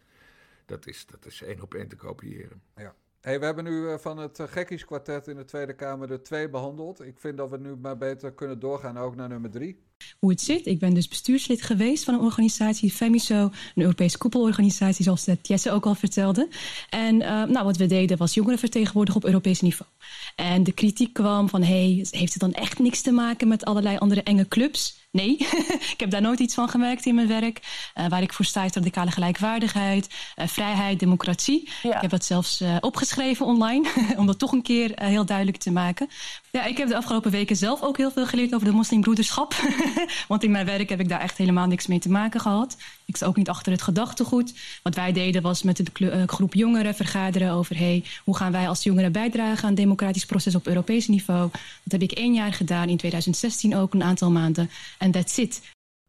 dat 0.65 0.87
is, 0.87 1.05
dat 1.05 1.25
is 1.25 1.41
één 1.41 1.61
op 1.61 1.73
één 1.73 1.87
te 1.87 1.95
kopiëren. 1.95 2.61
Ja. 2.75 2.95
Hey, 3.21 3.39
we 3.39 3.45
hebben 3.45 3.63
nu 3.63 3.81
uh, 3.81 3.97
van 3.97 4.17
het 4.17 4.39
uh, 4.39 4.47
Gekkieskwartet 4.47 5.27
in 5.27 5.35
de 5.35 5.45
Tweede 5.45 5.73
Kamer 5.73 6.07
de 6.07 6.21
twee 6.21 6.49
behandeld. 6.49 7.01
Ik 7.01 7.19
vind 7.19 7.37
dat 7.37 7.49
we 7.49 7.57
nu 7.57 7.75
maar 7.75 7.97
beter 7.97 8.33
kunnen 8.33 8.59
doorgaan 8.59 8.97
ook 8.97 9.15
naar 9.15 9.29
nummer 9.29 9.49
drie 9.49 9.86
hoe 10.19 10.29
het 10.29 10.41
zit. 10.41 10.65
Ik 10.65 10.79
ben 10.79 10.93
dus 10.93 11.07
bestuurslid 11.07 11.61
geweest 11.61 12.03
van 12.03 12.13
een 12.13 12.19
organisatie, 12.19 12.91
FEMISO, 12.91 13.43
een 13.43 13.83
Europese 13.83 14.17
koepelorganisatie, 14.17 15.03
zoals 15.03 15.27
Jesse 15.41 15.71
ook 15.71 15.85
al 15.85 15.95
vertelde. 15.95 16.47
En 16.89 17.15
uh, 17.15 17.43
nou, 17.43 17.65
wat 17.65 17.77
we 17.77 17.85
deden 17.85 18.17
was 18.17 18.33
jongeren 18.33 18.59
vertegenwoordigen 18.59 19.21
op 19.21 19.27
Europees 19.27 19.61
niveau. 19.61 19.91
En 20.35 20.63
de 20.63 20.71
kritiek 20.71 21.13
kwam 21.13 21.49
van, 21.49 21.63
hey, 21.63 22.05
heeft 22.09 22.33
het 22.33 22.41
dan 22.41 22.53
echt 22.53 22.79
niks 22.79 23.01
te 23.01 23.11
maken 23.11 23.47
met 23.47 23.65
allerlei 23.65 23.97
andere 23.97 24.23
enge 24.23 24.47
clubs? 24.47 24.97
Nee, 25.11 25.37
ik 25.93 25.95
heb 25.97 26.09
daar 26.09 26.21
nooit 26.21 26.39
iets 26.39 26.53
van 26.53 26.69
gemerkt 26.69 27.05
in 27.05 27.15
mijn 27.15 27.27
werk. 27.27 27.59
Uh, 27.95 28.07
waar 28.07 28.21
ik 28.21 28.33
voor 28.33 28.45
sta 28.45 28.63
is 28.63 28.73
radicale 28.73 29.11
gelijkwaardigheid, 29.11 30.07
uh, 30.35 30.47
vrijheid, 30.47 30.99
democratie. 30.99 31.69
Ja. 31.83 31.95
Ik 31.95 32.01
heb 32.01 32.09
dat 32.09 32.25
zelfs 32.25 32.61
uh, 32.61 32.75
opgeschreven 32.79 33.45
online, 33.45 33.89
om 34.17 34.25
dat 34.25 34.39
toch 34.39 34.51
een 34.51 34.61
keer 34.61 34.91
heel 34.95 35.25
duidelijk 35.25 35.57
te 35.57 35.71
maken. 35.71 36.09
Ja, 36.51 36.65
ik 36.65 36.77
heb 36.77 36.87
de 36.87 36.95
afgelopen 36.95 37.31
weken 37.31 37.55
zelf 37.55 37.81
ook 37.81 37.97
heel 37.97 38.11
veel 38.11 38.25
geleerd 38.25 38.53
over 38.53 38.67
de 38.67 38.73
moslimbroederschap. 38.73 39.55
Want 40.27 40.43
in 40.43 40.51
mijn 40.51 40.65
werk 40.65 40.89
heb 40.89 40.99
ik 40.99 41.09
daar 41.09 41.21
echt 41.21 41.37
helemaal 41.37 41.67
niks 41.67 41.87
mee 41.87 41.99
te 41.99 42.09
maken 42.09 42.39
gehad. 42.39 42.77
Ik 43.07 43.15
sta 43.15 43.25
ook 43.25 43.35
niet 43.35 43.49
achter 43.49 43.71
het 43.71 43.81
gedachtegoed. 43.81 44.79
Wat 44.83 44.95
wij 44.95 45.11
deden 45.11 45.41
was 45.41 45.63
met 45.63 45.77
de 45.77 46.23
groep 46.27 46.53
jongeren 46.53 46.95
vergaderen 46.95 47.51
over... 47.51 47.77
Hey, 47.77 48.03
hoe 48.23 48.35
gaan 48.35 48.51
wij 48.51 48.67
als 48.67 48.83
jongeren 48.83 49.11
bijdragen 49.11 49.63
aan 49.63 49.69
het 49.69 49.77
democratisch 49.77 50.25
proces 50.25 50.55
op 50.55 50.67
Europees 50.67 51.07
niveau. 51.07 51.49
Dat 51.83 51.91
heb 51.91 52.01
ik 52.01 52.11
één 52.11 52.33
jaar 52.33 52.53
gedaan, 52.53 52.89
in 52.89 52.97
2016 52.97 53.75
ook 53.75 53.93
een 53.93 54.03
aantal 54.03 54.31
maanden. 54.31 54.69
En 54.97 55.11
that's 55.11 55.37
it. 55.37 55.61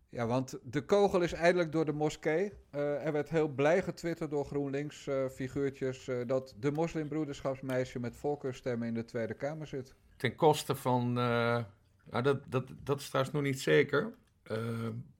Ja, 0.08 0.26
want 0.26 0.58
de 0.62 0.84
kogel 0.84 1.20
is 1.20 1.32
eindelijk 1.32 1.72
door 1.72 1.84
de 1.84 1.92
moskee. 1.92 2.52
Uh, 2.74 3.06
er 3.06 3.12
werd 3.12 3.28
heel 3.28 3.48
blij 3.48 3.82
getwitterd 3.82 4.30
door 4.30 4.44
GroenLinks-figuurtjes... 4.44 6.08
Uh, 6.08 6.20
uh, 6.20 6.26
dat 6.26 6.54
de 6.60 6.70
moslimbroederschapsmeisje 6.70 7.98
met 7.98 8.16
voorkeurstemmen 8.16 8.88
in 8.88 8.94
de 8.94 9.04
Tweede 9.04 9.34
Kamer 9.34 9.66
zit. 9.66 9.94
Ten 10.16 10.34
koste 10.34 10.74
van... 10.74 11.12
Nou, 11.12 12.22
dat, 12.22 12.40
dat, 12.48 12.64
dat 12.84 13.00
is 13.00 13.08
trouwens 13.08 13.34
nog 13.34 13.44
niet 13.44 13.60
zeker. 13.60 14.12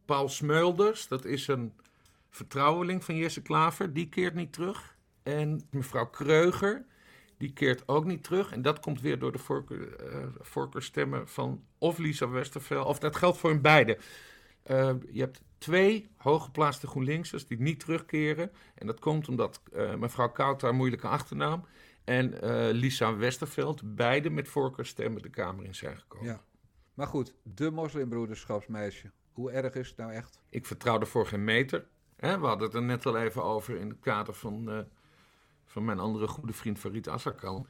Paul 0.08 0.28
Smulders, 0.28 1.08
dat 1.08 1.24
is 1.24 1.48
een 1.48 1.72
vertrouweling 2.30 3.04
van 3.04 3.16
Jesse 3.16 3.42
Klaver, 3.42 3.92
die 3.92 4.08
keert 4.08 4.34
niet 4.34 4.52
terug. 4.52 4.96
En 5.22 5.62
mevrouw 5.70 6.06
Kreuger, 6.06 6.84
die 7.36 7.52
keert 7.52 7.88
ook 7.88 8.04
niet 8.04 8.24
terug. 8.24 8.52
En 8.52 8.62
dat 8.62 8.80
komt 8.80 9.00
weer 9.00 9.18
door 9.18 9.32
de 9.32 9.38
voorkeur, 9.38 10.12
uh, 10.12 10.26
voorkeurstemmen 10.40 11.28
van 11.28 11.64
of 11.78 11.98
Lisa 11.98 12.28
Westerveld, 12.28 12.86
of 12.86 12.98
dat 12.98 13.16
geldt 13.16 13.38
voor 13.38 13.50
hun 13.50 13.60
beiden. 13.60 13.96
Uh, 14.66 14.90
je 15.10 15.20
hebt 15.20 15.40
twee 15.58 16.08
hooggeplaatste 16.16 16.86
GroenLinksers 16.86 17.46
die 17.46 17.60
niet 17.60 17.80
terugkeren. 17.80 18.52
En 18.74 18.86
dat 18.86 19.00
komt 19.00 19.28
omdat 19.28 19.62
uh, 19.72 19.94
mevrouw 19.94 20.32
Kout 20.32 20.62
haar 20.62 20.74
moeilijke 20.74 21.08
achternaam 21.08 21.64
en 22.04 22.38
Lisa 22.72 23.16
Westerveld 23.16 23.94
beide 23.96 24.30
met 24.30 24.48
voorkeurstemmen 24.48 25.22
de 25.22 25.30
Kamer 25.30 25.64
in 25.64 25.74
zijn 25.74 25.98
gekomen. 25.98 26.26
Ja. 26.26 26.42
Maar 26.94 27.06
goed, 27.06 27.34
de 27.42 27.70
moslimbroederschapsmeisje. 27.70 29.10
Hoe 29.38 29.50
erg 29.50 29.74
is 29.74 29.88
het 29.88 29.96
nou 29.96 30.12
echt? 30.12 30.40
Ik 30.48 30.66
vertrouw 30.66 31.00
ervoor 31.00 31.26
geen 31.26 31.44
meter. 31.44 31.86
Hè, 32.16 32.38
we 32.40 32.46
hadden 32.46 32.66
het 32.66 32.76
er 32.76 32.82
net 32.82 33.06
al 33.06 33.16
even 33.16 33.44
over 33.44 33.76
in 33.76 33.88
het 33.88 34.00
kader 34.00 34.34
van, 34.34 34.72
uh, 34.72 34.78
van 35.66 35.84
mijn 35.84 35.98
andere 35.98 36.28
goede 36.28 36.52
vriend 36.52 36.78
Farid 36.78 37.08
Azarkan. 37.08 37.66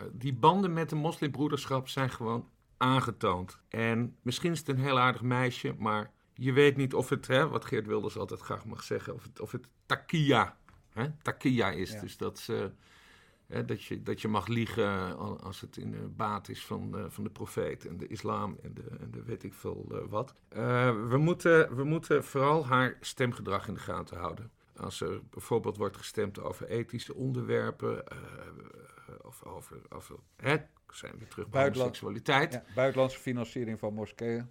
Uh, 0.00 0.06
die 0.12 0.34
banden 0.34 0.72
met 0.72 0.88
de 0.88 0.96
moslimbroederschap 0.96 1.88
zijn 1.88 2.10
gewoon 2.10 2.48
aangetoond. 2.76 3.58
En 3.68 4.16
misschien 4.22 4.52
is 4.52 4.58
het 4.58 4.68
een 4.68 4.78
heel 4.78 4.98
aardig 4.98 5.22
meisje, 5.22 5.74
maar 5.78 6.10
je 6.34 6.52
weet 6.52 6.76
niet 6.76 6.94
of 6.94 7.08
het, 7.08 7.26
hè, 7.26 7.48
wat 7.48 7.64
Geert 7.64 7.86
Wilders 7.86 8.16
altijd 8.18 8.40
graag 8.40 8.64
mag 8.64 8.82
zeggen, 8.82 9.14
of 9.14 9.22
het, 9.22 9.40
of 9.40 9.52
het 9.52 9.68
takia, 9.86 10.58
hè, 10.90 11.06
takia 11.22 11.70
is. 11.70 11.92
Ja. 11.92 12.00
Dus 12.00 12.16
dat 12.16 12.38
ze 12.38 12.72
dat, 13.66 13.82
je, 13.82 14.02
dat 14.02 14.20
je 14.20 14.28
mag 14.28 14.46
liegen 14.46 15.16
als 15.40 15.60
het 15.60 15.76
in 15.76 15.90
de 15.90 16.08
baat 16.16 16.48
is 16.48 16.64
van, 16.64 16.98
uh, 16.98 17.04
van 17.08 17.24
de 17.24 17.30
profeet 17.30 17.86
en 17.86 17.96
de 17.96 18.06
islam 18.06 18.58
en 18.62 18.74
de, 18.74 18.84
en 19.00 19.10
de 19.10 19.22
weet 19.22 19.42
ik 19.42 19.54
veel 19.54 19.86
uh, 19.92 19.98
wat. 20.08 20.34
Uh, 20.56 21.08
we, 21.08 21.18
moeten, 21.18 21.76
we 21.76 21.84
moeten 21.84 22.24
vooral 22.24 22.66
haar 22.66 22.96
stemgedrag 23.00 23.68
in 23.68 23.74
de 23.74 23.80
gaten 23.80 24.16
houden. 24.16 24.50
Als 24.76 25.00
er 25.00 25.20
bijvoorbeeld 25.30 25.76
wordt 25.76 25.96
gestemd 25.96 26.40
over 26.40 26.66
ethische 26.68 27.14
onderwerpen 27.14 28.04
of 29.22 29.44
over, 29.44 29.76
over 29.88 30.16
hè, 30.36 30.56
zijn 30.90 31.18
we 31.18 31.28
terug 31.28 31.48
bij 31.48 31.74
seksualiteit. 31.74 32.52
Ja, 32.52 32.64
buitenlandse 32.74 33.18
financiering 33.18 33.78
van 33.78 33.94
moskeeën. 33.94 34.48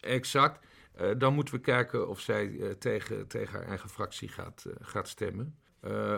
Exact. 0.00 0.66
Uh, 1.00 1.10
dan 1.18 1.34
moeten 1.34 1.54
we 1.54 1.60
kijken 1.60 2.08
of 2.08 2.20
zij 2.20 2.46
uh, 2.46 2.70
tegen, 2.70 3.26
tegen 3.26 3.58
haar 3.58 3.68
eigen 3.68 3.88
fractie 3.88 4.28
gaat, 4.28 4.64
uh, 4.66 4.72
gaat 4.80 5.08
stemmen. 5.08 5.58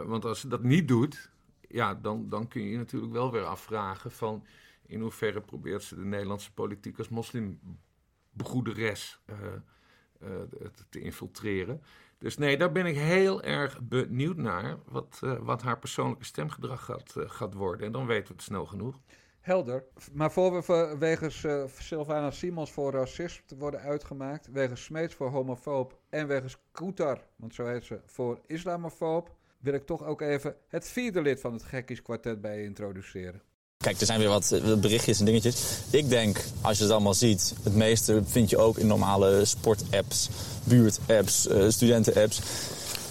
want 0.05 0.25
als 0.25 0.41
ze 0.41 0.49
dat 0.49 0.63
niet 0.63 0.89
doet, 0.89 1.31
ja, 1.71 1.95
dan, 1.95 2.29
dan 2.29 2.49
kun 2.49 2.63
je 2.63 2.71
je 2.71 2.77
natuurlijk 2.77 3.13
wel 3.13 3.33
weer 3.33 3.45
afvragen 3.45 4.11
van 4.11 4.47
in 4.87 5.01
hoeverre 5.01 5.41
probeert 5.41 5.83
ze 5.83 5.95
de 5.95 6.05
Nederlandse 6.05 6.53
politiek 6.53 6.99
als 6.99 7.09
moslimbroederes 7.09 9.21
te 10.89 11.01
infiltreren. 11.01 11.83
Dus 12.19 12.37
nee, 12.37 12.59
daar 12.59 12.73
ben 12.73 12.87
ik 12.87 12.97
heel 12.97 13.43
erg 13.43 13.81
benieuwd 13.83 14.37
naar 14.37 14.79
wat, 14.85 15.21
wat 15.41 15.63
haar 15.63 15.79
persoonlijke 15.79 16.25
stemgedrag 16.25 16.85
gaat, 16.85 17.15
gaat 17.17 17.55
worden. 17.55 17.87
En 17.87 17.93
dan 17.93 18.07
weten 18.07 18.29
we 18.29 18.33
het 18.33 18.43
snel 18.43 18.67
genoeg. 18.67 19.01
Helder. 19.41 19.85
Maar 20.13 20.33
voor 20.33 20.63
we 20.67 20.97
wegens 20.99 21.45
uh, 21.45 21.65
Sylvana 21.67 22.31
Simons 22.31 22.73
voor 22.73 22.93
racist 22.93 23.55
worden 23.59 23.81
uitgemaakt, 23.81 24.51
wegens 24.51 24.85
Smeets 24.85 25.15
voor 25.15 25.31
homofoob 25.31 25.99
en 26.09 26.27
wegens 26.27 26.57
Koetar, 26.73 27.27
want 27.37 27.55
zo 27.55 27.67
heet 27.67 27.85
ze, 27.85 28.01
voor 28.07 28.41
islamofoob, 28.47 29.37
wil 29.61 29.75
ik 29.75 29.87
toch 29.87 30.05
ook 30.05 30.21
even 30.21 30.55
het 30.69 30.89
vierde 30.89 31.23
lid 31.23 31.41
van 31.41 31.53
het 31.53 31.63
Gekkies 31.63 32.03
kwartet 32.03 32.41
bij 32.41 32.63
introduceren. 32.63 33.43
Kijk, 33.77 34.01
er 34.01 34.07
zijn 34.07 34.19
weer 34.19 34.29
wat 34.29 34.53
eh, 34.53 34.75
berichtjes 34.75 35.19
en 35.19 35.25
dingetjes. 35.25 35.81
Ik 35.91 36.09
denk, 36.09 36.45
als 36.61 36.77
je 36.77 36.83
het 36.83 36.93
allemaal 36.93 37.15
ziet, 37.15 37.55
het 37.63 37.75
meeste 37.75 38.23
vind 38.25 38.51
je 38.51 38.59
ook 38.59 38.79
in 38.79 38.87
normale 38.87 39.45
sportapps, 39.45 40.29
buurtapps, 40.65 41.47
uh, 41.47 41.69
studentenapps. 41.69 42.41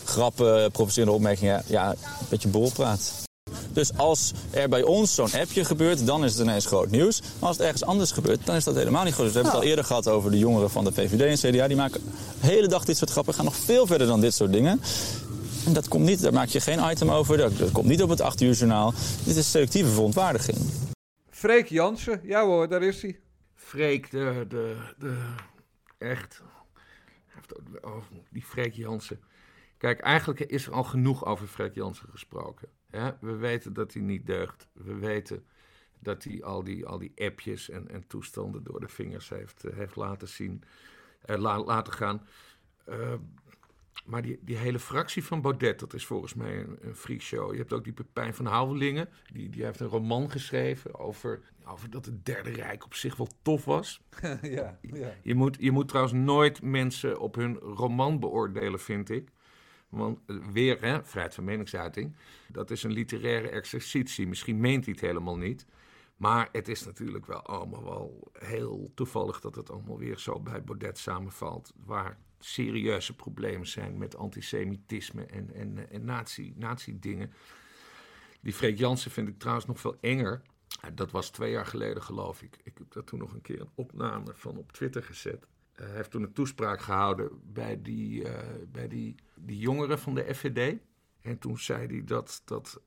Grappen, 0.04 0.72
provocerende 0.72 1.16
opmerkingen, 1.16 1.64
ja, 1.68 1.90
een 1.92 1.98
beetje 2.30 2.48
borrelpraat. 2.48 3.28
Dus 3.74 3.98
als 3.98 4.32
er 4.52 4.70
bij 4.70 4.84
ons 4.84 5.16
zo'n 5.16 5.34
appje 5.34 5.66
gebeurt, 5.66 6.06
dan 6.06 6.24
is 6.24 6.34
het 6.34 6.42
ineens 6.42 6.66
groot 6.66 6.90
nieuws. 6.90 7.22
Maar 7.22 7.48
als 7.48 7.58
het 7.58 7.66
ergens 7.66 7.84
anders 7.84 8.12
gebeurt, 8.12 8.46
dan 8.46 8.56
is 8.56 8.64
dat 8.64 8.76
helemaal 8.76 9.04
niet 9.04 9.14
groot 9.14 9.26
nieuws. 9.26 9.36
We 9.38 9.42
hebben 9.42 9.60
het 9.60 9.68
al 9.68 9.70
eerder 9.70 9.86
gehad 9.86 10.08
over 10.08 10.32
de 10.32 10.38
jongeren 10.38 10.70
van 10.70 10.84
de 10.84 10.92
VVD 10.92 11.44
en 11.44 11.52
CDA. 11.52 11.68
Die 11.68 11.78
maken 11.78 12.02
de 12.42 12.48
hele 12.48 12.68
dag 12.68 12.86
dit 12.86 12.98
soort 12.98 13.12
grappen, 13.12 13.34
gaan 13.34 13.46
nog 13.46 13.56
veel 13.56 13.88
verder 13.88 14.08
dan 14.08 14.22
dit 14.22 14.34
soort 14.34 14.52
dingen. 14.52 14.82
En 15.70 15.76
dat 15.76 15.88
komt 15.88 16.06
niet, 16.06 16.22
daar 16.22 16.34
maak 16.34 16.48
je 16.48 16.60
geen 16.60 16.92
item 16.92 17.10
over, 17.10 17.38
dat, 17.38 17.72
komt 17.72 17.88
niet 17.88 18.02
op 18.02 18.10
het 18.10 18.22
8 18.22 18.42
uur 18.42 18.54
journaal. 18.54 18.92
Dit 19.26 19.36
is 19.36 19.52
selectieve 19.52 19.90
verontwaardiging. 19.90 20.58
Freek 21.30 21.68
Jansen, 21.68 22.22
ja 22.24 22.46
hoor, 22.46 22.68
daar 22.68 22.84
is 22.84 23.02
hij. 23.02 23.20
Freek, 23.56 24.12
de, 24.12 24.46
de, 24.48 24.76
de, 24.98 25.18
echt, 25.98 26.42
oh, 27.82 28.04
die 28.30 28.42
Freek 28.42 28.74
Jansen. 28.74 29.20
Kijk, 29.78 30.00
eigenlijk 30.00 30.40
is 30.40 30.66
er 30.66 30.74
al 30.74 30.84
genoeg 30.84 31.26
over 31.26 31.48
Freek 31.48 31.76
Jansen 31.76 32.10
gesproken. 32.10 32.68
We 33.20 33.36
weten 33.36 33.74
dat 33.74 33.94
hij 33.94 34.02
niet 34.02 34.26
deugt. 34.26 34.68
We 34.74 34.96
weten 34.96 35.46
dat 36.00 36.24
hij 36.24 36.44
al 36.44 36.64
die, 36.64 36.86
al 36.86 36.98
die 36.98 37.12
appjes 37.16 37.70
en, 37.70 37.90
en 37.90 38.08
toestanden 38.08 38.64
door 38.64 38.80
de 38.80 38.88
vingers 38.88 39.30
heeft, 39.30 39.64
eh, 39.64 39.76
heeft 39.76 39.96
laten 39.96 40.28
zien, 40.28 40.64
uh, 41.26 41.64
laten 41.66 41.94
gaan. 41.94 42.28
Uh, 42.90 43.14
maar 44.06 44.22
die, 44.22 44.40
die 44.42 44.58
hele 44.58 44.80
fractie 44.80 45.24
van 45.24 45.42
Baudet, 45.42 45.80
dat 45.80 45.94
is 45.94 46.06
volgens 46.06 46.34
mij 46.34 46.58
een, 46.58 46.78
een 46.82 46.96
freak 46.96 47.22
show. 47.22 47.52
Je 47.52 47.58
hebt 47.58 47.74
ook 47.74 47.84
die 47.84 47.94
Pepijn 47.94 48.34
van 48.34 48.46
Houwelingen, 48.46 49.10
die, 49.34 49.50
die 49.50 49.64
heeft 49.64 49.80
een 49.80 49.88
roman 49.88 50.32
geschreven 50.32 51.00
over, 51.00 51.42
over 51.66 51.90
dat 51.90 52.06
het 52.06 52.26
Derde 52.26 52.50
Rijk 52.50 52.86
op 52.86 52.94
zich 52.94 53.16
wel 53.16 53.28
tof 53.42 53.66
was. 53.66 54.02
ja, 54.42 54.80
ja. 54.82 55.16
Je, 55.22 55.36
moet, 55.36 55.58
je 55.60 55.72
moet 55.72 55.88
trouwens 55.88 56.16
nooit 56.16 56.62
mensen 56.62 57.20
op 57.20 57.36
hun 57.36 57.58
roman 57.58 58.20
beoordelen, 58.20 58.80
vind 58.80 59.10
ik. 59.10 59.32
Want 59.90 60.20
eh, 60.26 60.36
weer, 60.52 60.82
hè, 60.82 61.04
vrijheid 61.04 61.36
van 61.36 61.44
meningsuiting, 61.44 62.16
dat 62.48 62.72
is 62.72 62.84
een 62.84 62.92
literaire 62.92 63.50
exercitie. 63.50 64.28
Misschien 64.28 64.60
meent 64.60 64.86
hij 64.86 64.94
het 64.94 65.04
helemaal 65.04 65.38
niet. 65.38 65.66
Maar 66.18 66.50
het 66.52 66.68
is 66.68 66.86
natuurlijk 66.86 67.26
wel 67.26 67.42
allemaal 67.42 67.84
wel 67.84 68.32
heel 68.34 68.92
toevallig 68.96 69.40
dat 69.40 69.56
het 69.56 69.72
allemaal 69.72 69.98
weer 69.98 70.18
zo 70.18 70.40
bij 70.40 70.64
Baudet 70.64 70.98
samenvalt. 70.98 71.74
Waar 71.86 72.18
serieuze 72.40 73.16
problemen 73.16 73.68
zijn 73.68 73.98
met 73.98 74.16
antisemitisme 74.16 75.26
en, 75.26 75.54
en, 75.54 75.90
en 75.90 76.06
nazi, 76.06 76.54
nazi-dingen. 76.56 77.34
Die 78.42 78.54
Freek 78.54 78.78
Jansen 78.78 79.12
vind 79.12 79.28
ik 79.28 79.40
trouwens 79.40 79.66
nog 79.66 79.80
veel 79.80 79.98
enger. 80.02 80.42
Dat 80.94 81.12
was 81.12 81.30
twee 81.30 81.52
jaar 81.52 81.66
geleden, 81.66 82.04
geloof 82.04 82.42
ik. 82.42 82.58
Ik 82.64 82.78
heb 82.78 82.92
daar 82.92 83.04
toen 83.04 83.20
nog 83.20 83.34
een 83.34 83.42
keer 83.42 83.62
een 83.62 83.72
opname 83.76 84.34
van 84.34 84.58
op 84.58 84.72
Twitter 84.72 85.04
gezet. 85.04 85.48
Hij 85.74 85.96
heeft 85.96 86.12
toen 86.12 86.24
een 86.24 86.34
toespraak 86.34 86.82
gehouden 86.82 87.30
bij 87.44 87.82
die, 87.82 88.24
uh, 88.24 88.32
bij 88.68 88.88
die, 88.88 89.16
die 89.36 89.58
jongeren 89.58 90.00
van 90.00 90.16
de 90.16 90.36
FVD. 90.36 90.78
En 91.22 91.40
toen 91.40 91.58
zei 91.58 91.88
hij 91.88 92.04
dat, 92.04 92.42
dat 92.46 92.82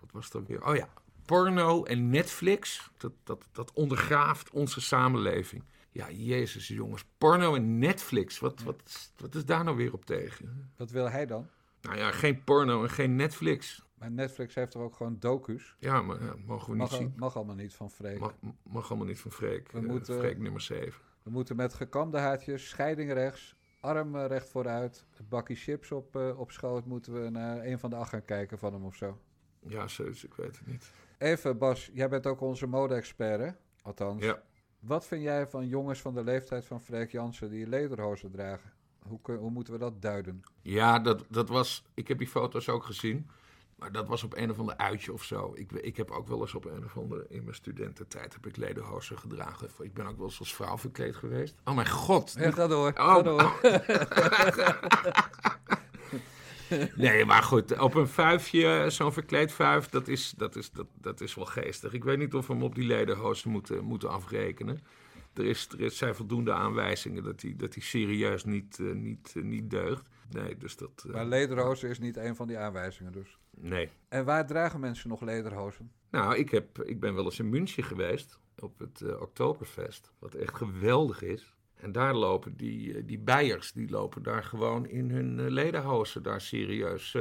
wat 0.00 0.12
was 0.12 0.30
dat 0.30 0.46
weer? 0.46 0.66
Oh 0.66 0.76
ja, 0.76 0.88
porno 1.24 1.84
en 1.84 2.10
Netflix, 2.10 2.90
dat, 2.96 3.12
dat, 3.22 3.48
dat 3.52 3.72
ondergraaft 3.72 4.50
onze 4.50 4.80
samenleving. 4.80 5.64
Ja, 5.90 6.10
jezus 6.10 6.68
jongens, 6.68 7.04
porno 7.18 7.54
en 7.54 7.78
Netflix, 7.78 8.38
wat, 8.38 8.62
wat, 8.62 9.12
wat 9.16 9.34
is 9.34 9.44
daar 9.44 9.64
nou 9.64 9.76
weer 9.76 9.92
op 9.92 10.04
tegen? 10.04 10.70
Wat 10.76 10.90
wil 10.90 11.10
hij 11.10 11.26
dan? 11.26 11.48
Nou 11.80 11.96
ja, 11.96 12.10
geen 12.10 12.44
porno 12.44 12.82
en 12.82 12.90
geen 12.90 13.16
Netflix. 13.16 13.82
Maar 13.94 14.10
Netflix 14.10 14.54
heeft 14.54 14.74
er 14.74 14.80
ook 14.80 14.96
gewoon 14.96 15.16
docus? 15.18 15.76
Ja, 15.78 16.02
maar 16.02 16.22
ja, 16.22 16.34
mogen 16.46 16.66
we 16.66 16.76
niet 16.78 16.90
mag, 16.90 16.98
zien. 16.98 17.12
Mag 17.16 17.36
allemaal 17.36 17.54
niet 17.54 17.74
van 17.74 17.90
Freek. 17.90 18.18
Mag, 18.18 18.34
mag 18.62 18.88
allemaal 18.88 19.06
niet 19.06 19.20
van 19.20 19.30
Freek. 19.30 19.72
We 19.72 19.80
moeten, 19.80 20.18
Freek 20.18 20.38
nummer 20.38 20.60
7. 20.60 20.92
We 21.22 21.30
moeten 21.30 21.56
met 21.56 21.74
gekamde 21.74 22.18
haartjes, 22.18 22.68
scheiding 22.68 23.12
rechts, 23.12 23.56
arm 23.80 24.16
recht 24.16 24.48
vooruit, 24.48 25.04
bakje 25.28 25.54
chips 25.54 25.92
op, 25.92 26.16
uh, 26.16 26.38
op 26.38 26.50
schoot, 26.50 26.86
moeten 26.86 27.22
we 27.22 27.30
naar 27.30 27.64
een 27.64 27.78
van 27.78 27.90
de 27.90 27.96
acht 27.96 28.08
gaan 28.08 28.24
kijken 28.24 28.58
van 28.58 28.72
hem 28.72 28.84
of 28.84 28.94
zo. 28.94 29.18
Ja, 29.60 29.88
zoiets, 29.88 30.24
ik 30.24 30.34
weet 30.34 30.58
het 30.58 30.66
niet. 30.66 30.90
Even 31.24 31.58
Bas, 31.58 31.90
jij 31.92 32.08
bent 32.08 32.26
ook 32.26 32.40
onze 32.40 32.66
mode-expert 32.66 33.40
hè? 33.40 33.50
Althans. 33.82 34.22
Ja. 34.22 34.42
Wat 34.78 35.06
vind 35.06 35.22
jij 35.22 35.46
van 35.46 35.68
jongens 35.68 36.00
van 36.00 36.14
de 36.14 36.24
leeftijd 36.24 36.64
van 36.64 36.80
Freek 36.80 37.10
Jansen 37.10 37.50
die 37.50 37.66
lederhozen 37.66 38.30
dragen? 38.30 38.72
Hoe, 39.02 39.20
hoe 39.38 39.50
moeten 39.50 39.72
we 39.72 39.78
dat 39.78 40.02
duiden? 40.02 40.42
Ja, 40.62 40.98
dat, 40.98 41.24
dat 41.28 41.48
was. 41.48 41.84
Ik 41.94 42.08
heb 42.08 42.18
die 42.18 42.26
foto's 42.26 42.68
ook 42.68 42.84
gezien. 42.84 43.30
Maar 43.76 43.92
dat 43.92 44.08
was 44.08 44.22
op 44.22 44.36
een 44.36 44.50
of 44.50 44.58
ander 44.58 44.76
uitje 44.76 45.12
of 45.12 45.24
zo. 45.24 45.52
Ik, 45.54 45.72
ik 45.72 45.96
heb 45.96 46.10
ook 46.10 46.28
wel 46.28 46.40
eens 46.40 46.54
op 46.54 46.64
een 46.64 46.84
of 46.84 46.96
andere... 46.96 47.26
In 47.28 47.44
mijn 47.44 47.56
studententijd 47.56 48.32
heb 48.32 48.46
ik 48.46 48.56
lederhozen 48.56 49.18
gedragen. 49.18 49.68
Ik 49.78 49.94
ben 49.94 50.06
ook 50.06 50.16
wel 50.16 50.26
eens 50.26 50.38
als 50.38 50.54
vrouw 50.54 50.78
verkleed 50.78 51.16
geweest. 51.16 51.54
Oh 51.64 51.74
mijn 51.74 51.88
god. 51.88 52.34
Ja, 52.38 52.50
ga 52.50 52.66
door. 52.66 52.88
Oh. 52.88 53.14
Ga 53.14 53.22
door. 53.22 53.60
nee, 56.96 57.24
maar 57.24 57.42
goed. 57.42 57.78
Op 57.78 57.94
een 57.94 58.08
vuifje, 58.08 58.84
zo'n 58.88 59.12
verkleed 59.12 59.52
vuif, 59.52 59.88
dat 59.88 60.08
is, 60.08 60.34
dat, 60.36 60.56
is, 60.56 60.70
dat, 60.70 60.86
dat 61.00 61.20
is 61.20 61.34
wel 61.34 61.44
geestig. 61.44 61.92
Ik 61.92 62.04
weet 62.04 62.18
niet 62.18 62.34
of 62.34 62.46
we 62.46 62.52
hem 62.52 62.62
op 62.62 62.74
die 62.74 62.86
lederhozen 62.86 63.50
moeten, 63.50 63.84
moeten 63.84 64.10
afrekenen. 64.10 64.80
Er, 65.34 65.44
is, 65.44 65.68
er 65.78 65.90
zijn 65.90 66.14
voldoende 66.14 66.52
aanwijzingen 66.52 67.22
dat 67.22 67.42
hij 67.42 67.54
dat 67.56 67.76
serieus 67.78 68.44
niet, 68.44 68.78
uh, 68.78 68.94
niet, 68.94 69.34
uh, 69.36 69.44
niet 69.44 69.70
deugt. 69.70 70.08
Nee, 70.30 70.56
dus 70.56 70.76
dat... 70.76 71.04
Uh, 71.06 71.12
maar 71.12 71.26
lederhozen 71.26 71.88
is 71.88 71.98
niet 71.98 72.16
een 72.16 72.36
van 72.36 72.46
die 72.46 72.58
aanwijzingen 72.58 73.12
dus? 73.12 73.38
Nee. 73.50 73.90
En 74.08 74.24
waar 74.24 74.46
dragen 74.46 74.80
mensen 74.80 75.08
nog 75.08 75.20
lederhozen? 75.20 75.92
Nou, 76.10 76.36
ik, 76.36 76.50
heb, 76.50 76.82
ik 76.82 77.00
ben 77.00 77.14
wel 77.14 77.24
eens 77.24 77.38
in 77.38 77.48
München 77.48 77.84
geweest 77.84 78.38
op 78.58 78.78
het 78.78 79.18
Oktoberfest. 79.20 80.12
Wat 80.18 80.34
echt 80.34 80.54
geweldig 80.54 81.22
is. 81.22 81.53
En 81.76 81.92
daar 81.92 82.14
lopen 82.14 82.56
die, 82.56 82.94
uh, 82.94 83.02
die 83.06 83.18
bijers, 83.18 83.72
die 83.72 83.90
lopen 83.90 84.22
daar 84.22 84.44
gewoon 84.44 84.86
in 84.86 85.10
hun 85.10 85.38
uh, 85.38 85.48
lederhozen 85.48 86.22
daar 86.22 86.40
serieus 86.40 87.16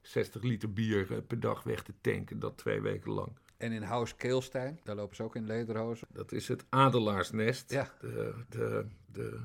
60 0.00 0.42
liter 0.42 0.72
bier 0.72 1.22
per 1.22 1.40
dag 1.40 1.62
weg 1.62 1.82
te 1.82 1.92
tanken. 2.00 2.38
Dat 2.38 2.58
twee 2.58 2.80
weken 2.80 3.10
lang. 3.10 3.38
En 3.56 3.72
in 3.72 3.82
Haus 3.82 4.16
Keelstein, 4.16 4.80
daar 4.84 4.96
lopen 4.96 5.16
ze 5.16 5.22
ook 5.22 5.36
in 5.36 5.46
lederhozen. 5.46 6.08
Dat 6.12 6.32
is 6.32 6.48
het 6.48 6.64
adelaarsnest. 6.68 7.70
Ja. 7.70 7.90
De, 8.00 8.34
de, 8.48 8.86
de, 9.12 9.40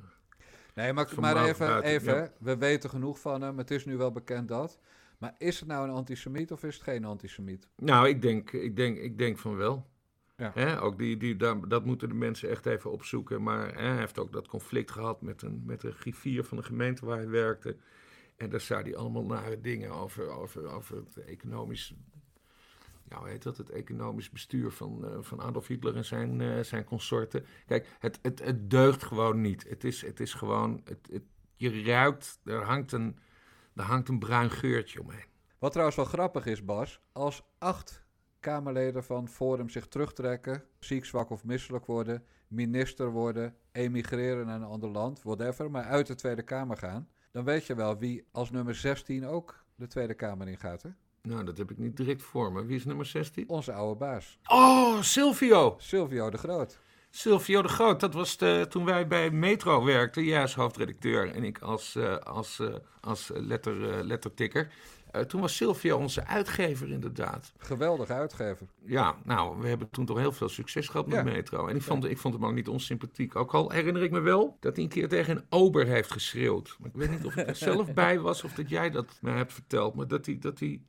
nee, 0.73 0.93
maar, 0.93 1.11
maar 1.19 1.45
even, 1.45 1.81
even 1.81 2.15
ja. 2.15 2.31
we 2.39 2.57
weten 2.57 2.89
genoeg 2.89 3.19
van 3.19 3.41
hem. 3.41 3.57
Het 3.57 3.71
is 3.71 3.85
nu 3.85 3.97
wel 3.97 4.11
bekend 4.11 4.47
dat. 4.47 4.79
Maar 5.17 5.35
is 5.37 5.59
het 5.59 5.67
nou 5.67 5.87
een 5.87 5.93
antisemiet 5.93 6.51
of 6.51 6.63
is 6.63 6.73
het 6.73 6.83
geen 6.83 7.05
antisemiet? 7.05 7.67
Nou, 7.75 8.07
ik 8.07 8.21
denk, 8.21 8.51
ik 8.51 8.75
denk, 8.75 8.97
ik 8.97 9.17
denk 9.17 9.37
van 9.37 9.55
wel. 9.55 9.85
Ja. 10.37 10.51
Hè, 10.53 10.81
ook 10.81 10.97
die, 10.97 11.17
die, 11.17 11.35
daar, 11.35 11.67
dat 11.67 11.85
moeten 11.85 12.09
de 12.09 12.15
mensen 12.15 12.49
echt 12.49 12.65
even 12.65 12.91
opzoeken. 12.91 13.43
Maar 13.43 13.73
hè, 13.73 13.87
hij 13.87 13.97
heeft 13.97 14.19
ook 14.19 14.31
dat 14.31 14.47
conflict 14.47 14.91
gehad 14.91 15.21
met 15.21 15.41
een, 15.41 15.63
met 15.65 15.83
een 15.83 15.93
griffier 15.93 16.43
van 16.43 16.57
de 16.57 16.63
gemeente 16.63 17.05
waar 17.05 17.17
hij 17.17 17.29
werkte. 17.29 17.77
En 18.37 18.49
daar 18.49 18.61
zei 18.61 18.83
hij 18.83 18.95
allemaal 18.95 19.25
nare 19.25 19.61
dingen 19.61 19.91
over, 19.91 20.29
over, 20.29 20.67
over 20.67 20.95
het 20.95 21.17
economisch 21.17 21.95
ja, 23.09 23.17
hoe 23.17 23.27
heet 23.27 23.43
dat, 23.43 23.57
het 23.57 23.69
economisch 23.69 24.29
bestuur 24.29 24.71
van, 24.71 25.05
uh, 25.05 25.17
van 25.21 25.41
Adolf 25.41 25.67
Hitler 25.67 25.95
en 25.95 26.05
zijn, 26.05 26.39
uh, 26.39 26.63
zijn 26.63 26.83
consorten. 26.83 27.45
Kijk, 27.65 27.95
het, 27.99 28.19
het, 28.21 28.39
het 28.43 28.69
deugt 28.69 29.03
gewoon 29.03 29.41
niet. 29.41 29.69
Het 29.69 29.83
is, 29.83 30.01
het 30.01 30.19
is 30.19 30.33
gewoon, 30.33 30.81
het, 30.83 31.07
het, 31.11 31.23
je 31.55 31.83
ruikt, 31.83 32.39
er 32.43 32.63
hangt, 32.63 32.91
een, 32.91 33.19
er 33.75 33.83
hangt 33.83 34.09
een 34.09 34.19
bruin 34.19 34.49
geurtje 34.49 35.01
omheen. 35.01 35.25
Wat 35.59 35.71
trouwens 35.71 35.97
wel 35.97 36.05
grappig 36.05 36.45
is, 36.45 36.65
Bas, 36.65 37.01
als 37.11 37.43
acht 37.57 38.04
Kamerleden 38.45 39.03
van 39.03 39.27
Forum 39.27 39.69
zich 39.69 39.87
terugtrekken, 39.87 40.63
ziek, 40.79 41.05
zwak 41.05 41.29
of 41.29 41.43
misselijk 41.43 41.85
worden, 41.85 42.23
minister 42.47 43.11
worden, 43.11 43.55
emigreren 43.71 44.45
naar 44.45 44.55
een 44.55 44.63
ander 44.63 44.89
land, 44.89 45.21
whatever, 45.23 45.71
maar 45.71 45.83
uit 45.83 46.07
de 46.07 46.15
Tweede 46.15 46.41
Kamer 46.41 46.77
gaan, 46.77 47.09
dan 47.31 47.43
weet 47.43 47.65
je 47.65 47.75
wel 47.75 47.97
wie 47.97 48.27
als 48.31 48.51
nummer 48.51 48.75
16 48.75 49.25
ook 49.25 49.63
de 49.75 49.87
Tweede 49.87 50.13
Kamer 50.13 50.47
in 50.47 50.57
gaat, 50.57 50.81
hè? 50.81 50.89
Nou, 51.21 51.43
dat 51.43 51.57
heb 51.57 51.71
ik 51.71 51.77
niet 51.77 51.97
direct 51.97 52.21
voor 52.21 52.51
me. 52.51 52.65
Wie 52.65 52.75
is 52.75 52.85
nummer 52.85 53.05
16? 53.05 53.49
Onze 53.49 53.73
oude 53.73 53.99
baas. 53.99 54.39
Oh, 54.47 55.01
Silvio. 55.01 55.75
Silvio 55.77 56.29
de 56.29 56.37
Groot. 56.37 56.79
Silvio 57.09 57.61
de 57.61 57.67
Groot, 57.67 57.99
dat 57.99 58.13
was 58.13 58.37
de, 58.37 58.65
toen 58.69 58.85
wij 58.85 59.07
bij 59.07 59.31
Metro 59.31 59.83
werkten, 59.83 60.23
jij 60.23 60.41
als 60.41 60.55
hoofdredacteur 60.55 61.31
en 61.31 61.43
ik 61.43 61.59
als, 61.59 61.95
uh, 61.95 62.17
als, 62.17 62.59
uh, 62.59 62.75
als 63.01 63.31
letter, 63.33 63.97
uh, 63.97 64.03
lettertikker. 64.03 64.71
Toen 65.23 65.41
was 65.41 65.55
Silvio 65.55 65.97
onze 65.97 66.25
uitgever 66.25 66.91
inderdaad. 66.91 67.53
Geweldige 67.57 68.13
uitgever. 68.13 68.67
Ja, 68.85 69.15
nou, 69.23 69.59
we 69.59 69.67
hebben 69.67 69.89
toen 69.89 70.05
toch 70.05 70.17
heel 70.17 70.31
veel 70.31 70.49
succes 70.49 70.87
gehad 70.87 71.07
met 71.07 71.23
Metro. 71.23 71.67
En 71.67 71.75
ik 71.75 71.81
vond, 71.81 72.05
ik 72.05 72.17
vond 72.17 72.33
hem 72.33 72.45
ook 72.45 72.53
niet 72.53 72.67
onsympathiek. 72.67 73.35
Ook 73.35 73.53
al 73.53 73.71
herinner 73.71 74.03
ik 74.03 74.11
me 74.11 74.19
wel 74.19 74.57
dat 74.59 74.75
hij 74.75 74.83
een 74.83 74.89
keer 74.89 75.07
tegen 75.07 75.37
een 75.37 75.45
ober 75.49 75.85
heeft 75.85 76.11
geschreeuwd. 76.11 76.75
Maar 76.79 76.89
ik 76.89 76.95
weet 76.95 77.09
niet 77.09 77.25
of 77.25 77.35
ik 77.35 77.47
er 77.47 77.55
zelf 77.55 77.93
bij 78.03 78.19
was 78.19 78.43
of 78.43 78.53
dat 78.53 78.69
jij 78.69 78.89
dat 78.89 79.17
mij 79.21 79.35
hebt 79.35 79.53
verteld. 79.53 79.95
Maar 79.95 80.07
dat 80.07 80.25
hij, 80.25 80.37
dat 80.39 80.59
hij 80.59 80.81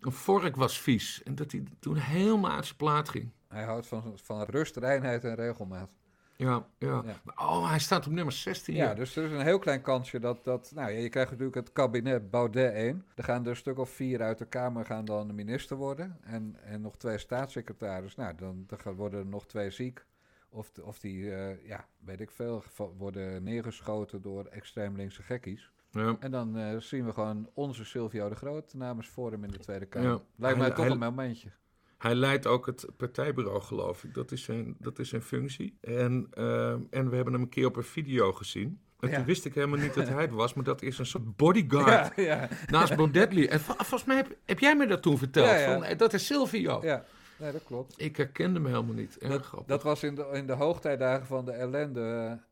een 0.00 0.12
vork 0.12 0.56
was 0.56 0.80
vies. 0.80 1.22
En 1.22 1.34
dat 1.34 1.52
hij 1.52 1.62
toen 1.80 1.96
helemaal 1.96 2.50
uit 2.50 2.64
zijn 2.64 2.76
plaat 2.76 3.08
ging. 3.08 3.30
Hij 3.48 3.64
houdt 3.64 3.86
van, 3.86 4.12
van 4.22 4.42
rust, 4.42 4.76
reinheid 4.76 5.24
en 5.24 5.34
regelmaat. 5.34 5.90
Ja, 6.38 6.66
ja, 6.78 7.02
Oh, 7.36 7.68
hij 7.68 7.78
staat 7.78 8.06
op 8.06 8.12
nummer 8.12 8.32
16. 8.32 8.74
Ja, 8.74 8.94
dus 8.94 9.16
er 9.16 9.24
is 9.24 9.30
een 9.30 9.40
heel 9.40 9.58
klein 9.58 9.82
kansje 9.82 10.18
dat... 10.18 10.44
dat 10.44 10.72
nou, 10.74 10.90
je 10.90 11.08
krijgt 11.08 11.30
natuurlijk 11.30 11.56
het 11.56 11.72
kabinet 11.72 12.30
Baudet 12.30 12.72
1. 12.72 13.04
Er 13.14 13.24
gaan 13.24 13.42
er 13.42 13.50
een 13.50 13.56
stuk 13.56 13.78
of 13.78 13.90
vier 13.90 14.22
uit 14.22 14.38
de 14.38 14.44
Kamer 14.44 14.84
gaan 14.84 15.04
dan 15.04 15.34
minister 15.34 15.76
worden. 15.76 16.18
En, 16.22 16.56
en 16.64 16.80
nog 16.80 16.96
twee 16.96 17.18
staatssecretaris. 17.18 18.14
Nou, 18.14 18.34
dan, 18.36 18.66
dan 18.66 18.94
worden 18.94 19.20
er 19.20 19.26
nog 19.26 19.46
twee 19.46 19.70
ziek. 19.70 20.04
Of, 20.48 20.70
of 20.82 20.98
die, 20.98 21.16
uh, 21.16 21.66
ja, 21.66 21.86
weet 22.04 22.20
ik 22.20 22.30
veel, 22.30 22.62
worden 22.96 23.42
neergeschoten 23.42 24.22
door 24.22 24.44
extreem 24.44 24.96
linkse 24.96 25.22
gekkies. 25.22 25.70
Ja. 25.90 26.16
En 26.20 26.30
dan 26.30 26.58
uh, 26.58 26.80
zien 26.80 27.04
we 27.04 27.12
gewoon 27.12 27.50
onze 27.54 27.84
Silvio 27.84 28.28
de 28.28 28.34
Groot 28.34 28.74
namens 28.74 29.08
Forum 29.08 29.44
in 29.44 29.50
de 29.50 29.58
Tweede 29.58 29.86
Kamer. 29.86 30.10
Ja. 30.10 30.20
Lijkt 30.36 30.58
mij 30.58 30.66
hij, 30.66 30.76
toch 30.76 30.84
hij, 30.84 30.94
een 30.94 31.00
momentje. 31.00 31.50
Hij 31.98 32.14
leidt 32.14 32.46
ook 32.46 32.66
het 32.66 32.86
partijbureau, 32.96 33.60
geloof 33.60 34.04
ik. 34.04 34.14
Dat 34.14 34.32
is 34.32 34.42
zijn, 34.42 34.76
dat 34.78 34.98
is 34.98 35.08
zijn 35.08 35.22
functie. 35.22 35.78
En, 35.80 36.30
uh, 36.38 36.70
en 36.70 37.10
we 37.10 37.16
hebben 37.16 37.32
hem 37.32 37.42
een 37.42 37.48
keer 37.48 37.66
op 37.66 37.76
een 37.76 37.84
video 37.84 38.32
gezien. 38.32 38.80
En 39.00 39.08
ja. 39.08 39.16
toen 39.16 39.24
wist 39.24 39.44
ik 39.44 39.54
helemaal 39.54 39.78
niet 39.78 39.94
dat 39.94 40.08
hij 40.14 40.22
het 40.22 40.30
was, 40.30 40.54
maar 40.54 40.64
dat 40.64 40.82
is 40.82 40.98
een 40.98 41.06
soort 41.06 41.36
bodyguard 41.36 42.16
ja, 42.16 42.22
ja. 42.22 42.48
naast 42.66 42.96
Baudet. 42.96 43.46
En 43.46 43.60
volgens 43.60 44.04
mij 44.04 44.16
heb, 44.16 44.36
heb, 44.44 44.58
jij 44.58 44.76
me 44.76 44.86
dat 44.86 45.02
toen 45.02 45.18
verteld. 45.18 45.60
Van, 45.60 45.96
dat 45.96 46.12
is 46.12 46.26
Silvio. 46.26 46.80
Ja. 46.82 47.04
Nee, 47.38 47.52
dat 47.52 47.64
klopt. 47.64 47.94
Ik 47.96 48.16
herkende 48.16 48.60
me 48.60 48.68
helemaal 48.68 48.94
niet. 48.94 49.18
Erg 49.18 49.50
dat, 49.50 49.68
dat 49.68 49.82
was 49.82 50.02
in 50.02 50.14
de, 50.14 50.28
in 50.32 50.46
de 50.46 50.52
hoogtijdagen 50.52 51.26
van 51.26 51.44
de 51.44 51.52
ellende. 51.52 52.00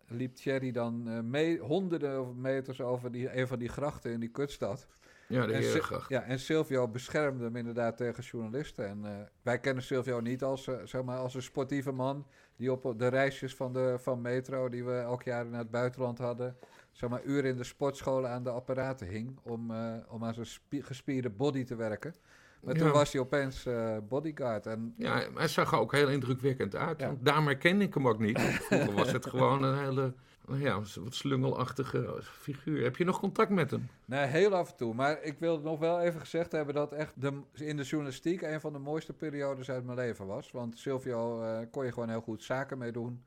Uh, 0.08 0.16
liep 0.16 0.34
Thierry 0.34 0.72
dan 0.72 1.08
uh, 1.08 1.20
mee, 1.20 1.58
honderden 1.58 2.40
meters 2.40 2.80
over 2.80 3.12
die, 3.12 3.38
een 3.38 3.46
van 3.46 3.58
die 3.58 3.68
grachten 3.68 4.12
in 4.12 4.20
die 4.20 4.28
kutstad. 4.28 4.86
Ja, 5.28 5.46
de 5.46 5.52
en, 5.52 6.00
ja, 6.08 6.22
en 6.22 6.38
Silvio 6.38 6.88
beschermde 6.88 7.44
hem 7.44 7.56
inderdaad 7.56 7.96
tegen 7.96 8.22
journalisten. 8.22 8.86
En 8.88 9.00
uh, 9.04 9.10
wij 9.42 9.58
kennen 9.58 9.82
Silvio 9.82 10.20
niet 10.20 10.42
als, 10.42 10.66
uh, 10.66 10.74
zeg 10.84 11.02
maar, 11.02 11.18
als 11.18 11.34
een 11.34 11.42
sportieve 11.42 11.92
man... 11.92 12.26
die 12.56 12.72
op 12.72 12.98
de 12.98 13.08
reisjes 13.08 13.54
van, 13.54 13.72
de, 13.72 13.96
van 13.98 14.20
Metro, 14.20 14.68
die 14.68 14.84
we 14.84 14.98
elk 14.98 15.22
jaar 15.22 15.46
naar 15.46 15.60
het 15.60 15.70
buitenland 15.70 16.18
hadden... 16.18 16.56
zeg 16.92 17.10
maar, 17.10 17.22
uren 17.24 17.50
in 17.50 17.56
de 17.56 17.64
sportscholen 17.64 18.30
aan 18.30 18.42
de 18.42 18.50
apparaten 18.50 19.06
hing... 19.06 19.38
om, 19.42 19.70
uh, 19.70 19.94
om 20.08 20.24
aan 20.24 20.34
zijn 20.34 20.46
gespierde 20.70 21.30
body 21.30 21.64
te 21.64 21.76
werken. 21.76 22.14
Maar 22.62 22.74
toen 22.74 22.92
was 22.92 23.12
hij 23.12 23.20
opeens 23.20 23.68
bodyguard. 24.08 24.66
En, 24.66 24.94
ja, 24.96 25.22
hij 25.34 25.48
zag 25.48 25.72
er 25.72 25.78
ook 25.78 25.92
heel 25.92 26.08
indrukwekkend 26.08 26.76
uit. 26.76 27.00
Ja. 27.00 27.14
Daarmee 27.20 27.56
kende 27.56 27.84
ik 27.84 27.94
hem 27.94 28.08
ook 28.08 28.18
niet. 28.18 28.40
Vroeger 28.40 28.92
was 28.92 29.12
het 29.12 29.26
gewoon 29.26 29.62
een 29.62 29.78
hele 29.78 30.14
ja, 30.54 30.80
wat 31.00 31.14
slungelachtige 31.14 32.18
figuur. 32.22 32.82
Heb 32.82 32.96
je 32.96 33.04
nog 33.04 33.20
contact 33.20 33.50
met 33.50 33.70
hem? 33.70 33.88
Nee, 34.04 34.26
heel 34.26 34.54
af 34.54 34.70
en 34.70 34.76
toe. 34.76 34.94
Maar 34.94 35.22
ik 35.22 35.38
wil 35.38 35.60
nog 35.60 35.78
wel 35.78 36.00
even 36.00 36.20
gezegd 36.20 36.52
hebben 36.52 36.74
dat 36.74 36.92
echt 36.92 37.12
de, 37.20 37.40
in 37.52 37.76
de 37.76 37.82
journalistiek 37.82 38.42
een 38.42 38.60
van 38.60 38.72
de 38.72 38.78
mooiste 38.78 39.12
periodes 39.12 39.70
uit 39.70 39.84
mijn 39.84 39.98
leven 39.98 40.26
was. 40.26 40.50
Want 40.50 40.78
Silvio 40.78 41.42
uh, 41.42 41.58
kon 41.70 41.84
je 41.84 41.92
gewoon 41.92 42.08
heel 42.08 42.20
goed 42.20 42.42
zaken 42.42 42.78
mee 42.78 42.92
doen. 42.92 43.24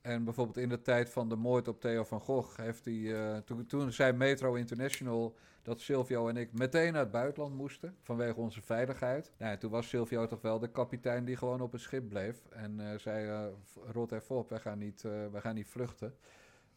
En 0.00 0.24
bijvoorbeeld 0.24 0.56
in 0.56 0.68
de 0.68 0.82
tijd 0.82 1.10
van 1.10 1.28
de 1.28 1.36
moord 1.36 1.68
op 1.68 1.80
Theo 1.80 2.04
van 2.04 2.20
Gogh 2.20 2.56
heeft 2.56 2.84
hij. 2.84 2.94
Uh, 2.94 3.36
toen, 3.36 3.66
toen 3.66 3.92
zei 3.92 4.12
Metro 4.12 4.54
International 4.54 5.36
dat 5.62 5.80
Silvio 5.80 6.28
en 6.28 6.36
ik 6.36 6.52
meteen 6.52 6.92
naar 6.92 7.02
het 7.02 7.10
buitenland 7.10 7.54
moesten. 7.54 7.96
Vanwege 8.02 8.40
onze 8.40 8.62
veiligheid. 8.62 9.32
Nou, 9.38 9.58
toen 9.58 9.70
was 9.70 9.88
Silvio 9.88 10.26
toch 10.26 10.40
wel 10.40 10.58
de 10.58 10.70
kapitein 10.70 11.24
die 11.24 11.36
gewoon 11.36 11.60
op 11.60 11.72
het 11.72 11.80
schip 11.80 12.08
bleef. 12.08 12.36
En 12.50 12.80
uh, 12.80 12.98
zei: 12.98 13.50
rot 13.92 14.12
even 14.12 14.36
op, 14.36 14.48
wij 14.48 14.60
gaan 14.60 14.78
niet, 14.78 15.02
wij 15.02 15.40
gaan 15.40 15.54
niet 15.54 15.68
vluchten. 15.68 16.14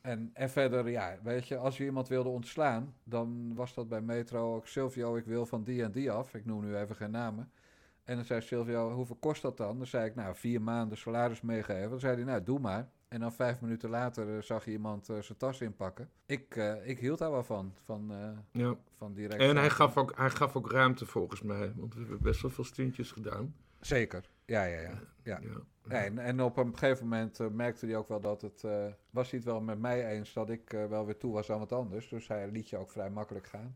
En, 0.01 0.29
en 0.33 0.49
verder, 0.49 0.89
ja, 0.89 1.17
weet 1.23 1.47
je, 1.47 1.57
als 1.57 1.77
je 1.77 1.83
iemand 1.83 2.07
wilde 2.07 2.29
ontslaan, 2.29 2.95
dan 3.03 3.55
was 3.55 3.73
dat 3.73 3.89
bij 3.89 4.01
Metro 4.01 4.55
ook 4.55 4.67
Silvio, 4.67 5.15
ik 5.15 5.25
wil 5.25 5.45
van 5.45 5.63
die 5.63 5.83
en 5.83 5.91
die 5.91 6.11
af. 6.11 6.33
Ik 6.33 6.45
noem 6.45 6.65
nu 6.65 6.77
even 6.77 6.95
geen 6.95 7.11
namen. 7.11 7.51
En 8.03 8.15
dan 8.15 8.25
zei 8.25 8.41
Silvio, 8.41 8.93
hoeveel 8.93 9.17
kost 9.19 9.41
dat 9.41 9.57
dan? 9.57 9.77
Dan 9.77 9.87
zei 9.87 10.05
ik, 10.05 10.15
nou, 10.15 10.35
vier 10.35 10.61
maanden 10.61 10.97
salaris 10.97 11.41
meegeven. 11.41 11.89
Dan 11.89 11.99
zei 11.99 12.15
hij, 12.15 12.23
nou, 12.23 12.43
doe 12.43 12.59
maar. 12.59 12.89
En 13.07 13.19
dan 13.19 13.33
vijf 13.33 13.61
minuten 13.61 13.89
later 13.89 14.35
uh, 14.35 14.41
zag 14.41 14.65
je 14.65 14.71
iemand 14.71 15.09
uh, 15.09 15.19
zijn 15.19 15.37
tas 15.37 15.61
inpakken. 15.61 16.09
Ik, 16.25 16.55
uh, 16.55 16.87
ik 16.87 16.99
hield 16.99 17.19
daar 17.19 17.31
wel 17.31 17.43
van, 17.43 17.73
van, 17.83 18.11
ja. 18.51 18.75
van 18.97 19.13
direct. 19.13 19.41
En 19.41 19.57
hij 19.57 19.69
gaf, 19.69 19.97
ook, 19.97 20.13
hij 20.17 20.29
gaf 20.29 20.55
ook 20.55 20.71
ruimte 20.71 21.05
volgens 21.05 21.41
mij, 21.41 21.73
want 21.75 21.93
we 21.93 21.99
hebben 21.99 22.21
best 22.21 22.41
wel 22.41 22.51
veel 22.51 22.63
stuntjes 22.63 23.11
gedaan. 23.11 23.55
Zeker, 23.79 24.29
ja, 24.49 24.63
ja, 24.63 24.79
ja. 24.79 24.99
ja. 25.23 25.39
Nee, 25.83 26.19
en, 26.19 26.41
op 26.41 26.57
een 26.57 26.77
gegeven 26.77 27.07
moment 27.07 27.39
uh, 27.39 27.47
merkte 27.47 27.85
hij 27.85 27.95
ook 27.95 28.07
wel 28.07 28.19
dat 28.19 28.41
het... 28.41 28.63
Uh, 28.65 28.85
was 29.09 29.29
hij 29.29 29.39
het 29.39 29.47
wel 29.47 29.61
met 29.61 29.79
mij 29.79 30.07
eens 30.07 30.33
dat 30.33 30.49
ik 30.49 30.73
uh, 30.73 30.85
wel 30.85 31.05
weer 31.05 31.17
toe 31.17 31.33
was 31.33 31.51
aan 31.51 31.59
wat 31.59 31.71
anders. 31.71 32.09
Dus 32.09 32.27
hij 32.27 32.47
liet 32.47 32.69
je 32.69 32.77
ook 32.77 32.91
vrij 32.91 33.09
makkelijk 33.09 33.47
gaan. 33.47 33.75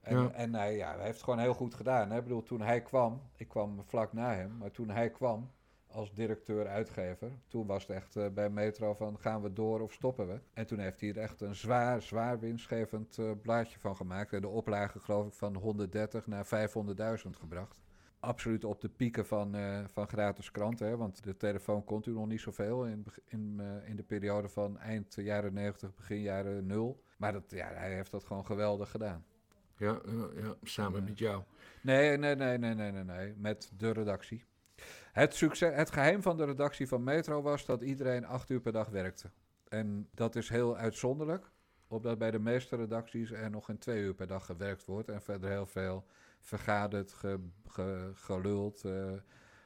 En, 0.00 0.22
ja. 0.22 0.30
en 0.30 0.54
hij, 0.54 0.76
ja, 0.76 0.94
hij 0.94 1.02
heeft 1.02 1.14
het 1.14 1.24
gewoon 1.24 1.38
heel 1.38 1.54
goed 1.54 1.74
gedaan. 1.74 2.10
Hè? 2.10 2.16
Ik 2.16 2.22
bedoel, 2.22 2.42
toen 2.42 2.60
hij 2.60 2.82
kwam... 2.82 3.22
Ik 3.36 3.48
kwam 3.48 3.82
vlak 3.84 4.12
na 4.12 4.34
hem. 4.34 4.56
Maar 4.58 4.70
toen 4.70 4.90
hij 4.90 5.10
kwam 5.10 5.50
als 5.86 6.14
directeur-uitgever... 6.14 7.30
Toen 7.48 7.66
was 7.66 7.86
het 7.86 7.96
echt 7.96 8.34
bij 8.34 8.50
Metro 8.50 8.94
van 8.94 9.18
gaan 9.18 9.42
we 9.42 9.52
door 9.52 9.80
of 9.80 9.92
stoppen 9.92 10.26
we. 10.26 10.40
En 10.52 10.66
toen 10.66 10.78
heeft 10.78 11.00
hij 11.00 11.10
er 11.10 11.18
echt 11.18 11.40
een 11.40 11.54
zwaar, 11.54 12.02
zwaar 12.02 12.38
winstgevend 12.38 13.18
blaadje 13.42 13.78
van 13.78 13.96
gemaakt. 13.96 14.32
En 14.32 14.40
de 14.40 14.48
oplage 14.48 15.00
geloof 15.00 15.26
ik 15.26 15.32
van 15.32 15.56
130 15.56 16.26
naar 16.26 16.46
500.000 16.46 17.30
gebracht 17.30 17.80
absoluut 18.20 18.64
op 18.64 18.80
de 18.80 18.88
pieken 18.88 19.26
van, 19.26 19.56
uh, 19.56 19.80
van 19.86 20.08
gratis 20.08 20.50
kranten. 20.50 20.86
Hè? 20.86 20.96
Want 20.96 21.24
de 21.24 21.36
telefoon 21.36 21.84
kon 21.84 22.02
u 22.06 22.10
nog 22.10 22.26
niet 22.26 22.40
zoveel 22.40 22.86
in, 22.86 23.06
in, 23.24 23.58
uh, 23.60 23.88
in 23.88 23.96
de 23.96 24.02
periode 24.02 24.48
van 24.48 24.78
eind 24.78 25.14
jaren 25.14 25.52
90, 25.52 25.94
begin 25.94 26.20
jaren 26.20 26.66
0. 26.66 27.02
Maar 27.16 27.32
dat, 27.32 27.44
ja, 27.48 27.68
hij 27.72 27.94
heeft 27.94 28.10
dat 28.10 28.24
gewoon 28.24 28.46
geweldig 28.46 28.90
gedaan. 28.90 29.24
Ja, 29.76 30.00
ja 30.34 30.54
samen 30.62 31.04
met 31.04 31.18
jou. 31.18 31.42
Nee, 31.82 32.16
nee, 32.16 32.34
nee, 32.34 32.58
nee, 32.58 32.74
nee, 32.74 32.92
nee, 32.92 33.04
nee, 33.04 33.34
met 33.36 33.72
de 33.76 33.90
redactie. 33.90 34.44
Het, 35.12 35.34
succes, 35.34 35.74
het 35.74 35.90
geheim 35.90 36.22
van 36.22 36.36
de 36.36 36.44
redactie 36.44 36.88
van 36.88 37.02
Metro 37.02 37.42
was 37.42 37.64
dat 37.64 37.82
iedereen 37.82 38.24
acht 38.24 38.50
uur 38.50 38.60
per 38.60 38.72
dag 38.72 38.88
werkte. 38.88 39.30
En 39.68 40.08
dat 40.14 40.36
is 40.36 40.48
heel 40.48 40.76
uitzonderlijk, 40.76 41.50
omdat 41.88 42.18
bij 42.18 42.30
de 42.30 42.38
meeste 42.38 42.76
redacties 42.76 43.30
er 43.30 43.50
nog 43.50 43.68
in 43.68 43.78
twee 43.78 44.02
uur 44.02 44.14
per 44.14 44.26
dag 44.26 44.46
gewerkt 44.46 44.84
wordt 44.84 45.08
en 45.08 45.22
verder 45.22 45.50
heel 45.50 45.66
veel 45.66 46.06
vergaderd, 46.40 47.12
ge, 47.12 47.40
ge, 47.66 48.10
geluld, 48.14 48.84
uh, 48.84 49.12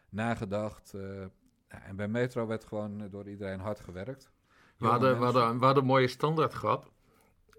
nagedacht. 0.09 0.93
Uh, 0.95 1.25
en 1.69 1.97
bij 1.97 2.09
Metro 2.09 2.47
werd 2.47 2.65
gewoon 2.65 3.09
door 3.11 3.29
iedereen 3.29 3.61
hard 3.61 3.81
gewerkt. 3.81 4.31
We 4.77 4.87
hadden, 4.87 5.19
we, 5.19 5.25
hadden, 5.25 5.59
we 5.59 5.65
hadden 5.65 5.83
een 5.83 5.89
mooie 5.89 6.09
standaardgrap. 6.09 6.93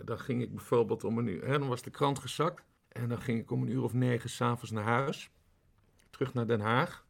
Dan 0.03 0.20
ging 0.20 0.41
ik 0.41 0.55
bijvoorbeeld 0.55 1.03
om 1.03 1.18
een 1.18 1.28
uur, 1.28 1.47
hè, 1.47 1.59
dan 1.59 1.68
was 1.68 1.82
de 1.82 1.89
krant 1.89 2.20
gezakt. 2.20 2.63
En 2.88 3.09
dan 3.09 3.22
ging 3.22 3.39
ik 3.39 3.51
om 3.51 3.61
een 3.61 3.70
uur 3.70 3.84
of 3.84 3.93
negen 3.93 4.30
s'avonds 4.30 4.72
naar 4.72 4.84
huis. 4.84 5.32
Terug 6.09 6.34
naar 6.34 6.47
Den 6.47 6.59
Haag. 6.59 7.05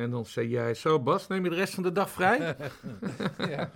En 0.00 0.10
dan 0.10 0.26
zei 0.26 0.48
jij, 0.48 0.74
zo 0.74 1.00
Bas, 1.00 1.26
neem 1.26 1.44
je 1.44 1.50
de 1.50 1.56
rest 1.56 1.74
van 1.74 1.82
de 1.82 1.92
dag 1.92 2.10
vrij? 2.10 2.38
ja. 3.38 3.70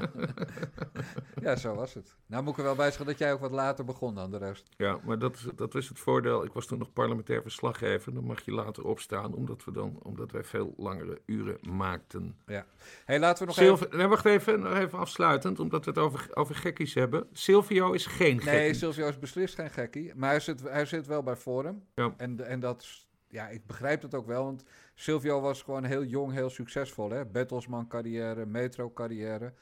ja, 1.42 1.56
zo 1.56 1.74
was 1.74 1.94
het. 1.94 2.16
Nou 2.26 2.42
moet 2.42 2.52
ik 2.52 2.58
er 2.58 2.64
wel 2.64 2.74
bij 2.74 2.86
zeggen 2.86 3.06
dat 3.06 3.18
jij 3.18 3.32
ook 3.32 3.40
wat 3.40 3.50
later 3.50 3.84
begon 3.84 4.14
dan 4.14 4.30
de 4.30 4.38
rest. 4.38 4.68
Ja, 4.76 4.98
maar 5.04 5.18
dat, 5.18 5.44
dat 5.56 5.74
is 5.74 5.88
het 5.88 5.98
voordeel. 5.98 6.44
Ik 6.44 6.52
was 6.52 6.66
toen 6.66 6.78
nog 6.78 6.92
parlementair 6.92 7.42
verslaggever. 7.42 8.14
Dan 8.14 8.24
mag 8.24 8.44
je 8.44 8.52
later 8.52 8.84
opstaan, 8.84 9.34
omdat, 9.34 9.64
we 9.64 9.72
dan, 9.72 9.98
omdat 10.02 10.30
wij 10.30 10.44
veel 10.44 10.74
langere 10.76 11.20
uren 11.26 11.58
maakten. 11.70 12.36
Ja. 12.46 12.66
hey, 13.04 13.18
laten 13.18 13.46
we 13.46 13.52
nog 13.56 13.80
even... 13.80 13.98
Nee, 13.98 14.06
wacht 14.06 14.24
even, 14.24 14.60
nog 14.60 14.74
even 14.74 14.98
afsluitend, 14.98 15.60
omdat 15.60 15.84
we 15.84 15.90
het 15.90 16.00
over, 16.00 16.28
over 16.34 16.54
gekkies 16.54 16.94
hebben. 16.94 17.26
Silvio 17.32 17.92
is 17.92 18.06
geen 18.06 18.40
gekkie. 18.40 18.58
Nee, 18.58 18.74
Silvio 18.74 19.08
is 19.08 19.18
beslist 19.18 19.54
geen 19.54 19.70
gekkie. 19.70 20.12
Maar 20.14 20.30
hij 20.30 20.40
zit, 20.40 20.60
hij 20.62 20.86
zit 20.86 21.06
wel 21.06 21.22
bij 21.22 21.36
Forum. 21.36 21.84
Ja. 21.94 22.14
En, 22.16 22.46
en 22.46 22.60
dat 22.60 23.04
ja, 23.34 23.48
ik 23.48 23.66
begrijp 23.66 24.02
het 24.02 24.14
ook 24.14 24.26
wel, 24.26 24.44
want 24.44 24.64
Silvio 24.94 25.40
was 25.40 25.62
gewoon 25.62 25.84
heel 25.84 26.04
jong, 26.04 26.32
heel 26.32 26.50
succesvol. 26.50 27.10
Hè? 27.10 27.24
Battlesman 27.24 27.88
carrière, 27.88 28.46
metro 28.46 28.90
carrière. 28.90 29.52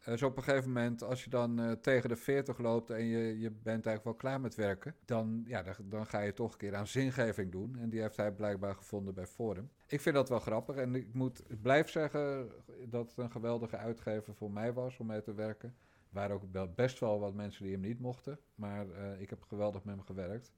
Uh, 0.00 0.06
dus 0.06 0.22
op 0.22 0.36
een 0.36 0.42
gegeven 0.42 0.72
moment, 0.72 1.02
als 1.02 1.24
je 1.24 1.30
dan 1.30 1.60
uh, 1.60 1.72
tegen 1.72 2.08
de 2.08 2.16
40 2.16 2.58
loopt 2.58 2.90
en 2.90 3.04
je, 3.04 3.38
je 3.38 3.50
bent 3.50 3.86
eigenlijk 3.86 4.04
wel 4.04 4.14
klaar 4.14 4.40
met 4.40 4.54
werken, 4.54 4.94
dan, 5.04 5.42
ja, 5.46 5.64
dan, 5.84 6.06
ga 6.06 6.20
je 6.20 6.32
toch 6.32 6.52
een 6.52 6.58
keer 6.58 6.74
aan 6.74 6.86
zingeving 6.86 7.52
doen. 7.52 7.76
En 7.78 7.90
die 7.90 8.00
heeft 8.00 8.16
hij 8.16 8.32
blijkbaar 8.32 8.74
gevonden 8.74 9.14
bij 9.14 9.26
Forum. 9.26 9.70
Ik 9.86 10.00
vind 10.00 10.14
dat 10.14 10.28
wel 10.28 10.38
grappig 10.38 10.76
en 10.76 10.94
ik 10.94 11.14
moet 11.14 11.42
blijf 11.62 11.90
zeggen 11.90 12.50
dat 12.88 13.08
het 13.08 13.18
een 13.18 13.30
geweldige 13.30 13.76
uitgever 13.76 14.34
voor 14.34 14.50
mij 14.50 14.72
was 14.72 14.98
om 14.98 15.06
mee 15.06 15.22
te 15.22 15.34
werken. 15.34 15.68
Er 15.68 16.16
waren 16.16 16.36
ook 16.36 16.74
best 16.74 16.98
wel 16.98 17.20
wat 17.20 17.34
mensen 17.34 17.62
die 17.62 17.72
hem 17.72 17.80
niet 17.80 18.00
mochten, 18.00 18.38
maar 18.54 18.86
uh, 18.86 19.20
ik 19.20 19.30
heb 19.30 19.42
geweldig 19.42 19.84
met 19.84 19.94
hem 19.94 20.04
gewerkt. 20.04 20.52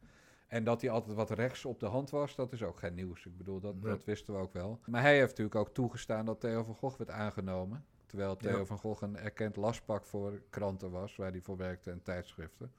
En 0.53 0.65
dat 0.65 0.81
hij 0.81 0.91
altijd 0.91 1.17
wat 1.17 1.31
rechts 1.31 1.65
op 1.65 1.81
de 1.81 1.87
hand 1.87 2.11
was, 2.11 2.35
dat 2.35 2.53
is 2.53 2.63
ook 2.63 2.79
geen 2.79 2.95
nieuws. 2.95 3.27
Ik 3.27 3.37
bedoel, 3.37 3.61
dat, 3.61 3.83
dat 3.83 4.05
wisten 4.05 4.35
we 4.35 4.41
ook 4.41 4.53
wel. 4.53 4.81
Maar 4.87 5.01
hij 5.01 5.17
heeft 5.17 5.29
natuurlijk 5.29 5.55
ook 5.55 5.75
toegestaan 5.75 6.25
dat 6.25 6.41
Theo 6.41 6.65
van 6.65 6.75
Gogh 6.75 6.99
werd 6.99 7.11
aangenomen. 7.11 7.85
Terwijl 8.07 8.37
Theo 8.37 8.65
van 8.65 8.79
Gogh 8.79 9.03
een 9.03 9.17
erkend 9.17 9.57
lastpak 9.57 10.05
voor 10.05 10.43
kranten 10.51 10.91
was, 10.91 11.17
waar 11.17 11.31
hij 11.31 11.41
voor 11.41 11.57
werkte 11.57 11.91
en 11.91 12.03
tijdschriften. 12.03 12.73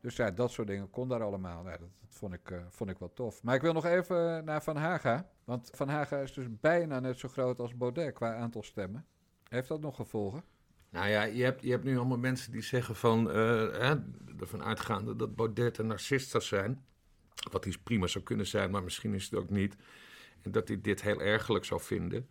Dus 0.00 0.16
ja, 0.16 0.30
dat 0.30 0.50
soort 0.50 0.68
dingen 0.68 0.90
kon 0.90 1.08
daar 1.08 1.22
allemaal. 1.22 1.64
Ja, 1.64 1.70
dat, 1.70 1.88
dat 2.00 2.14
vond, 2.14 2.34
ik, 2.34 2.50
uh, 2.50 2.58
vond 2.68 2.90
ik 2.90 2.98
wel 2.98 3.12
tof. 3.12 3.42
Maar 3.42 3.54
ik 3.54 3.62
wil 3.62 3.72
nog 3.72 3.84
even 3.84 4.44
naar 4.44 4.62
Van 4.62 4.76
Haga. 4.76 5.30
Want 5.44 5.70
Van 5.74 5.88
Haga 5.88 6.16
is 6.18 6.32
dus 6.32 6.46
bijna 6.60 7.00
net 7.00 7.18
zo 7.18 7.28
groot 7.28 7.60
als 7.60 7.76
Baudet 7.76 8.12
qua 8.12 8.34
aantal 8.34 8.62
stemmen. 8.62 9.06
Heeft 9.48 9.68
dat 9.68 9.80
nog 9.80 9.96
gevolgen? 9.96 10.42
Nou 10.90 11.08
ja, 11.08 11.22
je 11.22 11.44
hebt, 11.44 11.62
je 11.62 11.70
hebt 11.70 11.84
nu 11.84 11.96
allemaal 11.96 12.18
mensen 12.18 12.52
die 12.52 12.62
zeggen 12.62 12.96
van, 12.96 13.28
uh, 13.28 13.34
hè, 13.72 13.94
ervan 14.40 14.62
uitgaande 14.62 15.16
dat 15.16 15.36
Baudet 15.36 15.78
een 15.78 15.86
narcist 15.86 16.42
zijn. 16.42 16.86
Wat 17.50 17.64
hij 17.64 17.74
prima 17.82 18.06
zou 18.06 18.24
kunnen 18.24 18.46
zijn, 18.46 18.70
maar 18.70 18.82
misschien 18.82 19.14
is 19.14 19.24
het 19.24 19.34
ook 19.34 19.50
niet. 19.50 19.76
En 20.42 20.50
dat 20.50 20.68
hij 20.68 20.80
dit 20.80 21.02
heel 21.02 21.20
ergelijk 21.20 21.64
zou 21.64 21.80
vinden. 21.80 22.28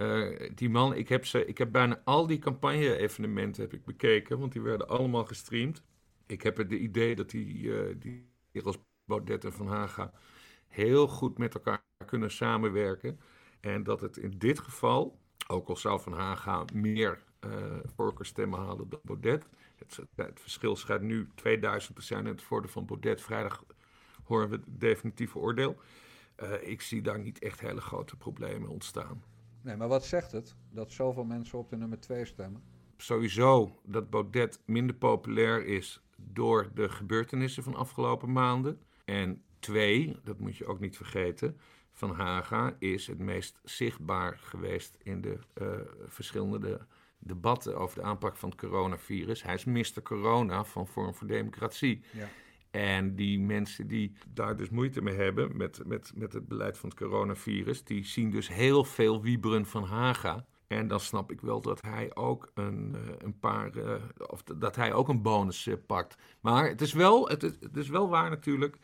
Uh, 0.00 0.50
die 0.54 0.70
man, 0.70 0.94
ik 0.94 1.08
heb, 1.08 1.26
ze, 1.26 1.46
ik 1.46 1.58
heb 1.58 1.72
bijna 1.72 2.00
al 2.04 2.26
die 2.26 2.38
campagne-evenementen 2.38 3.62
heb 3.62 3.72
ik 3.72 3.84
bekeken, 3.84 4.38
want 4.38 4.52
die 4.52 4.62
werden 4.62 4.88
allemaal 4.88 5.24
gestreamd. 5.24 5.82
Ik 6.26 6.42
heb 6.42 6.56
het 6.56 6.72
idee 6.72 7.14
dat 7.14 7.30
die, 7.30 7.62
uh, 7.62 7.94
die 7.98 8.62
als 8.64 8.78
Baudet 9.04 9.44
en 9.44 9.52
Van 9.52 9.66
Haga 9.66 10.12
heel 10.68 11.08
goed 11.08 11.38
met 11.38 11.54
elkaar 11.54 11.84
kunnen 12.06 12.30
samenwerken. 12.30 13.20
En 13.60 13.82
dat 13.82 14.00
het 14.00 14.16
in 14.16 14.34
dit 14.38 14.58
geval, 14.58 15.18
ook 15.46 15.68
al 15.68 15.76
zou 15.76 16.00
Van 16.00 16.12
Haga 16.12 16.64
meer 16.74 17.22
uh, 17.46 17.78
voorkeurstemmen 17.96 18.58
halen 18.58 18.88
dan 18.88 19.00
Baudet. 19.02 19.46
Het, 19.76 19.98
het, 20.14 20.40
verschil 20.40 20.76
schijnt 20.76 21.02
nu 21.02 21.28
2000 21.34 21.96
te 21.96 22.02
zijn 22.02 22.24
en 22.24 22.30
het 22.30 22.42
voordeel 22.42 22.70
van 22.70 22.86
Baudet. 22.86 23.20
Vrijdag 23.20 23.64
horen 24.26 24.48
we 24.48 24.54
het 24.54 24.64
definitieve 24.80 25.38
oordeel. 25.38 25.76
Uh, 26.42 26.68
ik 26.68 26.80
zie 26.80 27.02
daar 27.02 27.18
niet 27.18 27.38
echt 27.38 27.60
hele 27.60 27.80
grote 27.80 28.16
problemen 28.16 28.68
ontstaan. 28.68 29.22
Nee, 29.62 29.76
maar 29.76 29.88
wat 29.88 30.04
zegt 30.04 30.32
het? 30.32 30.54
Dat 30.70 30.92
zoveel 30.92 31.24
mensen 31.24 31.58
op 31.58 31.68
de 31.68 31.76
nummer 31.76 32.00
2 32.00 32.24
stemmen? 32.24 32.62
Sowieso 32.96 33.80
dat 33.84 34.10
Baudet 34.10 34.60
minder 34.64 34.96
populair 34.96 35.66
is 35.66 36.00
door 36.16 36.70
de 36.74 36.88
gebeurtenissen 36.88 37.62
van 37.62 37.74
afgelopen 37.74 38.32
maanden. 38.32 38.80
En 39.04 39.42
twee, 39.58 40.16
dat 40.24 40.38
moet 40.38 40.56
je 40.56 40.66
ook 40.66 40.80
niet 40.80 40.96
vergeten, 40.96 41.56
Van 41.96 42.10
Haga 42.10 42.76
is 42.78 43.06
het 43.06 43.18
meest 43.18 43.60
zichtbaar 43.64 44.38
geweest 44.38 44.96
in 45.02 45.20
de 45.20 45.38
uh, 45.62 45.68
verschillende 46.06 46.86
debatten 47.18 47.78
over 47.78 47.98
de 47.98 48.04
aanpak 48.04 48.36
van 48.36 48.48
het 48.48 48.58
coronavirus. 48.58 49.42
Hij 49.42 49.54
is 49.54 49.64
Mr. 49.64 50.02
Corona 50.02 50.64
van 50.64 50.86
Vorm 50.86 51.14
voor 51.14 51.26
Democratie. 51.26 52.02
Ja. 52.12 52.28
En 52.76 53.14
die 53.14 53.40
mensen 53.40 53.86
die 53.86 54.12
daar 54.28 54.56
dus 54.56 54.70
moeite 54.70 55.02
mee 55.02 55.14
hebben 55.14 55.56
met, 55.56 55.82
met, 55.86 56.12
met 56.14 56.32
het 56.32 56.48
beleid 56.48 56.78
van 56.78 56.88
het 56.88 56.98
coronavirus, 56.98 57.84
die 57.84 58.04
zien 58.04 58.30
dus 58.30 58.48
heel 58.48 58.84
veel 58.84 59.22
wieberen 59.22 59.66
van 59.66 59.84
Haga. 59.84 60.46
En 60.66 60.88
dan 60.88 61.00
snap 61.00 61.32
ik 61.32 61.40
wel 61.40 61.60
dat 61.60 61.82
hij 61.82 62.14
ook 62.14 62.50
een, 62.54 62.94
eh, 62.94 63.14
een 63.18 63.38
paar, 63.38 63.76
uh, 63.76 63.94
of 64.26 64.42
dat 64.42 64.76
hij 64.76 64.92
ook 64.92 65.08
een 65.08 65.22
bonus 65.22 65.66
uh, 65.66 65.74
pakt. 65.86 66.16
Maar 66.40 66.68
het 66.68 66.80
is, 66.80 66.92
wel, 66.92 67.28
het, 67.28 67.42
het 67.42 67.76
is 67.76 67.88
wel 67.88 68.08
waar 68.08 68.30
natuurlijk, 68.30 68.78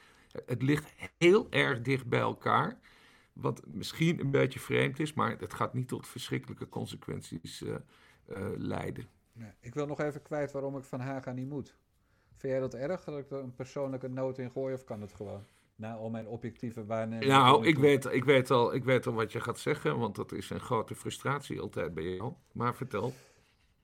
het 0.47 0.63
ligt 0.63 0.93
heel 1.19 1.47
erg 1.51 1.81
dicht 1.81 2.07
bij 2.07 2.21
elkaar. 2.21 2.79
Wat 3.33 3.63
misschien 3.67 4.21
een 4.21 4.31
beetje 4.31 4.61
vreemd 4.61 4.99
is, 4.99 5.13
maar 5.13 5.39
het 5.39 5.55
gaat 5.55 5.75
niet 5.75 5.89
tot 5.89 6.07
verschrikkelijke 6.07 6.69
consequenties 6.69 7.65
leiden. 8.57 9.09
Ik 9.61 9.75
wil 9.75 9.87
nog 9.87 10.01
even 10.01 10.23
kwijt 10.23 10.53
waarom 10.53 10.77
ik 10.77 10.85
Van 10.85 11.01
Haga 11.01 11.33
niet 11.33 11.49
moet. 11.49 11.77
Vind 12.37 12.53
jij 12.53 12.61
dat 12.61 12.75
erg, 12.75 13.05
dat 13.05 13.19
ik 13.19 13.31
er 13.31 13.39
een 13.39 13.55
persoonlijke 13.55 14.09
noot 14.09 14.39
in 14.39 14.51
gooi, 14.51 14.75
of 14.75 14.85
kan 14.85 15.01
het 15.01 15.13
gewoon? 15.13 15.45
Nou, 15.77 16.01
om 16.01 16.13
mijn 16.13 16.27
objectieve 16.27 16.87
waarneming... 16.87 17.31
Nou, 17.31 17.67
ik 17.67 17.79
weet, 17.79 18.05
ik, 18.05 18.25
weet 18.25 18.51
al, 18.51 18.75
ik 18.75 18.85
weet 18.85 19.07
al 19.07 19.13
wat 19.13 19.33
je 19.33 19.41
gaat 19.41 19.59
zeggen, 19.59 19.99
want 19.99 20.15
dat 20.15 20.33
is 20.33 20.51
een 20.51 20.61
grote 20.61 20.95
frustratie 20.95 21.61
altijd 21.61 21.95
bij 21.95 22.05
jou. 22.05 22.33
Maar 22.53 22.75
vertel. 22.75 23.13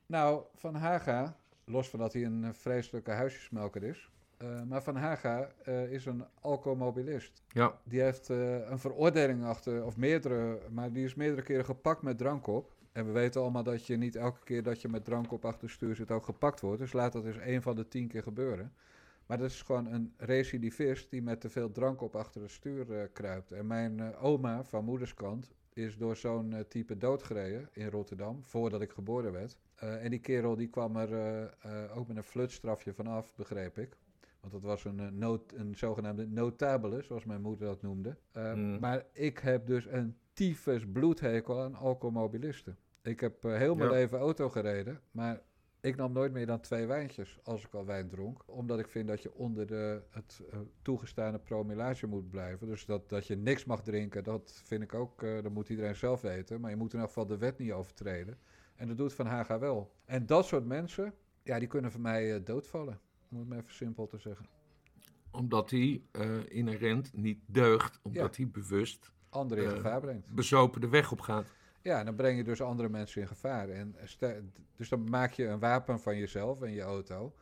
Nou, 0.07 0.43
Van 0.55 0.75
Haga, 0.75 1.37
los 1.65 1.89
van 1.89 1.99
dat 1.99 2.13
hij 2.13 2.25
een 2.25 2.55
vreselijke 2.55 3.11
huisjesmelker 3.11 3.83
is... 3.83 4.11
Uh, 4.43 4.63
maar 4.63 4.83
Van 4.83 4.97
Haga 4.97 5.51
uh, 5.69 5.93
is 5.93 6.07
een 6.07 6.25
alcoholmobilist. 6.41 7.43
Ja. 7.49 7.79
Die 7.85 8.01
heeft 8.01 8.29
uh, 8.31 8.71
een 8.71 8.79
veroordeling 8.79 9.45
achter, 9.45 9.85
of 9.85 9.97
meerdere, 9.97 10.61
maar 10.71 10.93
die 10.93 11.05
is 11.05 11.15
meerdere 11.15 11.43
keren 11.43 11.65
gepakt 11.65 12.03
met 12.03 12.19
drank 12.19 12.47
op. 12.47 12.73
En 12.99 13.07
we 13.07 13.13
weten 13.13 13.41
allemaal 13.41 13.63
dat 13.63 13.87
je 13.87 13.97
niet 13.97 14.17
elke 14.17 14.45
keer 14.45 14.63
dat 14.63 14.81
je 14.81 14.89
met 14.89 15.05
drank 15.05 15.33
op 15.33 15.45
achter 15.45 15.71
stuur 15.71 15.95
zit 15.95 16.11
ook 16.11 16.25
gepakt 16.25 16.61
wordt. 16.61 16.81
Dus 16.81 16.93
laat 16.93 17.13
dat 17.13 17.25
eens 17.25 17.39
één 17.39 17.63
van 17.63 17.77
de 17.77 17.89
tien 17.89 18.09
keer 18.09 18.23
gebeuren. 18.23 18.73
Maar 19.27 19.39
dat 19.39 19.51
is 19.51 19.63
gewoon 19.63 19.87
een 19.87 20.15
recidivist 20.17 21.11
die 21.11 21.23
met 21.23 21.41
te 21.41 21.49
veel 21.49 21.73
drank 21.73 22.01
op 22.01 22.17
achter 22.17 22.43
het 22.43 22.51
stuur 22.51 22.91
uh, 22.91 23.03
kruipt. 23.13 23.53
En 23.53 23.67
mijn 23.67 23.99
uh, 23.99 24.25
oma 24.25 24.65
van 24.65 24.85
moederskant 24.85 25.51
is 25.73 25.97
door 25.97 26.17
zo'n 26.17 26.51
uh, 26.51 26.61
type 26.61 26.97
doodgereden 26.97 27.69
in 27.73 27.89
Rotterdam, 27.89 28.45
voordat 28.45 28.81
ik 28.81 28.93
geboren 28.93 29.33
werd. 29.33 29.59
en 29.77 30.11
die 30.11 30.21
kerel 30.21 30.57
die 30.57 30.69
kwam 30.69 30.97
er 30.97 31.55
ook 31.95 32.09
met 32.09 32.17
een 32.17 32.23
flutstrafje 32.23 32.95
vanaf, 32.95 33.35
begreep 33.35 33.79
ik. 33.79 33.97
Want 34.41 34.53
dat 34.53 34.63
was 34.63 34.85
een, 34.85 35.19
not, 35.19 35.53
een 35.55 35.77
zogenaamde 35.77 36.27
notabele, 36.27 37.03
zoals 37.03 37.25
mijn 37.25 37.41
moeder 37.41 37.67
dat 37.67 37.83
noemde. 37.83 38.17
Mm. 38.33 38.79
Maar 38.81 39.05
ik 39.13 39.39
heb 39.39 39.67
dus 39.67 39.87
een 39.87 40.17
tyfus 40.33 40.87
bloedhekel 40.93 41.63
aan 41.63 41.75
alcoholmobilisten. 41.75 42.79
Ik 43.03 43.21
heb 43.21 43.45
uh, 43.45 43.57
heel 43.57 43.75
mijn 43.75 43.91
ja. 43.91 43.97
leven 43.97 44.19
auto 44.19 44.49
gereden, 44.49 45.01
maar 45.11 45.41
ik 45.81 45.97
nam 45.97 46.13
nooit 46.13 46.33
meer 46.33 46.47
dan 46.47 46.61
twee 46.61 46.87
wijntjes 46.87 47.39
als 47.43 47.65
ik 47.65 47.75
al 47.75 47.85
wijn 47.85 48.09
dronk. 48.09 48.43
Omdat 48.47 48.79
ik 48.79 48.89
vind 48.89 49.09
dat 49.09 49.23
je 49.23 49.35
onder 49.35 49.67
de, 49.67 50.03
het 50.11 50.43
uh, 50.53 50.61
toegestane 50.83 51.39
promillage 51.39 52.07
moet 52.07 52.31
blijven. 52.31 52.67
Dus 52.67 52.85
dat, 52.85 53.09
dat 53.09 53.27
je 53.27 53.37
niks 53.37 53.65
mag 53.65 53.83
drinken, 53.83 54.25
dat 54.25 54.63
vind 54.65 54.83
ik 54.83 54.95
ook, 54.95 55.23
uh, 55.23 55.43
dat 55.43 55.53
moet 55.53 55.69
iedereen 55.69 55.97
zelf 55.97 56.21
weten. 56.21 56.61
Maar 56.61 56.71
je 56.71 56.77
moet 56.77 56.93
in 56.93 56.99
elk 56.99 57.09
geval 57.09 57.27
de 57.27 57.39
wet 57.39 57.59
niet 57.59 57.73
overtreden. 57.73 58.39
En 58.75 58.89
dat 58.89 58.97
doet 58.97 59.13
Van 59.13 59.27
Haga 59.27 59.59
wel. 59.59 59.95
En 60.05 60.27
dat 60.27 60.47
soort 60.47 60.65
mensen, 60.65 61.15
ja, 61.43 61.59
die 61.59 61.69
kunnen 61.69 61.93
voor 61.93 62.01
mij 62.01 62.43
doodvallen. 62.43 63.01
Om 63.31 63.39
het 63.39 63.49
maar 63.49 63.59
even 63.59 63.75
simpel 63.75 64.07
te 64.07 64.19
zeggen. 64.19 64.47
Omdat 65.31 65.71
hij 65.71 66.03
inherent 66.49 67.13
niet 67.13 67.41
deugt, 67.47 68.01
omdat 68.03 68.37
ja. 68.37 68.43
hij 68.43 68.51
bewust 68.53 69.13
anderen 69.29 69.65
in 69.65 69.71
gevaar 69.71 70.01
brengt. 70.01 70.35
Bezopen 70.35 70.81
de 70.81 70.89
weg 70.89 71.13
op 71.13 71.21
gaat. 71.21 71.47
Ja, 71.83 72.05
dan 72.05 72.15
breng 72.15 72.37
je 72.37 72.45
dus 72.45 72.63
andere 72.63 72.89
mensen 72.89 73.21
in 73.21 73.29
gevaar. 73.29 73.69
En 73.69 73.97
dus 74.77 74.89
dan 74.89 75.11
maak 75.11 75.33
je 75.33 75.47
een 75.47 75.59
wapen 75.59 76.01
van 76.01 76.17
jezelf 76.17 76.63
en 76.63 76.73
je 76.73 76.83
auto. 76.83 77.35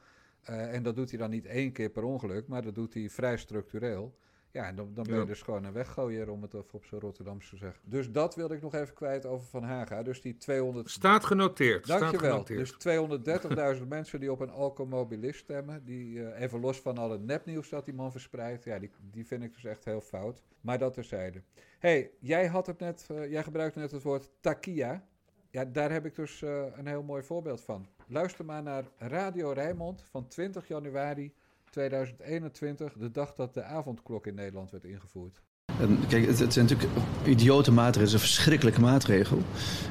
Uh, 0.50 0.74
en 0.74 0.82
dat 0.82 0.96
doet 0.96 1.10
hij 1.10 1.18
dan 1.18 1.30
niet 1.30 1.46
één 1.46 1.72
keer 1.72 1.90
per 1.90 2.02
ongeluk, 2.02 2.48
maar 2.48 2.62
dat 2.62 2.74
doet 2.74 2.94
hij 2.94 3.10
vrij 3.10 3.36
structureel. 3.36 4.18
Ja, 4.56 4.66
en 4.66 4.76
dan, 4.76 4.90
dan 4.94 5.04
ben 5.04 5.18
je 5.18 5.24
dus 5.24 5.42
gewoon 5.42 5.64
een 5.64 5.72
weggooier, 5.72 6.30
om 6.30 6.42
het 6.42 6.54
even 6.54 6.72
op 6.72 6.84
zo'n 6.84 7.00
Rotterdamse 7.00 7.50
te 7.50 7.56
zeggen. 7.56 7.80
Dus 7.84 8.12
dat 8.12 8.34
wilde 8.34 8.54
ik 8.54 8.62
nog 8.62 8.74
even 8.74 8.94
kwijt 8.94 9.26
over 9.26 9.46
Van 9.46 9.62
Haga. 9.62 10.02
Dus 10.02 10.20
die 10.20 10.36
200... 10.36 10.90
Staat 10.90 11.24
genoteerd. 11.24 11.86
Dankjewel. 11.86 12.18
Staat 12.18 12.46
genoteerd. 12.46 12.82
Dus 12.82 13.78
230.000 13.80 13.86
mensen 13.96 14.20
die 14.20 14.32
op 14.32 14.40
een 14.40 14.50
alcoholmobilist 14.50 15.38
stemmen. 15.38 15.84
Die, 15.84 16.14
uh, 16.14 16.40
even 16.40 16.60
los 16.60 16.80
van 16.80 16.98
al 16.98 17.10
het 17.10 17.24
nepnieuws 17.24 17.68
dat 17.68 17.84
die 17.84 17.94
man 17.94 18.10
verspreidt. 18.10 18.64
Ja, 18.64 18.78
die, 18.78 18.90
die 19.10 19.26
vind 19.26 19.42
ik 19.42 19.54
dus 19.54 19.64
echt 19.64 19.84
heel 19.84 20.00
fout. 20.00 20.42
Maar 20.60 20.78
dat 20.78 20.94
terzijde. 20.94 21.42
hey, 21.78 22.10
jij 22.20 22.46
had 22.46 22.66
het 22.66 22.78
net, 22.78 23.08
uh, 23.10 23.30
jij 23.30 23.42
gebruikte 23.42 23.78
net 23.78 23.90
het 23.90 24.02
woord 24.02 24.28
takia. 24.40 25.06
Ja, 25.50 25.64
daar 25.64 25.92
heb 25.92 26.04
ik 26.04 26.14
dus 26.14 26.40
uh, 26.40 26.64
een 26.76 26.86
heel 26.86 27.02
mooi 27.02 27.22
voorbeeld 27.22 27.60
van. 27.60 27.88
Luister 28.06 28.44
maar 28.44 28.62
naar 28.62 28.84
Radio 28.98 29.50
Rijnmond 29.50 30.02
van 30.10 30.28
20 30.28 30.68
januari 30.68 31.34
2021, 31.76 32.92
de 32.92 33.10
dag 33.10 33.34
dat 33.34 33.54
de 33.54 33.62
avondklok 33.62 34.26
in 34.26 34.34
Nederland 34.34 34.70
werd 34.70 34.84
ingevoerd. 34.84 35.42
En 35.80 35.98
kijk, 36.08 36.26
het, 36.26 36.38
het 36.38 36.52
zijn 36.52 36.66
natuurlijk 36.66 36.92
idiote 37.24 37.72
maatregelen, 37.72 38.06
het 38.06 38.14
is 38.14 38.22
een 38.22 38.34
verschrikkelijke 38.34 38.80
maatregel. 38.80 39.42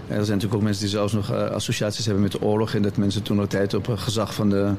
En 0.08 0.18
er 0.18 0.26
zijn 0.26 0.38
natuurlijk 0.38 0.54
ook 0.54 0.62
mensen 0.62 0.82
die 0.82 0.92
zelfs 0.92 1.14
nog 1.14 1.32
uh, 1.32 1.44
associaties 1.44 2.06
hebben 2.06 2.24
met 2.24 2.32
de 2.32 2.42
oorlog. 2.42 2.74
En 2.74 2.82
dat 2.82 2.98
mensen 2.98 3.22
toen 3.24 3.38
nog 3.38 3.48
tijd 3.48 3.74
op 3.74 3.88
uh, 3.88 3.98
gezag 3.98 4.34
van 4.34 4.50
de, 4.50 4.72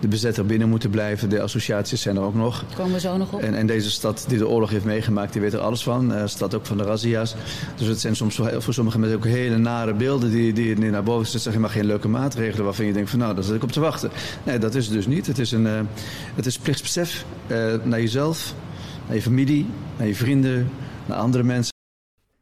de 0.00 0.08
bezetter 0.08 0.46
binnen 0.46 0.68
moeten 0.68 0.90
blijven. 0.90 1.28
De 1.28 1.42
associaties 1.42 2.00
zijn 2.00 2.16
er 2.16 2.22
ook 2.22 2.34
nog. 2.34 2.64
Komen 2.76 2.92
we 2.92 3.00
zo 3.00 3.16
nog 3.16 3.32
op. 3.32 3.40
En, 3.40 3.54
en 3.54 3.66
deze 3.66 3.90
stad 3.90 4.24
die 4.28 4.38
de 4.38 4.48
oorlog 4.48 4.70
heeft 4.70 4.84
meegemaakt, 4.84 5.32
die 5.32 5.42
weet 5.42 5.52
er 5.52 5.60
alles 5.60 5.82
van. 5.82 6.12
Uh, 6.12 6.22
stad 6.26 6.54
ook 6.54 6.66
van 6.66 6.76
de 6.76 6.84
razzia's. 6.84 7.34
Dus 7.76 7.86
het 7.86 8.00
zijn 8.00 8.16
soms 8.16 8.34
voor, 8.34 8.62
voor 8.62 8.74
sommige 8.74 8.98
mensen 8.98 9.18
ook 9.18 9.24
hele 9.24 9.58
nare 9.58 9.94
beelden 9.94 10.30
die, 10.30 10.52
die, 10.52 10.74
die 10.74 10.90
naar 10.90 11.02
boven 11.02 11.26
zitten. 11.26 11.52
Zeg 11.52 11.60
maar 11.60 11.70
geen 11.70 11.86
leuke 11.86 12.08
maatregelen 12.08 12.64
waarvan 12.64 12.86
je 12.86 12.92
denkt 12.92 13.10
van 13.10 13.18
nou, 13.18 13.34
daar 13.34 13.44
zit 13.44 13.54
ik 13.54 13.62
op 13.62 13.72
te 13.72 13.80
wachten. 13.80 14.10
Nee, 14.42 14.58
dat 14.58 14.74
is 14.74 14.84
het 14.84 14.94
dus 14.94 15.06
niet. 15.06 15.26
Het 15.26 15.38
is, 15.38 15.52
een, 15.52 15.88
het 16.34 16.46
is 16.46 16.58
plichtsbesef 16.58 17.24
naar 17.82 18.00
jezelf 18.00 18.54
naar 19.06 19.14
je 19.14 19.22
familie, 19.22 19.66
naar 19.98 20.06
je 20.06 20.14
vrienden, 20.14 20.70
naar 21.08 21.18
andere 21.18 21.44
mensen. 21.44 21.72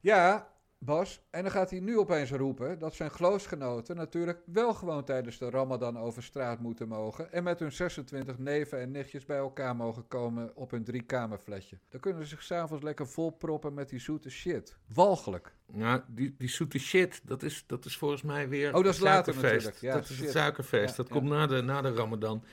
Ja, 0.01 0.53
Bas, 0.85 1.21
en 1.31 1.43
dan 1.43 1.53
gaat 1.53 1.71
hij 1.71 1.81
nu 1.81 1.99
opeens 1.99 2.31
roepen 2.31 2.79
dat 2.79 2.95
zijn 2.95 3.11
geloofsgenoten 3.11 3.97
natuurlijk 3.97 4.39
wel 4.45 4.75
gewoon 4.75 5.05
tijdens 5.05 5.39
de 5.39 5.51
Ramadan 5.51 5.99
over 5.99 6.23
straat 6.23 6.61
moeten 6.61 6.89
mogen 6.89 7.33
en 7.33 7.43
met 7.43 7.59
hun 7.59 7.73
26 7.73 8.39
neven 8.39 8.81
en 8.81 8.91
nichtjes 8.91 9.25
bij 9.25 9.37
elkaar 9.37 9.77
mogen 9.77 10.09
komen 10.09 10.57
op 10.57 10.71
hun 10.71 10.85
driekamerfletje. 10.85 11.79
Dan 11.89 12.01
kunnen 12.01 12.23
ze 12.23 12.29
zich 12.29 12.43
s'avonds 12.43 12.85
lekker 12.85 13.09
volproppen 13.09 13.75
met 13.75 13.89
die 13.89 14.01
zoete 14.01 14.31
shit. 14.31 14.77
Walgelijk. 14.95 15.55
Ja, 15.75 16.05
die, 16.09 16.35
die 16.39 16.49
zoete 16.49 16.79
shit, 16.79 17.21
dat 17.25 17.43
is, 17.43 17.65
dat 17.67 17.85
is 17.85 17.97
volgens 17.97 18.23
mij 18.23 18.49
weer. 18.49 18.75
Oh, 18.75 18.85
dat 18.85 18.95
is 18.95 19.01
later 19.01 19.35
natuurlijk. 19.35 19.77
Ja, 19.81 19.95
dat 19.95 20.09
is 20.09 20.21
het 20.21 20.31
suikerfeest. 20.31 20.91
Ja, 20.91 20.97
dat 20.97 21.09
ja. 21.09 21.15
komt 21.15 21.29
na 21.29 21.47
de, 21.47 21.63
na 21.63 21.81
de 21.81 21.95
Ramadan. 21.95 22.45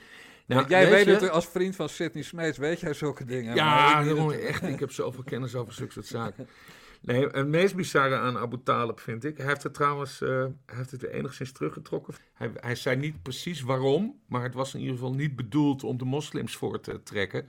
Nou, 0.54 0.68
jij 0.68 0.90
weet, 0.90 1.04
weet 1.04 1.20
het 1.20 1.30
als 1.30 1.46
vriend 1.46 1.76
van 1.76 1.88
Sidney 1.88 2.22
Smeets, 2.22 2.58
weet 2.58 2.80
jij 2.80 2.92
zulke 2.92 3.24
dingen. 3.24 3.54
Ja, 3.54 4.04
jongen, 4.04 4.40
echt, 4.40 4.62
ik 4.62 4.80
heb 4.80 4.92
zoveel 4.92 5.22
kennis 5.22 5.54
over 5.54 5.72
zulke 5.72 5.92
soort 5.92 6.06
zaken. 6.06 6.48
Nee, 7.00 7.26
het 7.26 7.46
meest 7.46 7.76
bizarre 7.76 8.16
aan 8.16 8.38
Abu 8.38 8.60
Talib 8.64 9.00
vind 9.00 9.24
ik. 9.24 9.36
Hij 9.36 9.46
heeft 9.46 9.62
het 9.62 9.74
trouwens 9.74 10.20
uh, 10.20 10.28
hij 10.66 10.76
heeft 10.76 10.90
het 10.90 11.02
enigszins 11.02 11.52
teruggetrokken. 11.52 12.14
Hij, 12.34 12.50
hij 12.54 12.74
zei 12.74 12.96
niet 12.96 13.22
precies 13.22 13.60
waarom, 13.60 14.20
maar 14.26 14.42
het 14.42 14.54
was 14.54 14.74
in 14.74 14.80
ieder 14.80 14.94
geval 14.94 15.14
niet 15.14 15.36
bedoeld 15.36 15.84
om 15.84 15.98
de 15.98 16.04
moslims 16.04 16.56
voor 16.56 16.80
te 16.80 17.02
trekken. 17.02 17.48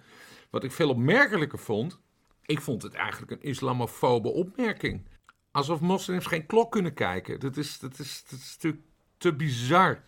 Wat 0.49 0.63
ik 0.63 0.71
veel 0.71 0.89
opmerkelijker 0.89 1.59
vond, 1.59 1.99
ik 2.45 2.61
vond 2.61 2.81
het 2.81 2.93
eigenlijk 2.93 3.31
een 3.31 3.41
islamofobe 3.41 4.29
opmerking. 4.29 5.07
Alsof 5.51 5.79
moslims 5.79 6.25
geen 6.25 6.45
klok 6.45 6.71
kunnen 6.71 6.93
kijken. 6.93 7.39
Dat 7.39 7.57
is, 7.57 7.79
dat 7.79 7.99
is, 7.99 8.23
dat 8.29 8.39
is 8.39 8.53
natuurlijk 8.53 8.83
te 9.17 9.33
bizar. 9.33 10.03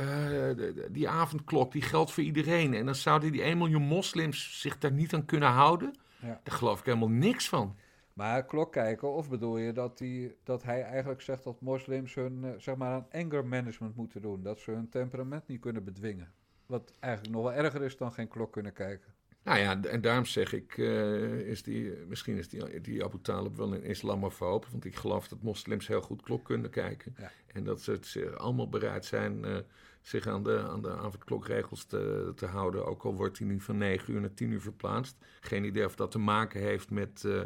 Uh, 0.00 0.70
die 0.90 1.08
avondklok 1.08 1.72
die 1.72 1.82
geldt 1.82 2.12
voor 2.12 2.22
iedereen. 2.22 2.74
En 2.74 2.84
dan 2.84 2.94
zouden 2.94 3.32
die 3.32 3.42
1 3.42 3.58
miljoen 3.58 3.82
moslims 3.82 4.60
zich 4.60 4.78
daar 4.78 4.92
niet 4.92 5.14
aan 5.14 5.24
kunnen 5.24 5.48
houden. 5.48 5.94
Ja. 6.20 6.40
Daar 6.42 6.54
geloof 6.54 6.78
ik 6.78 6.84
helemaal 6.86 7.08
niks 7.08 7.48
van. 7.48 7.76
Maar 8.12 8.44
klok 8.44 8.72
kijken, 8.72 9.12
of 9.12 9.28
bedoel 9.28 9.58
je 9.58 9.72
dat, 9.72 9.98
die, 9.98 10.36
dat 10.44 10.62
hij 10.62 10.82
eigenlijk 10.82 11.20
zegt 11.20 11.44
dat 11.44 11.60
moslims 11.60 12.14
hun 12.14 12.44
uh, 12.44 12.50
zeg 12.58 12.76
maar 12.76 12.92
aan 12.92 13.06
anger 13.12 13.46
management 13.46 13.96
moeten 13.96 14.22
doen? 14.22 14.42
Dat 14.42 14.60
ze 14.60 14.70
hun 14.70 14.88
temperament 14.88 15.46
niet 15.46 15.60
kunnen 15.60 15.84
bedwingen? 15.84 16.32
Wat 16.66 16.92
eigenlijk 17.00 17.34
nog 17.34 17.42
wel 17.42 17.52
erger 17.52 17.82
is 17.82 17.96
dan 17.96 18.12
geen 18.12 18.28
klok 18.28 18.52
kunnen 18.52 18.72
kijken. 18.72 19.14
Nou 19.46 19.58
ja, 19.58 19.82
en 19.82 20.00
daarom 20.00 20.24
zeg 20.24 20.52
ik, 20.52 20.76
uh, 20.76 21.48
is 21.48 21.62
die, 21.62 21.92
misschien 22.08 22.36
is 22.36 22.48
die, 22.48 22.80
die 22.80 23.04
Abu 23.04 23.18
Talib 23.22 23.56
wel 23.56 23.74
een 23.74 23.82
islamofoob. 23.82 24.66
Want 24.70 24.84
ik 24.84 24.96
geloof 24.96 25.28
dat 25.28 25.42
moslims 25.42 25.86
heel 25.86 26.00
goed 26.00 26.22
klok 26.22 26.44
kunnen 26.44 26.70
kijken. 26.70 27.14
Ja. 27.18 27.30
En 27.46 27.64
dat 27.64 27.80
ze 27.80 27.90
het 27.90 28.36
allemaal 28.36 28.68
bereid 28.68 29.04
zijn 29.04 29.44
uh, 29.44 29.56
zich 30.02 30.26
aan 30.26 30.42
de, 30.42 30.58
aan 30.58 30.82
de 30.82 30.90
avondklokregels 30.90 31.84
te, 31.84 32.32
te 32.36 32.46
houden. 32.46 32.86
Ook 32.86 33.02
al 33.02 33.14
wordt 33.14 33.38
die 33.38 33.46
nu 33.46 33.60
van 33.60 33.78
9 33.78 34.12
uur 34.12 34.20
naar 34.20 34.34
10 34.34 34.50
uur 34.50 34.60
verplaatst. 34.60 35.16
Geen 35.40 35.64
idee 35.64 35.84
of 35.84 35.96
dat 35.96 36.10
te 36.10 36.18
maken 36.18 36.60
heeft 36.60 36.90
met, 36.90 37.22
uh, 37.26 37.42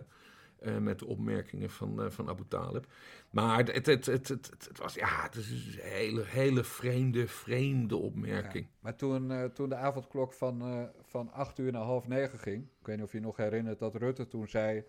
uh, 0.63 0.79
met 0.79 0.99
de 0.99 1.07
opmerkingen 1.07 1.71
van, 1.71 2.05
uh, 2.05 2.11
van 2.11 2.29
Abu 2.29 2.43
Talib. 2.49 2.87
Maar 3.31 3.57
het, 3.59 3.87
het, 3.87 3.87
het, 3.87 4.07
het, 4.07 4.29
het, 4.29 4.79
was, 4.79 4.95
ja, 4.95 5.23
het 5.23 5.35
is 5.35 5.51
een 5.51 5.81
hele, 5.83 6.25
hele 6.25 6.65
vreemde, 6.65 7.27
vreemde 7.27 7.97
opmerking. 7.97 8.67
Maar 8.81 8.97
toen, 8.97 9.53
toen 9.53 9.69
de 9.69 9.75
avondklok 9.75 10.33
van, 10.33 10.89
van 11.03 11.33
8 11.33 11.59
uur 11.59 11.73
naar 11.73 11.83
half 11.83 12.09
9 12.09 12.39
ging. 12.39 12.63
Ik 12.81 12.87
weet 12.87 12.97
niet 12.97 13.05
of 13.05 13.13
je 13.13 13.21
nog 13.21 13.37
herinnert 13.37 13.79
dat 13.79 13.95
Rutte 13.95 14.29
toen 14.29 14.49
zei. 14.49 14.85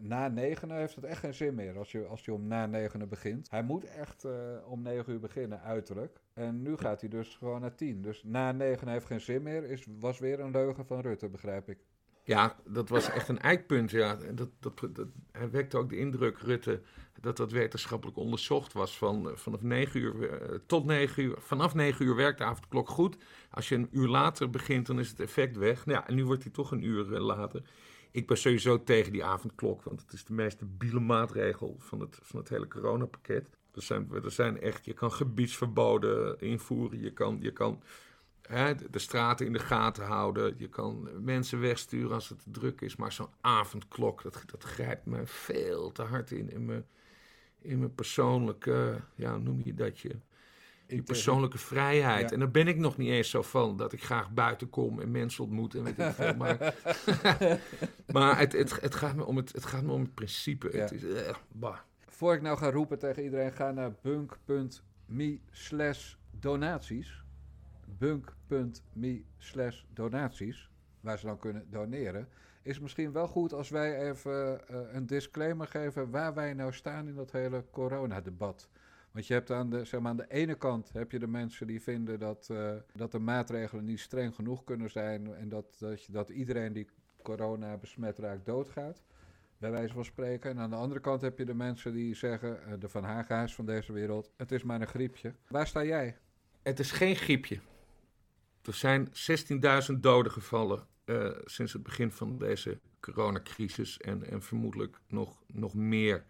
Na 0.00 0.28
negenen 0.28 0.76
heeft 0.76 0.94
het 0.94 1.04
echt 1.04 1.20
geen 1.20 1.34
zin 1.34 1.54
meer 1.54 1.78
als 1.78 1.92
je, 1.92 2.06
als 2.06 2.24
je 2.24 2.32
om 2.32 2.46
na 2.46 2.66
negenen 2.66 3.08
begint. 3.08 3.50
Hij 3.50 3.62
moet 3.62 3.84
echt 3.84 4.26
om 4.66 4.82
negen 4.82 5.12
uur 5.12 5.20
beginnen, 5.20 5.60
uiterlijk. 5.60 6.20
En 6.34 6.62
nu 6.62 6.76
gaat 6.76 7.00
hij 7.00 7.10
dus 7.10 7.36
gewoon 7.36 7.60
naar 7.60 7.74
tien. 7.74 8.02
Dus 8.02 8.22
na 8.24 8.52
negen 8.52 8.88
heeft 8.88 9.06
geen 9.06 9.20
zin 9.20 9.42
meer, 9.42 9.64
is, 9.64 9.86
was 9.98 10.18
weer 10.18 10.40
een 10.40 10.50
leugen 10.50 10.86
van 10.86 11.00
Rutte, 11.00 11.28
begrijp 11.28 11.68
ik. 11.68 11.78
Ja, 12.24 12.56
dat 12.64 12.88
was 12.88 13.10
echt 13.10 13.28
een 13.28 13.40
eikpunt. 13.40 13.90
Ja. 13.90 14.18
Dat, 14.34 14.48
dat, 14.60 14.88
dat, 14.94 15.06
hij 15.32 15.50
wekte 15.50 15.76
ook 15.76 15.88
de 15.88 15.96
indruk, 15.96 16.38
Rutte, 16.38 16.80
dat 17.20 17.36
dat 17.36 17.52
wetenschappelijk 17.52 18.16
onderzocht 18.16 18.72
was. 18.72 18.98
Van, 18.98 19.30
vanaf 19.34 19.62
9 19.62 20.00
uur 20.00 20.14
uh, 20.14 20.58
tot 20.66 20.84
9 20.84 21.22
uur. 21.22 21.34
Vanaf 21.38 21.74
9 21.74 22.06
uur 22.06 22.14
werkt 22.14 22.38
de 22.38 22.44
avondklok 22.44 22.88
goed. 22.88 23.16
Als 23.50 23.68
je 23.68 23.74
een 23.74 23.88
uur 23.90 24.08
later 24.08 24.50
begint, 24.50 24.86
dan 24.86 24.98
is 24.98 25.08
het 25.08 25.20
effect 25.20 25.56
weg. 25.56 25.86
Nou 25.86 25.98
ja, 25.98 26.06
en 26.06 26.14
nu 26.14 26.24
wordt 26.24 26.42
hij 26.42 26.52
toch 26.52 26.70
een 26.70 26.84
uur 26.84 27.04
later. 27.04 27.62
Ik 28.10 28.26
ben 28.26 28.36
sowieso 28.36 28.82
tegen 28.82 29.12
die 29.12 29.24
avondklok, 29.24 29.82
want 29.82 30.00
het 30.00 30.12
is 30.12 30.24
de 30.24 30.32
meest 30.32 30.58
debiele 30.58 31.00
maatregel 31.00 31.76
van 31.78 32.00
het, 32.00 32.18
van 32.22 32.38
het 32.38 32.48
hele 32.48 32.68
coronapakket. 32.68 33.50
Er 33.74 33.82
zijn, 33.82 34.08
er 34.24 34.30
zijn 34.30 34.60
echt, 34.60 34.84
je 34.84 34.92
kan 34.92 35.12
gebiedsverboden 35.12 36.40
invoeren, 36.40 37.00
je 37.00 37.12
kan, 37.12 37.38
je 37.40 37.52
kan 37.52 37.82
hè, 38.48 38.74
de, 38.90 38.98
straten 38.98 39.46
in 39.46 39.52
de 39.52 39.58
gaten 39.58 40.04
houden, 40.04 40.54
je 40.56 40.68
kan 40.68 41.08
mensen 41.24 41.60
wegsturen 41.60 42.12
als 42.12 42.28
het 42.28 42.44
druk 42.44 42.80
is. 42.80 42.96
Maar 42.96 43.12
zo'n 43.12 43.34
avondklok, 43.40 44.22
dat, 44.22 44.42
dat 44.46 44.62
grijpt 44.62 45.06
me 45.06 45.26
veel 45.26 45.92
te 45.92 46.02
hard 46.02 46.30
in, 46.30 46.50
in 46.50 46.64
mijn, 46.64 46.86
in 47.60 47.78
mijn 47.78 47.94
persoonlijke, 47.94 49.00
ja, 49.14 49.36
noem 49.36 49.60
je 49.64 49.74
dat 49.74 49.98
je 49.98 50.16
je 50.86 51.02
persoonlijke 51.02 51.58
vrijheid. 51.58 52.32
En 52.32 52.38
daar 52.38 52.50
ben 52.50 52.68
ik 52.68 52.76
nog 52.76 52.96
niet 52.96 53.08
eens 53.08 53.30
zo 53.30 53.42
van 53.42 53.76
dat 53.76 53.92
ik 53.92 54.04
graag 54.04 54.30
buiten 54.30 54.70
kom 54.70 55.00
en 55.00 55.10
mensen 55.10 55.44
ontmoet 55.44 55.74
en 55.74 55.84
weet 55.84 55.98
ik 55.98 56.12
veel. 56.12 56.34
Maar, 56.44 56.74
maar 58.12 58.38
het, 58.38 58.52
het, 58.52 58.80
het, 58.80 58.94
gaat 58.94 59.14
me 59.16 59.24
om 59.24 59.36
het, 59.36 59.52
het 59.52 59.66
gaat 59.66 59.82
me 59.82 59.92
om 59.92 60.00
het 60.00 60.14
principe. 60.14 60.68
Het 60.76 60.92
is, 60.92 61.02
bah. 61.52 61.76
Voor 62.08 62.34
ik 62.34 62.42
nou 62.42 62.58
ga 62.58 62.70
roepen 62.70 62.98
tegen 62.98 63.22
iedereen, 63.22 63.52
ga 63.52 63.70
naar 63.70 63.94
bunk.me 64.02 65.38
slash 65.50 66.14
donaties. 66.30 67.23
Bunk.me 67.98 69.24
slash 69.38 69.82
donaties, 69.92 70.70
waar 71.00 71.18
ze 71.18 71.26
dan 71.26 71.38
kunnen 71.38 71.66
doneren. 71.70 72.28
Is 72.62 72.80
misschien 72.80 73.12
wel 73.12 73.28
goed 73.28 73.52
als 73.52 73.68
wij 73.68 74.10
even 74.10 74.60
uh, 74.70 74.78
een 74.92 75.06
disclaimer 75.06 75.66
geven 75.66 76.10
waar 76.10 76.34
wij 76.34 76.54
nou 76.54 76.72
staan 76.72 77.08
in 77.08 77.14
dat 77.14 77.32
hele 77.32 77.64
coronadebat. 77.70 78.68
Want 79.10 79.26
je 79.26 79.34
hebt 79.34 79.50
aan 79.50 79.70
de, 79.70 79.84
zeg 79.84 80.00
maar, 80.00 80.10
aan 80.10 80.16
de 80.16 80.30
ene 80.30 80.54
kant 80.54 80.92
heb 80.92 81.10
je 81.10 81.18
de 81.18 81.26
mensen 81.26 81.66
die 81.66 81.82
vinden 81.82 82.18
dat, 82.18 82.48
uh, 82.50 82.72
dat 82.92 83.12
de 83.12 83.18
maatregelen 83.18 83.84
niet 83.84 84.00
streng 84.00 84.34
genoeg 84.34 84.64
kunnen 84.64 84.90
zijn. 84.90 85.34
En 85.34 85.48
dat, 85.48 85.76
dat, 85.78 86.06
dat 86.10 86.28
iedereen 86.28 86.72
die 86.72 86.88
corona 87.22 87.76
besmet 87.76 88.18
raakt 88.18 88.46
doodgaat. 88.46 89.02
Bij 89.58 89.70
wijze 89.70 89.94
van 89.94 90.04
spreken. 90.04 90.50
En 90.50 90.58
aan 90.58 90.70
de 90.70 90.76
andere 90.76 91.00
kant 91.00 91.20
heb 91.20 91.38
je 91.38 91.44
de 91.44 91.54
mensen 91.54 91.92
die 91.92 92.14
zeggen, 92.14 92.58
uh, 92.68 92.74
de 92.78 92.88
Van 92.88 93.04
Hagenhuis 93.04 93.54
van 93.54 93.66
deze 93.66 93.92
wereld, 93.92 94.32
het 94.36 94.52
is 94.52 94.62
maar 94.62 94.80
een 94.80 94.86
griepje. 94.86 95.34
Waar 95.48 95.66
sta 95.66 95.84
jij? 95.84 96.16
Het 96.62 96.78
is 96.78 96.90
geen 96.90 97.16
griepje. 97.16 97.58
Er 98.64 98.74
zijn 98.74 99.08
16.000 99.92 100.00
doden 100.00 100.32
gevallen 100.32 100.86
uh, 101.04 101.30
sinds 101.44 101.72
het 101.72 101.82
begin 101.82 102.10
van 102.10 102.38
deze 102.38 102.80
coronacrisis. 103.00 103.98
En, 103.98 104.30
en 104.30 104.42
vermoedelijk 104.42 105.00
nog, 105.08 105.42
nog 105.46 105.74
meer 105.74 106.24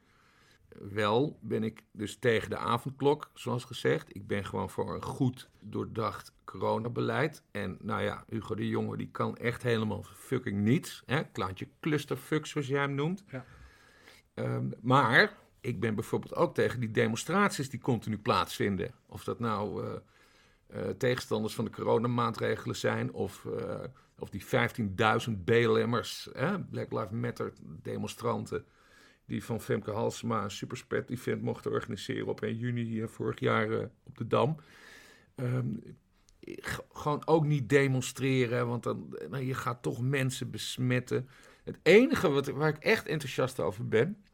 wel 0.78 1.38
ben 1.40 1.62
ik 1.62 1.84
dus 1.92 2.16
tegen 2.16 2.50
de 2.50 2.56
avondklok, 2.56 3.30
zoals 3.34 3.64
gezegd. 3.64 4.16
Ik 4.16 4.26
ben 4.26 4.44
gewoon 4.44 4.70
voor 4.70 4.94
een 4.94 5.02
goed 5.02 5.48
doordacht 5.60 6.32
coronabeleid. 6.44 7.42
En 7.50 7.78
nou 7.80 8.02
ja, 8.02 8.24
Hugo 8.28 8.54
de 8.54 8.68
Jonge 8.68 8.96
die 8.96 9.10
kan 9.10 9.36
echt 9.36 9.62
helemaal 9.62 10.02
fucking 10.02 10.60
niets. 10.60 11.02
Hè? 11.06 11.24
Klaantje 11.24 11.68
clusterfuck, 11.80 12.46
zoals 12.46 12.66
jij 12.66 12.80
hem 12.80 12.94
noemt. 12.94 13.24
Ja. 13.30 13.44
Um, 14.34 14.72
maar 14.80 15.36
ik 15.60 15.80
ben 15.80 15.94
bijvoorbeeld 15.94 16.34
ook 16.34 16.54
tegen 16.54 16.80
die 16.80 16.90
demonstraties 16.90 17.70
die 17.70 17.80
continu 17.80 18.18
plaatsvinden. 18.18 18.94
Of 19.06 19.24
dat 19.24 19.38
nou 19.38 19.84
uh, 19.84 19.92
uh, 20.74 20.88
tegenstanders 20.88 21.54
van 21.54 21.64
de 21.64 21.70
coronamaatregelen 21.70 22.76
zijn... 22.76 23.12
of, 23.12 23.44
uh, 23.44 23.84
of 24.18 24.30
die 24.30 24.44
15.000 24.44 25.32
BLM'ers, 25.44 26.28
Black 26.70 26.92
Lives 26.92 27.10
Matter 27.10 27.52
demonstranten 27.62 28.64
die 29.26 29.44
van 29.44 29.60
Femke 29.60 29.90
Halsema 29.90 30.42
een 30.42 30.50
superspet 30.50 31.10
event 31.10 31.42
mochten 31.42 31.70
organiseren 31.70 32.26
op 32.26 32.40
1 32.40 32.56
juni 32.56 33.08
vorig 33.08 33.40
jaar 33.40 33.70
uh, 33.70 33.84
op 34.04 34.18
de 34.18 34.26
Dam. 34.26 34.56
Um, 35.36 35.82
gewoon 36.92 37.26
ook 37.26 37.44
niet 37.44 37.68
demonstreren, 37.68 38.68
want 38.68 38.82
dan, 38.82 39.16
nou, 39.30 39.44
je 39.44 39.54
gaat 39.54 39.82
toch 39.82 40.02
mensen 40.02 40.50
besmetten. 40.50 41.28
Het 41.64 41.78
enige 41.82 42.28
wat, 42.28 42.46
waar 42.46 42.68
ik 42.68 42.78
echt 42.78 43.06
enthousiast 43.06 43.60
over 43.60 43.88
ben, 43.88 44.24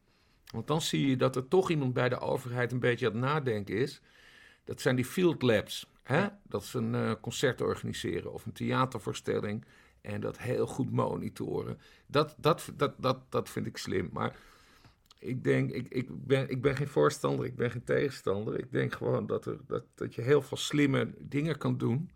want 0.53 0.67
dan 0.67 0.81
zie 0.81 1.07
je 1.07 1.17
dat 1.17 1.37
er 1.37 1.49
toch 1.49 1.71
iemand 1.71 1.93
bij 1.93 2.09
de 2.09 2.19
overheid 2.19 2.73
een 2.73 2.81
beetje 2.81 3.07
aan 3.07 3.13
het 3.13 3.23
nadenken 3.23 3.77
is. 3.77 4.01
Dat 4.71 4.81
zijn 4.81 4.97
die 4.97 5.05
field 5.05 5.43
labs. 5.43 5.91
Hè? 6.03 6.27
Dat 6.43 6.65
ze 6.65 6.79
een 6.79 6.95
uh, 6.95 7.13
concert 7.21 7.61
organiseren 7.61 8.33
of 8.33 8.47
een 8.47 8.53
theatervoorstelling 8.53 9.65
en 10.01 10.21
dat 10.21 10.39
heel 10.39 10.67
goed 10.67 10.93
monitoren. 10.93 11.79
Dat, 12.07 12.35
dat, 12.39 12.73
dat, 12.77 12.95
dat, 12.99 13.19
dat 13.29 13.49
vind 13.49 13.67
ik 13.67 13.77
slim. 13.77 14.11
Maar 14.13 14.37
ik 15.19 15.45
denk, 15.45 15.71
ik, 15.71 15.89
ik, 15.89 16.27
ben, 16.27 16.51
ik 16.51 16.63
ben 16.63 16.77
geen 16.77 16.89
voorstander, 16.89 17.47
ik 17.47 17.57
ben 17.57 17.71
geen 17.71 17.85
tegenstander. 17.85 18.59
Ik 18.59 18.73
denk 18.73 18.93
gewoon 18.93 19.27
dat, 19.27 19.47
er, 19.47 19.59
dat, 19.67 19.85
dat 19.95 20.15
je 20.15 20.23
heel 20.23 20.43
veel 20.43 20.57
slimme 20.57 21.15
dingen 21.19 21.59
kan 21.59 21.79
doen 21.79 22.11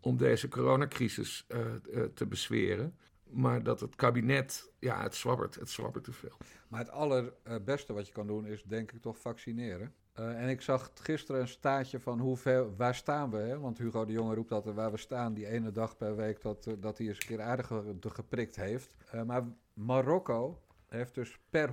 om 0.00 0.16
deze 0.16 0.48
coronacrisis 0.48 1.46
uh, 1.48 1.60
uh, 1.90 2.04
te 2.14 2.26
besweren. 2.26 2.96
Maar 3.30 3.62
dat 3.62 3.80
het 3.80 3.96
kabinet, 3.96 4.72
ja, 4.78 5.02
het 5.02 5.14
zwabbert, 5.14 5.54
het 5.54 5.70
zwabbert 5.70 6.04
te 6.04 6.12
veel. 6.12 6.36
Maar 6.68 6.80
het 6.80 6.90
allerbeste 6.90 7.92
wat 7.92 8.06
je 8.06 8.12
kan 8.12 8.26
doen 8.26 8.46
is 8.46 8.62
denk 8.62 8.92
ik 8.92 9.00
toch 9.00 9.18
vaccineren. 9.18 9.94
Uh, 10.20 10.42
en 10.42 10.48
ik 10.48 10.60
zag 10.60 10.90
gisteren 10.94 11.40
een 11.40 11.48
staatje 11.48 12.00
van 12.00 12.18
hoeveel, 12.18 12.74
waar 12.76 12.94
staan 12.94 13.30
we? 13.30 13.36
Hè? 13.36 13.58
Want 13.58 13.78
Hugo 13.78 14.04
de 14.04 14.12
Jonge 14.12 14.34
roept 14.34 14.52
altijd 14.52 14.74
waar 14.74 14.90
we 14.90 14.96
staan, 14.96 15.34
die 15.34 15.46
ene 15.46 15.72
dag 15.72 15.96
per 15.96 16.16
week 16.16 16.40
dat, 16.42 16.68
dat 16.78 16.98
hij 16.98 17.06
eens 17.06 17.18
een 17.20 17.26
keer 17.26 17.40
aardig 17.40 17.72
geprikt 18.00 18.56
heeft. 18.56 18.90
maar 19.26 19.44
Marokko 19.74 20.62
heeft 20.86 21.14
dus 21.14 21.38
per 21.50 21.70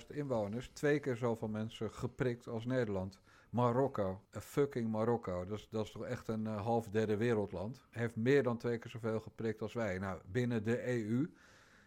100.000 0.00 0.06
inwoners 0.06 0.70
twee 0.72 1.00
keer 1.00 1.16
zoveel 1.16 1.48
mensen 1.48 1.90
geprikt 1.90 2.48
als 2.48 2.64
Nederland. 2.64 3.20
Marokko, 3.50 4.20
fucking 4.30 4.90
Marokko, 4.90 5.44
dat 5.44 5.58
is, 5.58 5.68
dat 5.70 5.84
is 5.84 5.90
toch 5.90 6.04
echt 6.04 6.28
een 6.28 6.46
half 6.46 6.88
derde 6.88 7.16
wereldland, 7.16 7.86
heeft 7.90 8.16
meer 8.16 8.42
dan 8.42 8.58
twee 8.58 8.78
keer 8.78 8.90
zoveel 8.90 9.20
geprikt 9.20 9.62
als 9.62 9.72
wij. 9.72 9.98
Nou, 9.98 10.20
binnen 10.26 10.64
de 10.64 10.88
EU 10.88 11.30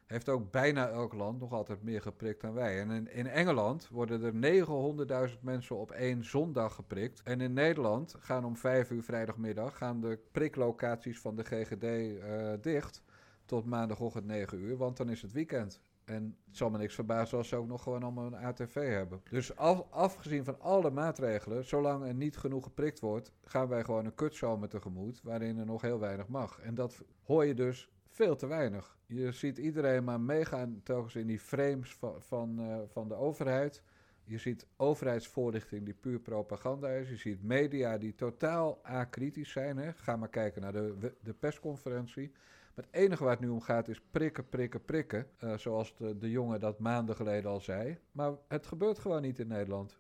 heeft 0.06 0.30
ook 0.30 0.52
bijna 0.52 0.90
elk 0.90 1.14
land 1.14 1.40
nog 1.40 1.52
altijd 1.52 1.84
meer 1.84 2.02
geprikt 2.02 2.42
dan 2.42 2.54
wij. 2.54 2.80
En 2.80 2.92
in, 2.92 3.12
in 3.12 3.28
Engeland 3.28 3.88
worden 3.90 4.44
er 4.44 5.30
900.000 5.30 5.40
mensen 5.42 5.76
op 5.76 5.92
één 5.92 6.24
zondag 6.24 6.76
geprikt. 6.76 7.24
En 7.24 7.42
in 7.42 7.54
Nederland 7.54 8.16
gaan 8.20 8.46
om 8.46 8.58
vijf 8.58 8.92
uur 8.92 9.04
vrijdagmiddag 9.04 9.78
gaan 9.78 10.02
de 10.02 10.20
priklocaties 10.32 11.20
van 11.20 11.36
de 11.36 11.44
GGD 11.44 11.84
eh, 11.84 12.54
dicht 12.62 13.04
tot 13.46 13.66
maandagochtend 13.66 14.26
9 14.26 14.60
uur, 14.60 14.78
want 14.78 14.98
dan 14.98 15.10
is 15.10 15.22
het 15.22 15.32
weekend. 15.32 15.82
En 16.06 16.38
het 16.46 16.58
zal 16.58 16.70
me 16.70 16.78
niks 16.78 16.96
verbazen 16.96 17.38
als 17.38 17.48
ze 17.48 17.56
ook 17.56 17.68
nog 17.68 17.84
gewoon 17.84 18.04
allemaal 18.04 18.26
een 18.26 18.36
ATV 18.36 18.74
hebben. 18.74 19.22
Dus 19.30 19.56
af, 19.56 19.86
afgezien 19.90 20.44
van 20.44 20.60
alle 20.60 20.92
maatregelen, 20.92 21.66
zolang 21.66 22.06
er 22.06 22.14
niet 22.14 22.38
genoeg 22.38 22.64
geprikt 22.64 23.00
wordt, 23.00 23.32
gaan 23.44 23.68
wij 23.68 23.84
gewoon 23.84 24.06
een 24.06 24.16
kutzomer 24.16 24.70
tegemoet 24.70 25.22
waarin 25.24 25.58
er 25.58 25.66
nog 25.66 25.82
heel 25.82 26.00
weinig 26.00 26.28
mag. 26.28 26.60
En 26.60 26.76
dat 26.76 27.04
hoor 27.24 27.46
je 27.46 27.54
dus 27.54 27.90
veel 28.10 28.36
te 28.36 28.48
weinig. 28.48 28.95
Je 29.08 29.32
ziet 29.32 29.58
iedereen 29.58 30.04
maar 30.04 30.22
meegaan 30.22 30.82
telkens 30.84 31.16
in 31.16 31.28
die 31.28 31.40
frames 31.40 31.94
van, 31.94 32.22
van, 32.22 32.60
uh, 32.60 32.78
van 32.88 33.08
de 33.08 33.16
overheid. 33.16 33.84
Je 34.24 34.38
ziet 34.38 34.68
overheidsvoorlichting 34.76 35.86
die 35.86 35.94
puur 35.94 36.20
propaganda 36.20 36.90
is. 36.90 37.10
Je 37.10 37.16
ziet 37.16 37.44
media 37.44 37.98
die 37.98 38.16
totaal 38.16 38.80
akritisch 38.84 39.52
zijn. 39.52 39.78
Hè. 39.78 39.94
Ga 39.94 40.16
maar 40.16 40.30
kijken 40.30 40.62
naar 40.62 40.72
de, 40.72 41.14
de 41.22 41.34
persconferentie. 41.34 42.32
Maar 42.76 42.86
het 42.86 42.94
enige 42.94 43.24
waar 43.24 43.32
het 43.32 43.42
nu 43.42 43.50
om 43.50 43.62
gaat 43.62 43.88
is 43.88 44.02
prikken, 44.12 44.50
prikken, 44.50 44.86
prikken. 44.86 45.28
Uh, 45.44 45.58
zoals 45.58 45.96
de, 45.96 46.18
de 46.18 46.30
jongen 46.30 46.60
dat 46.60 46.80
maanden 46.80 47.16
geleden 47.16 47.52
al 47.52 47.60
zei. 47.60 47.98
Maar 48.12 48.32
het 48.48 48.68
gebeurt 48.68 49.00
gewoon 49.00 49.22
niet 49.22 49.40
in 49.40 49.48
Nederland. 49.48 49.98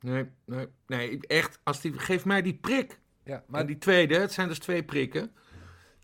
Nee, 0.00 0.30
nee, 0.44 0.66
nee 0.86 1.20
echt. 1.20 1.60
Als 1.62 1.80
die, 1.80 1.98
geef 1.98 2.24
mij 2.24 2.42
die 2.42 2.54
prik. 2.54 3.00
Ja, 3.22 3.44
maar 3.46 3.60
en 3.60 3.66
die 3.66 3.78
tweede, 3.78 4.18
het 4.18 4.32
zijn 4.32 4.48
dus 4.48 4.58
twee 4.58 4.84
prikken. 4.84 5.32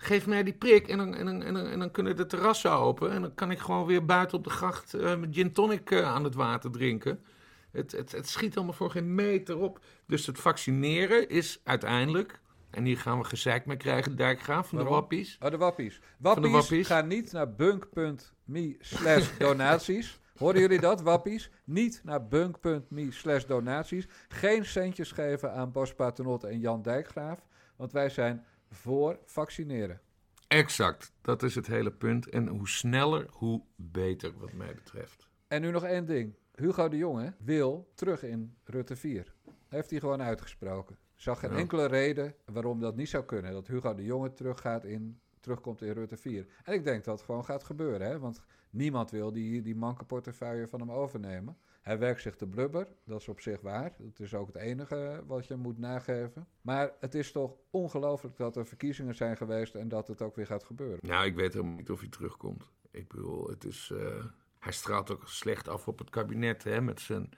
Geef 0.05 0.27
mij 0.27 0.43
die 0.43 0.53
prik 0.53 0.89
en 0.89 0.99
dan, 0.99 1.15
en, 1.15 1.27
dan, 1.27 1.43
en, 1.43 1.55
dan, 1.55 1.67
en 1.67 1.79
dan 1.79 1.91
kunnen 1.91 2.17
de 2.17 2.27
terrassen 2.27 2.71
open. 2.71 3.11
En 3.11 3.23
dan 3.23 3.35
kan 3.35 3.51
ik 3.51 3.59
gewoon 3.59 3.87
weer 3.87 4.05
buiten 4.05 4.39
op 4.39 4.45
de 4.45 4.51
gracht 4.51 4.95
uh, 4.95 5.17
met 5.17 5.35
gin 5.35 5.53
tonic 5.53 5.91
uh, 5.91 6.15
aan 6.15 6.25
het 6.25 6.35
water 6.35 6.71
drinken. 6.71 7.25
Het, 7.71 7.93
het, 7.93 8.13
het 8.13 8.29
schiet 8.29 8.57
allemaal 8.57 8.75
voor 8.75 8.91
geen 8.91 9.15
meter 9.15 9.59
op. 9.59 9.81
Dus 10.07 10.27
het 10.27 10.39
vaccineren 10.39 11.29
is 11.29 11.61
uiteindelijk 11.65 12.41
en 12.75 12.85
hier 12.85 12.99
gaan 12.99 13.19
we 13.19 13.25
gezeik 13.25 13.67
mee 13.67 13.77
krijgen, 13.77 14.17
Dijkgraaf 14.17 14.69
van 14.69 14.79
de 14.79 14.85
Wappies. 14.85 15.39
Oh, 15.41 15.51
de 15.51 15.57
Wappies. 15.57 16.01
Wappies, 16.19 16.45
de 16.45 16.51
wappies. 16.51 16.87
gaan 16.87 17.07
niet 17.07 17.33
naar 17.33 17.55
bunk.me 17.55 18.77
slash 18.81 19.29
donaties. 19.39 20.21
Hoorden 20.39 20.63
jullie 20.63 20.81
dat, 20.81 21.03
Wappies? 21.03 21.51
Niet 21.65 22.01
naar 22.05 22.29
bunk.me 22.29 23.13
slash 23.13 23.45
donaties. 23.45 24.09
Geen 24.29 24.65
centjes 24.65 25.13
geven 25.13 25.53
aan 25.53 25.73
Bas 25.73 25.95
Paternotte 25.95 26.47
en 26.47 26.59
Jan 26.59 26.83
Dijkgraaf. 26.83 27.39
Want 27.77 27.93
wij 27.93 28.09
zijn 28.09 28.45
voor 28.75 29.19
vaccineren. 29.25 30.01
Exact, 30.49 31.13
dat 31.21 31.43
is 31.43 31.55
het 31.55 31.67
hele 31.67 31.93
punt. 31.93 32.29
En 32.29 32.47
hoe 32.47 32.69
sneller, 32.69 33.27
hoe 33.31 33.63
beter, 33.77 34.33
wat 34.39 34.53
mij 34.53 34.75
betreft. 34.75 35.29
En 35.49 35.61
nu 35.61 35.71
nog 35.71 35.85
één 35.85 36.07
ding. 36.07 36.35
Hugo 36.55 36.89
de 36.89 36.97
Jonge 36.97 37.35
wil 37.39 37.91
terug 37.95 38.23
in 38.23 38.57
Rutte 38.65 38.97
4. 38.97 39.35
Heeft 39.69 39.91
hij 39.91 39.99
gewoon 39.99 40.23
uitgesproken. 40.23 40.99
Zag 41.15 41.39
geen 41.39 41.53
enkele 41.53 41.87
reden 41.87 42.35
waarom 42.45 42.81
dat 42.81 42.97
niet 42.97 43.09
zou 43.09 43.25
kunnen. 43.25 43.53
Dat 43.53 43.67
Hugo 43.67 43.95
de 43.95 44.05
Jonge 44.05 44.33
teruggaat 44.33 44.85
in, 44.85 45.21
terugkomt 45.45 45.83
in 45.83 45.93
Rutte 45.93 46.17
4. 46.17 46.47
En 46.65 46.75
ik 46.75 46.85
denk 46.85 47.05
dat 47.05 47.17
het 47.17 47.25
gewoon 47.25 47.45
gaat 47.45 47.65
gebeuren. 47.65 48.07
Hè? 48.07 48.19
Want 48.19 48.43
niemand 48.71 49.11
wil 49.11 49.33
die, 49.33 49.63
die 49.63 49.77
manke 49.77 50.05
portefeuille 50.05 50.69
van 50.69 50.81
hem 50.81 50.91
overnemen. 50.91 51.57
Hij 51.85 51.99
werkt 51.99 52.21
zich 52.21 52.37
te 52.37 52.47
blubber, 52.47 52.89
dat 53.05 53.21
is 53.21 53.29
op 53.29 53.41
zich 53.41 53.61
waar. 53.61 53.93
Dat 53.99 54.19
is 54.19 54.35
ook 54.35 54.47
het 54.47 54.57
enige 54.57 55.23
wat 55.27 55.47
je 55.47 55.57
moet 55.57 55.79
nageven. 55.79 56.47
Maar 56.61 56.93
het 57.01 57.15
is 57.15 57.33
toch 57.33 57.57
ongelooflijk 57.71 58.37
dat 58.37 58.57
er 58.57 58.67
verkiezingen 58.67 59.15
zijn 59.15 59.37
geweest 59.37 59.75
en 59.75 59.89
dat 59.89 60.09
het 60.09 60.23
ook 60.23 60.37
weer 60.37 60.47
gaat 60.47 60.65
gebeuren. 60.65 60.99
Nou, 61.03 61.27
ik 61.27 61.35
weet 61.35 61.53
helemaal 61.53 61.77
niet 61.77 61.91
of 61.91 62.01
hij 62.01 62.09
terugkomt. 62.09 62.65
Ik 62.91 63.09
bedoel, 63.09 63.49
het 63.49 63.65
is, 63.65 63.91
uh, 63.95 64.25
hij 64.59 64.73
straalt 64.73 65.11
ook 65.11 65.29
slecht 65.29 65.69
af 65.69 65.89
op 65.89 65.99
het 65.99 66.11
kabinet 66.11 66.65
hè, 66.65 66.81
met 66.81 67.01
zijn... 67.01 67.31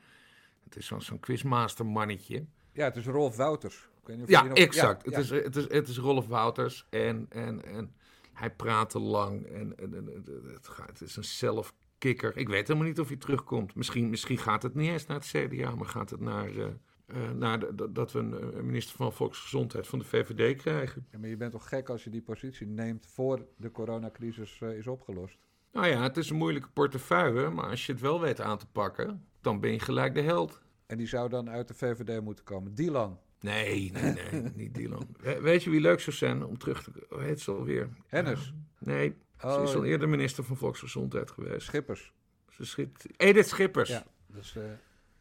Het 0.65 0.77
is 0.77 0.87
zo'n 0.87 1.21
quizmaster 1.21 1.87
mannetje. 1.87 2.47
Ja, 2.73 2.85
het 2.85 2.97
is 2.97 3.07
Rolf 3.07 3.37
Wouters. 3.37 3.89
Ik 4.01 4.07
weet 4.07 4.17
niet 4.17 4.25
of 4.25 4.31
ja, 4.31 4.43
nog... 4.43 4.59
exact. 4.59 5.05
Ja, 5.05 5.11
het, 5.11 5.19
Is, 5.19 5.31
het, 5.31 5.57
is, 5.57 5.69
het 5.69 5.89
is 5.89 5.99
Rolf 5.99 6.27
Wouters 6.27 6.87
en, 6.91 7.27
en, 7.29 7.65
en 7.65 7.95
hij 8.37 8.51
praat 8.51 8.91
te 8.91 8.99
lang 8.99 9.47
en, 9.47 9.79
en, 9.79 9.95
en 9.95 10.25
het, 10.53 10.69
gaat, 10.69 10.89
het 10.89 11.01
is 11.01 11.17
een 11.17 11.25
zelfkikker. 11.25 12.37
Ik 12.37 12.49
weet 12.49 12.69
helemaal 12.69 12.89
niet 12.89 13.01
of 13.01 13.09
hij 13.09 13.17
terugkomt. 13.17 13.75
Misschien, 13.75 14.11
misschien 14.11 14.39
gaat 14.39 14.63
het 14.63 14.75
niet 14.75 14.91
eens 14.91 15.07
naar 15.07 15.17
het 15.17 15.27
CDA, 15.27 15.75
maar 15.75 15.89
gaat 15.89 16.11
het 16.11 16.21
naar... 16.21 16.51
Uh, 16.51 16.67
uh, 17.07 17.31
naar 17.31 17.59
de, 17.59 17.93
dat 17.93 18.13
we 18.13 18.19
een, 18.19 18.67
minister 18.67 18.97
van 18.97 19.13
Volksgezondheid 19.13 19.87
van 19.87 19.99
de 19.99 20.05
VVD 20.05 20.57
krijgen. 20.57 21.07
Ja, 21.11 21.19
maar 21.19 21.29
je 21.29 21.37
bent 21.37 21.53
toch 21.53 21.69
gek 21.69 21.89
als 21.89 22.05
je 22.05 22.11
die 22.11 22.23
positie 22.23 22.67
neemt 22.67 23.07
voor 23.07 23.47
de 23.57 23.71
coronacrisis 23.71 24.61
uh, 24.63 24.77
is 24.77 24.87
opgelost? 24.87 25.39
Nou 25.73 25.87
ja, 25.87 26.03
het 26.03 26.17
is 26.17 26.31
een 26.31 26.37
moeilijke 26.37 26.69
portefeuille, 26.69 27.51
maar 27.51 27.71
als 27.71 27.87
je 27.87 27.93
het 27.93 28.01
wel 28.01 28.21
weet 28.21 28.41
aan 28.41 28.59
te 28.59 28.67
pakken, 28.67 29.27
dan 29.41 29.61
ben 29.61 29.73
je 29.73 29.81
gelijk 29.81 30.15
de 30.15 30.21
held. 30.23 30.63
En 30.87 30.97
die 30.97 31.07
zou 31.07 31.29
dan 31.29 31.51
uit 31.51 31.69
de 31.69 31.75
VVD 31.75 32.21
moeten 32.21 32.45
komen. 32.45 32.75
Dylan. 32.75 33.19
Nee, 33.41 33.93
nee, 33.93 34.13
nee, 34.13 34.43
niet 34.55 34.75
Dylan. 34.75 35.09
weet 35.41 35.63
je 35.63 35.71
wie 35.71 35.81
leuk 35.81 36.01
zou 36.01 36.17
zijn 36.17 36.45
om 36.45 36.59
terug 36.59 36.83
te... 36.83 37.07
Hoe 37.09 37.23
heet 37.23 37.41
ze 37.41 37.51
alweer? 37.51 37.89
Hennis? 38.07 38.53
nee, 38.79 39.17
oh, 39.41 39.55
ze 39.55 39.63
is 39.63 39.75
al 39.75 39.85
eerder 39.85 40.09
minister 40.09 40.45
van 40.45 40.57
Volksgezondheid 40.57 41.31
geweest. 41.31 41.67
Schippers. 41.67 42.13
Ze 42.51 42.65
schiet... 42.65 43.07
Edith 43.17 43.49
Schippers. 43.49 43.89
Ja, 43.89 44.07
dus 44.27 44.55
uh, 44.55 44.63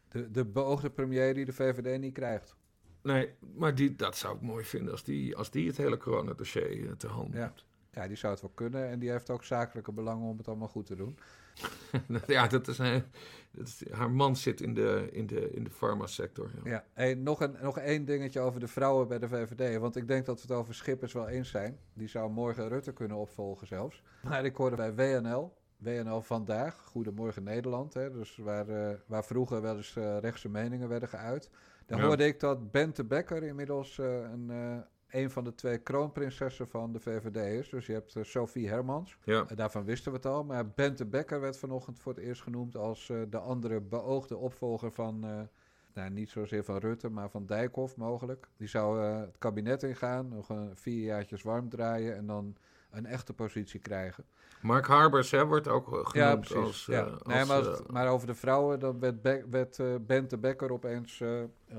de, 0.08 0.30
de 0.30 0.44
beoogde 0.44 0.90
premier 0.90 1.34
die 1.34 1.44
de 1.44 1.52
VVD 1.52 2.00
niet 2.00 2.14
krijgt. 2.14 2.56
Nee, 3.02 3.34
maar 3.54 3.74
die, 3.74 3.96
dat 3.96 4.16
zou 4.16 4.36
ik 4.36 4.40
mooi 4.40 4.64
vinden 4.64 4.92
als 4.92 5.04
die, 5.04 5.36
als 5.36 5.50
die 5.50 5.66
het 5.66 5.76
hele 5.76 5.96
coronadossier 5.96 6.78
uh, 6.78 6.92
te 6.92 7.06
handen 7.06 7.40
ja. 7.40 7.54
Ja, 7.96 8.06
die 8.08 8.16
zou 8.16 8.32
het 8.32 8.42
wel 8.42 8.50
kunnen. 8.54 8.88
En 8.88 8.98
die 8.98 9.10
heeft 9.10 9.30
ook 9.30 9.44
zakelijke 9.44 9.92
belangen 9.92 10.28
om 10.28 10.38
het 10.38 10.48
allemaal 10.48 10.68
goed 10.68 10.86
te 10.86 10.96
doen. 10.96 11.18
ja, 12.26 12.46
dat 12.46 12.68
is, 12.68 12.78
een, 12.78 13.04
dat 13.50 13.66
is, 13.66 13.82
haar 13.90 14.10
man 14.10 14.36
zit 14.36 14.60
in 14.60 14.74
de, 14.74 15.08
in 15.12 15.26
de, 15.26 15.50
in 15.50 15.64
de 15.64 15.70
farmasector. 15.70 16.50
Ja, 16.64 16.70
ja. 16.70 16.84
Hey, 16.92 17.14
nog, 17.14 17.40
een, 17.40 17.56
nog 17.60 17.78
één 17.78 18.04
dingetje 18.04 18.40
over 18.40 18.60
de 18.60 18.68
vrouwen 18.68 19.08
bij 19.08 19.18
de 19.18 19.28
VVD. 19.28 19.78
Want 19.78 19.96
ik 19.96 20.08
denk 20.08 20.26
dat 20.26 20.36
we 20.36 20.42
het 20.48 20.56
over 20.56 20.74
Schippers 20.74 21.12
wel 21.12 21.28
eens 21.28 21.50
zijn. 21.50 21.78
Die 21.92 22.08
zou 22.08 22.30
morgen 22.30 22.68
Rutte 22.68 22.92
kunnen 22.92 23.16
opvolgen 23.16 23.66
zelfs. 23.66 24.02
Maar 24.22 24.44
ik 24.44 24.56
hoorde 24.56 24.76
bij 24.76 24.94
WNL, 24.94 25.56
WNL 25.76 26.20
Vandaag, 26.20 26.82
Goedemorgen 26.84 27.42
Nederland. 27.42 27.94
Hè, 27.94 28.12
dus 28.12 28.36
waar, 28.36 28.68
uh, 28.68 28.88
waar 29.06 29.24
vroeger 29.24 29.62
wel 29.62 29.76
eens 29.76 29.96
uh, 29.96 30.18
rechtse 30.18 30.48
meningen 30.48 30.88
werden 30.88 31.08
geuit. 31.08 31.50
Dan 31.86 32.00
hoorde 32.00 32.26
ik 32.26 32.40
dat 32.40 32.70
Bente 32.70 33.04
Becker 33.04 33.42
inmiddels 33.42 33.98
uh, 33.98 34.06
een 34.06 34.84
een 35.10 35.30
van 35.30 35.44
de 35.44 35.54
twee 35.54 35.78
kroonprinsessen 35.78 36.68
van 36.68 36.92
de 36.92 37.00
VVD 37.00 37.36
is. 37.36 37.68
Dus 37.68 37.86
je 37.86 37.92
hebt 37.92 38.14
uh, 38.16 38.24
Sophie 38.24 38.68
Hermans. 38.68 39.18
Ja. 39.24 39.42
Uh, 39.50 39.56
daarvan 39.56 39.84
wisten 39.84 40.10
we 40.10 40.16
het 40.16 40.26
al. 40.26 40.44
Maar 40.44 40.68
Bente 40.68 41.04
Becker 41.04 41.40
werd 41.40 41.58
vanochtend 41.58 42.00
voor 42.00 42.14
het 42.14 42.22
eerst 42.22 42.42
genoemd 42.42 42.76
als 42.76 43.08
uh, 43.08 43.22
de 43.28 43.38
andere 43.38 43.80
beoogde 43.80 44.36
opvolger 44.36 44.92
van... 44.92 45.48
nou, 45.94 46.10
niet 46.10 46.30
zozeer 46.30 46.64
van 46.64 46.76
Rutte, 46.76 47.10
maar 47.10 47.30
van 47.30 47.46
Dijkhoff 47.46 47.96
mogelijk. 47.96 48.48
Die 48.56 48.68
zou 48.68 49.00
het 49.00 49.38
kabinet 49.38 49.82
ingaan, 49.82 50.28
nog 50.28 50.48
een 50.48 50.76
vier 50.76 51.04
jaartjes 51.04 51.42
warm 51.42 51.68
draaien 51.68 52.16
en 52.16 52.26
dan 52.26 52.56
een 52.90 53.06
echte 53.06 53.32
positie 53.32 53.80
krijgen. 53.80 54.24
Mark 54.60 54.86
Harbers 54.86 55.30
hè, 55.30 55.46
wordt 55.46 55.68
ook 55.68 55.86
genoemd 55.86 56.12
ja, 56.12 56.36
precies. 56.36 56.56
als... 56.56 56.86
ja. 56.86 57.18
nee, 57.22 57.44
maar, 57.44 57.64
maar, 57.86 58.08
over 58.08 58.26
de 58.26 58.34
vrouwen, 58.34 58.78
dan 58.78 59.00
werd, 59.00 59.22
Be 59.22 59.44
werd 59.50 60.06
Bente 60.06 60.38
Becker 60.38 60.72
opeens 60.72 61.22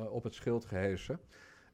op 0.09 0.23
het 0.23 0.33
schild 0.33 0.65
gehesen. 0.65 1.19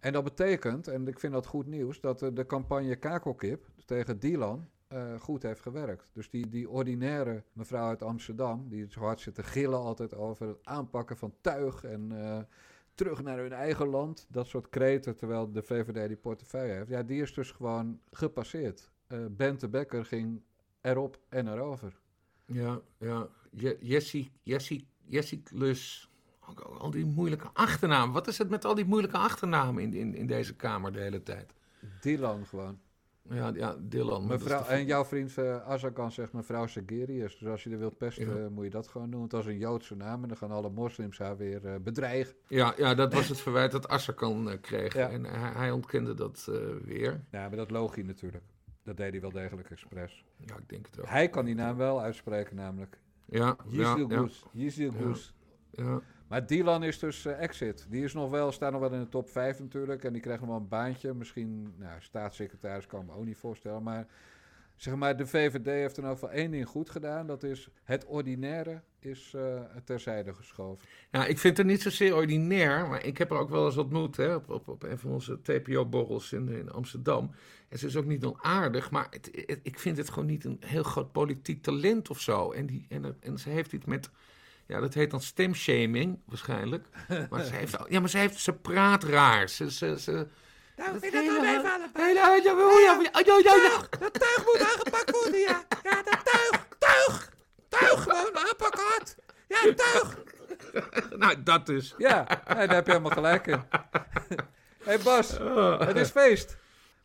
En 0.03 0.13
dat 0.13 0.23
betekent, 0.23 0.87
en 0.87 1.07
ik 1.07 1.19
vind 1.19 1.33
dat 1.33 1.45
goed 1.45 1.67
nieuws, 1.67 2.01
dat 2.01 2.19
de 2.19 2.45
campagne 2.47 2.95
Kakelkip 2.95 3.69
tegen 3.85 4.19
Dylan 4.19 4.69
uh, 4.93 5.19
goed 5.19 5.43
heeft 5.43 5.61
gewerkt. 5.61 6.09
Dus 6.13 6.29
die, 6.29 6.49
die 6.49 6.69
ordinaire 6.69 7.43
mevrouw 7.53 7.87
uit 7.87 8.03
Amsterdam, 8.03 8.69
die 8.69 8.85
zo 8.89 8.99
hard 8.99 9.19
zit 9.19 9.35
te 9.35 9.43
gillen 9.43 9.79
altijd 9.79 10.15
over 10.15 10.47
het 10.47 10.57
aanpakken 10.63 11.17
van 11.17 11.33
tuig 11.41 11.83
en 11.83 12.11
uh, 12.11 12.39
terug 12.95 13.23
naar 13.23 13.37
hun 13.37 13.53
eigen 13.53 13.87
land, 13.87 14.25
dat 14.29 14.47
soort 14.47 14.69
kreten, 14.69 15.15
terwijl 15.15 15.51
de 15.51 15.63
VVD 15.63 16.07
die 16.07 16.17
portefeuille 16.17 16.73
heeft, 16.73 16.89
ja, 16.89 17.03
die 17.03 17.21
is 17.21 17.33
dus 17.33 17.51
gewoon 17.51 17.99
gepasseerd. 18.11 18.91
Uh, 19.07 19.25
Bente 19.31 19.69
Becker 19.69 20.05
ging 20.05 20.43
erop 20.81 21.19
en 21.29 21.47
erover. 21.47 21.99
Ja, 22.45 22.81
ja. 22.97 23.27
Jessie, 23.79 24.31
Jessie, 24.41 24.87
Jessie 25.05 25.43
Al 26.77 26.91
die 26.91 27.05
moeilijke 27.05 27.47
achternamen. 27.53 28.13
Wat 28.13 28.27
is 28.27 28.37
het 28.37 28.49
met 28.49 28.65
al 28.65 28.75
die 28.75 28.85
moeilijke 28.85 29.17
achternamen 29.17 29.83
in, 29.83 29.93
in, 29.93 30.15
in 30.15 30.27
deze 30.27 30.55
kamer 30.55 30.93
de 30.93 30.99
hele 30.99 31.23
tijd? 31.23 31.53
Dylan 32.01 32.45
gewoon. 32.45 32.79
Ja, 33.29 33.51
ja 33.53 33.75
Dylan. 33.79 34.27
Mevrouw, 34.27 34.65
en 34.65 34.85
jouw 34.85 35.05
vriend 35.05 35.37
uh, 35.37 35.67
Azarkan 35.67 36.11
zegt 36.11 36.33
mevrouw 36.33 36.67
Segerius. 36.67 37.37
Dus 37.37 37.49
als 37.49 37.63
je 37.63 37.69
er 37.69 37.79
wilt 37.79 37.97
pesten, 37.97 38.53
moet 38.53 38.63
je 38.63 38.69
dat 38.69 38.87
gewoon 38.87 39.09
doen. 39.09 39.19
Want 39.19 39.31
dat 39.31 39.39
is 39.41 39.47
een 39.47 39.57
Joodse 39.57 39.95
naam 39.95 40.21
en 40.21 40.27
dan 40.27 40.37
gaan 40.37 40.51
alle 40.51 40.69
moslims 40.69 41.17
haar 41.17 41.37
weer 41.37 41.65
uh, 41.65 41.75
bedreigen. 41.81 42.35
Ja, 42.47 42.73
ja, 42.77 42.95
dat 42.95 43.13
was 43.13 43.29
het 43.29 43.39
verwijt 43.39 43.71
dat 43.71 43.87
Azarkan 43.87 44.47
uh, 44.47 44.53
kreeg. 44.61 44.95
En 44.95 45.23
hij, 45.23 45.51
hij, 45.51 45.71
ontkende 45.71 46.13
dat 46.13 46.49
weer. 46.83 47.23
Ja, 47.31 47.47
maar 47.47 47.57
dat 47.57 47.71
logie 47.71 48.05
natuurlijk. 48.05 48.43
Dat 48.83 48.97
deed 48.97 49.11
hij 49.11 49.21
wel 49.21 49.31
degelijk 49.31 49.69
expres. 49.69 50.25
Ja, 50.37 50.55
ik 50.55 50.69
denk 50.69 50.85
het 50.85 50.99
ook. 50.99 51.07
Hij 51.07 51.29
kan 51.29 51.45
die 51.45 51.55
naam 51.55 51.77
wel 51.77 52.01
uitspreken 52.01 52.55
namelijk. 52.55 52.97
Ja, 53.25 53.55
Yizil 53.67 54.09
ja, 54.09 54.27
ja. 54.91 55.13
ja. 55.71 56.01
Maar 56.27 56.45
Dylan 56.47 56.83
is 56.83 56.99
dus 56.99 57.25
uh, 57.25 57.41
exit. 57.41 57.85
Die 57.89 58.03
is 58.03 58.13
nog 58.13 58.29
wel, 58.29 58.51
staat 58.51 58.71
nog 58.71 58.81
wel 58.81 58.93
in 58.93 58.99
de 58.99 59.09
top 59.09 59.29
5 59.29 59.59
natuurlijk. 59.59 60.03
En 60.03 60.13
die 60.13 60.21
krijgt 60.21 60.41
nog 60.41 60.49
wel 60.49 60.59
een 60.59 60.67
baantje. 60.67 61.13
Misschien, 61.13 61.73
nou, 61.77 62.01
staatssecretaris 62.01 62.87
kan 62.87 63.01
ik 63.01 63.07
me 63.07 63.13
ook 63.13 63.25
niet 63.25 63.37
voorstellen. 63.37 63.83
Maar 63.83 64.07
Zeg 64.75 64.95
maar, 64.95 65.17
de 65.17 65.27
VVD 65.27 65.65
heeft 65.65 65.97
er 65.97 66.03
nou 66.03 66.17
van 66.17 66.29
één 66.29 66.51
ding 66.51 66.67
goed 66.67 66.89
gedaan. 66.89 67.27
Dat 67.27 67.43
is 67.43 67.67
het 67.83 68.05
ordinaire 68.05 68.81
is 68.99 69.33
uh, 69.35 69.61
terzijde 69.83 70.33
geschoven. 70.33 70.87
Nou, 71.11 71.25
ik 71.27 71.39
vind 71.39 71.57
het 71.57 71.65
niet 71.65 71.81
zozeer 71.81 72.15
ordinair, 72.15 72.87
maar 72.87 73.05
ik 73.05 73.17
heb 73.17 73.31
er 73.31 73.37
ook 73.37 73.49
wel 73.49 73.65
eens 73.65 73.77
ontmoet 73.77 74.17
hè, 74.17 74.35
op, 74.35 74.49
op, 74.49 74.67
op 74.67 74.83
een 74.83 74.97
van 74.99 75.11
onze 75.11 75.41
TPO-borrels 75.41 76.33
in, 76.33 76.49
in 76.49 76.71
Amsterdam. 76.71 77.31
En 77.69 77.79
ze 77.79 77.87
is 77.87 77.95
ook 77.95 78.05
niet 78.05 78.25
onaardig, 78.25 78.91
maar 78.91 79.07
het, 79.09 79.59
ik 79.63 79.79
vind 79.79 79.97
het 79.97 80.09
gewoon 80.09 80.27
niet 80.27 80.45
een 80.45 80.57
heel 80.59 80.83
groot 80.83 81.11
politiek 81.11 81.63
talent 81.63 82.09
of 82.09 82.19
zo. 82.19 82.51
En, 82.51 82.65
die, 82.65 82.85
en, 82.89 83.17
en 83.19 83.39
ze 83.39 83.49
heeft 83.49 83.73
iets 83.73 83.85
met, 83.85 84.09
ja, 84.67 84.79
dat 84.79 84.93
heet 84.93 85.11
dan 85.11 85.21
stemshaming 85.21 86.19
waarschijnlijk. 86.25 86.87
Maar 87.29 87.43
ze 87.43 87.53
heeft, 87.53 87.77
ja, 87.89 87.99
maar 87.99 88.09
ze, 88.09 88.17
heeft, 88.17 88.39
ze 88.39 88.53
praat 88.53 89.03
raar. 89.03 89.49
Ze, 89.49 89.71
ze, 89.71 89.99
ze, 89.99 90.27
nou, 90.75 90.91
dat 90.91 91.09
wel 91.11 91.41
meevallen. 91.41 91.91
Dat 93.99 94.13
tuig 94.13 94.45
moet 94.45 94.61
aangepakt 94.61 95.11
worden, 95.11 95.39
ja. 95.39 95.63
Ja, 95.83 96.03
dat 96.03 96.19
tuig, 96.23 96.67
tuig, 96.77 97.33
tuig 97.69 98.03
gewoon 98.03 98.37
aanpakken 98.37 98.83
hard. 98.83 99.15
Ja, 99.47 99.73
tuig. 99.73 100.17
Nou, 101.17 101.43
dat 101.43 101.65
dus. 101.65 101.93
Ja, 101.97 102.23
daar 102.45 102.73
heb 102.73 102.85
je 102.85 102.91
helemaal 102.91 103.11
gelijk 103.11 103.47
in. 103.47 103.63
Hé 103.69 104.39
hey 104.89 104.99
Bas, 104.99 105.37
het 105.87 105.95
is 105.95 106.09
feest. 106.09 106.57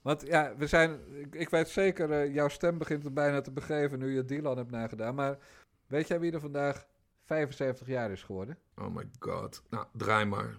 Want 0.03 0.23
ja, 0.27 0.53
we 0.57 0.67
zijn, 0.67 1.01
ik, 1.31 1.49
weet 1.49 1.69
zeker, 1.69 2.11
uh, 2.11 2.35
jouw 2.35 2.49
stem 2.49 2.79
begint 2.79 3.05
er 3.05 3.13
bijna 3.13 3.41
te 3.41 3.51
begeven 3.51 3.99
nu 3.99 4.15
je 4.15 4.25
Dylan 4.25 4.57
hebt 4.57 4.71
nagedaan. 4.71 5.15
Maar 5.15 5.39
weet 5.87 6.09
jij 6.09 6.21
wie 6.21 6.33
er 6.33 6.41
vandaag 6.41 6.87
75 7.29 7.87
jaar 7.87 8.11
is 8.11 8.23
geworden? 8.23 8.57
Oh 8.77 8.95
my 8.95 9.05
god. 9.19 9.63
Nou, 9.71 9.85
draai 9.93 10.25
maar. 10.25 10.55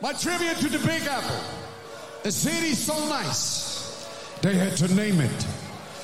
My 0.00 0.12
trivia 0.12 0.52
to 0.54 0.68
the 0.68 0.78
Big 0.86 1.08
Apple. 1.08 1.40
A 2.24 2.30
city 2.30 2.74
so 2.74 2.94
nice, 3.08 3.74
they 4.40 4.54
had 4.54 4.76
to 4.76 4.86
name 4.94 5.24
it 5.24 5.46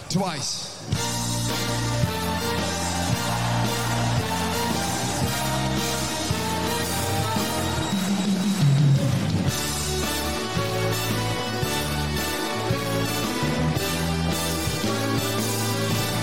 twice. 0.08 0.68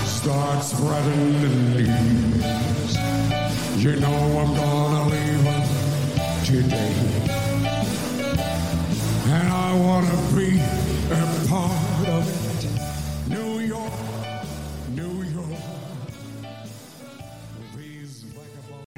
Start 0.04 0.64
spreading 0.64 1.40
the 1.40 1.48
leaves. 1.74 2.67
You 3.78 3.94
know 3.94 4.08
I'm 4.08 4.56
gonna 4.56 5.08
leave 5.08 5.38
today. 6.44 6.92
And 9.26 9.48
I 9.52 9.72
want 9.80 10.06
to 10.10 10.34
be 10.34 10.58
a 11.12 11.48
part 11.48 12.08
of 12.08 12.26
it. 12.26 12.66
New 13.28 13.60
York, 13.60 13.92
New 14.94 15.22
York. 15.22 15.60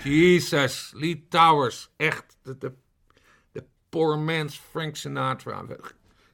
Jesus, 0.02 0.92
Lee 0.94 1.26
Towers. 1.28 1.90
Echt, 1.96 2.36
de, 2.42 2.58
de, 2.58 2.72
de 3.52 3.64
poor 3.88 4.18
man's 4.18 4.56
Frank 4.70 4.96
Sinatra. 4.96 5.64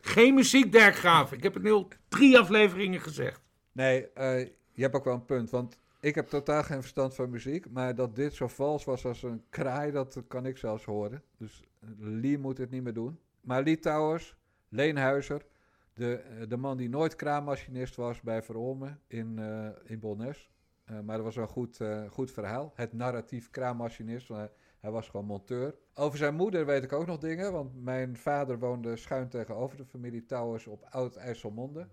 Geen 0.01 0.35
muziek, 0.35 0.73
Dirk 0.73 0.97
Graaf. 0.97 1.33
Ik 1.33 1.43
heb 1.43 1.55
het 1.55 1.63
nu 1.63 1.73
al 1.73 1.89
drie 2.09 2.39
afleveringen 2.39 3.01
gezegd. 3.01 3.41
Nee, 3.73 4.07
uh, 4.19 4.39
je 4.73 4.83
hebt 4.83 4.95
ook 4.95 5.05
wel 5.05 5.15
een 5.15 5.25
punt. 5.25 5.51
Want 5.51 5.79
ik 6.07 6.15
heb 6.15 6.29
totaal 6.29 6.63
geen 6.63 6.81
verstand 6.81 7.15
van 7.15 7.31
muziek. 7.31 7.71
Maar 7.71 7.95
dat 7.95 8.17
dit 8.17 8.35
zo 8.35 8.49
vals 8.49 8.85
was 8.85 9.05
als 9.05 9.23
een 9.23 9.43
kraai, 9.51 9.91
dat 9.91 10.23
kan 10.29 10.47
ik 10.47 10.57
zelfs 10.57 10.85
horen. 10.85 11.23
Dus 11.37 11.63
Lee 11.99 12.39
moet 12.39 12.59
het 12.59 12.71
niet 12.71 12.83
meer 12.83 12.93
doen. 12.93 13.19
Maar 13.41 13.63
Lee 13.63 13.79
Towers, 13.79 14.37
Leenhuizer, 14.69 15.47
de, 15.95 16.17
eh, 16.17 16.49
de 16.49 16.57
man 16.57 16.77
die 16.77 16.89
nooit 16.89 17.17
kraammachinist 17.17 17.97
was 17.97 18.21
bij 18.21 18.43
Verolmen 18.43 19.01
in, 19.07 19.37
uh, 19.39 19.69
in 19.85 19.99
Bolnes. 19.99 20.51
Uh, 20.91 21.01
maar 21.01 21.17
dat 21.17 21.25
was 21.25 21.37
een 21.37 21.49
goed, 21.49 21.81
goed 22.09 22.31
verhaal. 22.31 22.73
Het 22.75 22.93
narratief 22.93 23.51
kraammachinist, 23.51 24.29
hij, 24.29 24.51
hij 24.81 24.91
was 24.91 25.09
gewoon 25.09 25.27
monteur. 25.27 25.75
Over 25.95 26.19
zijn 26.19 26.35
moeder 26.35 26.67
weet 26.67 26.85
ik 26.85 26.93
ook 26.93 27.07
nog 27.07 27.19
dingen, 27.19 27.53
want 27.53 27.83
mijn 27.83 28.17
vader 28.17 28.59
woonde 28.59 28.97
schuin 28.97 29.29
tegenover 29.29 29.77
de 29.77 29.85
familie 29.85 30.25
Towers 30.25 30.67
op 30.67 30.87
Oud-IJsselmonde. 30.91 31.89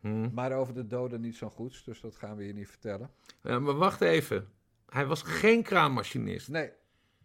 Hmm. 0.00 0.30
Maar 0.34 0.52
over 0.52 0.74
de 0.74 0.86
doden 0.86 1.20
niet 1.20 1.36
zo 1.36 1.50
goed, 1.50 1.84
dus 1.84 2.00
dat 2.00 2.16
gaan 2.16 2.36
we 2.36 2.44
hier 2.44 2.54
niet 2.54 2.68
vertellen. 2.68 3.10
Ja, 3.42 3.58
maar 3.58 3.74
wacht 3.74 4.00
even. 4.00 4.48
Hij 4.86 5.06
was 5.06 5.22
geen 5.22 5.62
kraammachinist. 5.62 6.48
Nee, 6.48 6.70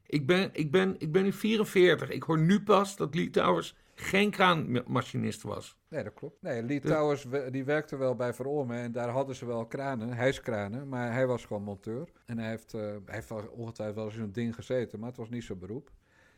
ik 0.06 0.28
ben, 0.28 0.50
ik, 0.54 0.72
ben, 0.72 0.96
ik 0.98 1.12
ben 1.12 1.24
nu 1.24 1.34
44. 1.34 2.10
Ik 2.10 2.24
hoor 2.24 2.40
nu 2.40 2.64
pas 2.64 2.96
dat 2.96 3.16
Lee 3.16 3.30
Towers 3.30 3.76
geen 3.96 4.32
kraanmachinist 4.32 5.42
was. 5.42 5.78
Nee, 5.88 6.04
dat 6.04 6.14
klopt. 6.14 6.42
Nee, 6.42 6.64
Lee 6.64 6.80
Towers 6.80 7.26
die 7.52 7.64
werkte 7.64 7.98
wel 7.98 8.16
bij 8.16 8.34
Verolmen 8.34 8.78
en 8.78 8.92
daar 8.92 9.10
hadden 9.10 9.36
ze 9.36 9.46
wel 9.46 9.66
kranen, 9.66 10.14
hijskranen, 10.14 10.90
maar 10.90 11.14
hij 11.14 11.28
was 11.28 11.46
gewoon 11.46 11.64
monteur. 11.64 12.10
En 12.26 12.38
hij 12.38 12.50
heeft, 12.50 12.74
uh, 12.74 12.82
hij 12.82 13.16
heeft 13.16 13.32
ongetwijfeld 13.50 13.96
wel 13.96 14.06
eens 14.06 14.16
in 14.16 14.22
een 14.22 14.32
ding 14.32 14.56
gezeten, 14.56 15.00
maar 15.00 15.10
het 15.10 15.18
was 15.18 15.30
niet 15.30 15.44
zijn 15.44 15.60
beroep. 15.60 15.92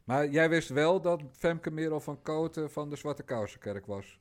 Maar 0.03 0.29
jij 0.29 0.49
wist 0.49 0.69
wel 0.69 1.01
dat 1.01 1.23
Femke 1.31 1.71
Merel 1.71 1.99
van 1.99 2.21
Koten 2.21 2.71
van 2.71 2.89
de 2.89 2.95
Zwarte 2.95 3.23
Kousenkerk 3.23 3.85
was? 3.85 4.19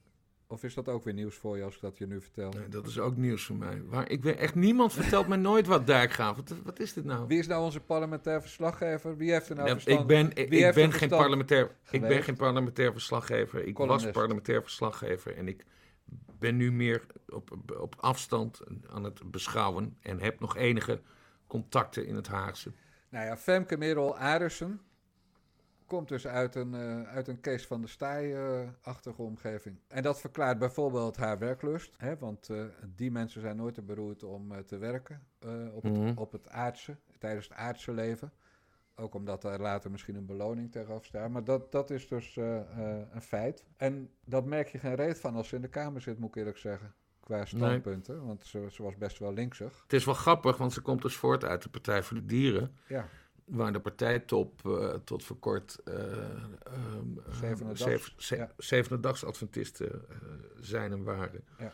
Of 0.48 0.64
is 0.64 0.74
dat 0.74 0.88
ook 0.88 1.04
weer 1.04 1.14
nieuws 1.14 1.34
voor 1.34 1.56
je 1.56 1.62
als 1.64 1.74
ik 1.74 1.80
dat 1.80 1.98
je 1.98 2.06
nu 2.06 2.20
vertel? 2.20 2.50
Nee, 2.50 2.68
dat 2.68 2.86
is 2.86 2.98
ook 2.98 3.16
nieuws 3.16 3.44
voor 3.44 3.56
mij. 3.56 3.82
Waar, 3.84 4.10
ik 4.10 4.22
weet 4.22 4.36
echt, 4.36 4.54
niemand 4.54 4.92
vertelt 4.92 5.26
me 5.26 5.36
nooit 5.36 5.66
wat 5.66 5.86
Dijkgraaf. 5.86 6.36
Wat, 6.36 6.54
wat 6.64 6.78
is 6.78 6.92
dit 6.92 7.04
nou? 7.04 7.26
Wie 7.26 7.38
is 7.38 7.46
nou 7.46 7.64
onze 7.64 7.80
parlementair 7.80 8.40
verslaggever? 8.40 9.16
Wie 9.16 9.32
heeft 9.32 9.48
er 9.48 9.56
nou 9.56 9.68
verstand? 9.70 10.00
Ik 10.00 10.06
ben, 10.06 10.30
ik, 10.34 10.50
ik 10.50 10.74
ben 10.74 10.92
geen 10.92 11.08
parlementair, 11.08 11.70
ik 11.90 12.00
ben 12.00 12.22
geen 12.22 12.36
parlementair 12.36 12.92
verslaggever. 12.92 13.64
Ik 13.64 13.78
was 13.78 14.10
parlementair 14.10 14.62
verslaggever 14.62 15.36
en 15.36 15.48
ik 15.48 15.64
ben 16.38 16.56
nu 16.56 16.72
meer 16.72 17.06
op, 17.28 17.58
op 17.78 17.94
afstand 17.98 18.60
aan 18.90 19.04
het 19.04 19.30
beschouwen 19.30 19.96
en 20.00 20.20
heb 20.20 20.40
nog 20.40 20.56
enige 20.56 21.00
contacten 21.46 22.06
in 22.06 22.14
het 22.14 22.28
Haagse. 22.28 22.72
Nou 23.08 23.26
ja, 23.26 23.36
Femke 23.36 23.76
Merel 23.76 24.18
Arissen, 24.18 24.80
komt 25.86 26.08
dus 26.08 26.26
uit 26.26 26.54
een, 26.54 26.74
uh, 26.74 27.02
uit 27.02 27.28
een 27.28 27.40
Kees 27.40 27.66
van 27.66 27.80
de 27.80 27.88
Staaij-achtige 27.88 29.22
omgeving. 29.22 29.78
En 29.88 30.02
dat 30.02 30.20
verklaart 30.20 30.58
bijvoorbeeld 30.58 31.16
haar 31.16 31.38
werklust. 31.38 31.94
Hè, 31.96 32.18
want 32.18 32.48
uh, 32.48 32.64
die 32.94 33.10
mensen 33.10 33.40
zijn 33.40 33.56
nooit 33.56 33.74
te 33.74 33.82
beroerd 33.82 34.22
om 34.22 34.52
uh, 34.52 34.58
te 34.58 34.78
werken 34.78 35.22
op, 35.72 35.82
het, 35.82 35.96
mm. 35.96 36.12
op 36.16 36.32
het 36.32 36.48
aardse, 36.48 36.96
tijdens 37.18 37.48
het 37.48 37.56
aardse 37.56 37.92
leven. 37.92 38.32
Ook 38.94 39.14
omdat 39.14 39.44
er 39.44 39.60
later 39.60 39.90
misschien 39.90 40.16
een 40.16 40.26
beloning 40.26 40.72
tegenover 40.72 41.06
staat. 41.06 41.30
Maar 41.30 41.44
dat, 41.44 41.72
dat 41.72 41.90
is 41.90 42.08
dus 42.08 42.36
een 42.36 43.22
feit. 43.22 43.64
En 43.76 44.10
dat 44.24 44.44
merk 44.44 44.68
je 44.68 44.78
geen 44.78 44.94
reet 44.94 45.20
van 45.20 45.34
als 45.34 45.48
ze 45.48 45.56
in 45.56 45.62
de 45.62 45.68
Kamer 45.68 46.00
zit, 46.00 46.18
moet 46.18 46.28
ik 46.28 46.36
eerlijk 46.36 46.58
zeggen 46.58 46.94
qua 47.20 47.44
standpunten. 47.44 48.26
Want 48.26 48.46
ze, 48.46 48.66
ze, 48.70 48.82
was 48.82 48.96
best 48.96 49.18
wel 49.18 49.32
linksig. 49.32 49.82
Het 49.82 49.92
is 49.92 50.04
wel 50.04 50.14
grappig, 50.14 50.56
want 50.56 50.72
ze 50.72 50.80
komt 50.80 51.02
dus 51.02 51.16
voort 51.16 51.44
uit 51.44 51.62
de 51.62 51.68
Partij 51.68 52.02
voor 52.02 52.16
de 52.16 52.24
Dieren. 52.24 52.76
Ja 52.86 53.08
waar 53.46 53.72
de 53.72 53.80
partijtop 53.80 54.62
uh, 54.66 54.94
tot 54.94 55.24
voor 55.24 55.38
kort 55.38 55.78
uh, 55.84 55.94
uh, 59.80 59.92
zijn 60.60 60.92
en 60.92 61.04
waren. 61.04 61.44
Ja. 61.58 61.72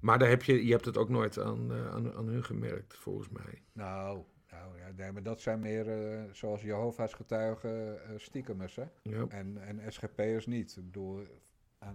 Maar 0.00 0.18
daar 0.18 0.28
heb 0.28 0.42
je, 0.42 0.66
je 0.66 0.72
hebt 0.72 0.84
het 0.84 0.96
ook 0.96 1.08
nooit 1.08 1.38
aan, 1.38 1.72
aan, 1.72 2.14
aan 2.14 2.28
hun 2.28 2.44
gemerkt, 2.44 2.96
volgens 2.96 3.28
mij. 3.28 3.62
Nou, 3.72 4.24
nou 4.50 4.78
ja, 4.78 4.90
nee, 4.96 5.12
maar 5.12 5.22
dat 5.22 5.40
zijn 5.40 5.60
meer 5.60 5.86
zoals 6.32 6.62
Jehovah's 6.62 7.14
getuigen 7.14 8.00
stiekemers, 8.16 8.76
hè? 8.76 8.84
Ja. 9.02 9.26
En, 9.28 9.58
en 9.58 9.92
SGP'ers 9.92 10.46
niet. 10.46 10.76
Ik 10.76 10.84
bedoel, 10.84 11.22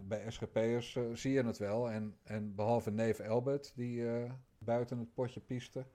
bij 0.02 0.32
SGP'ers 0.32 0.98
zie 1.14 1.32
je 1.32 1.44
het 1.44 1.58
wel. 1.58 1.90
En, 1.90 2.16
en 2.24 2.56
behalve 2.56 2.92
neef 2.92 3.20
Elbert, 3.20 3.72
die 3.76 4.06
buiten 4.58 5.00
het 5.00 5.14
potje 5.14 5.40
piste 5.40 5.86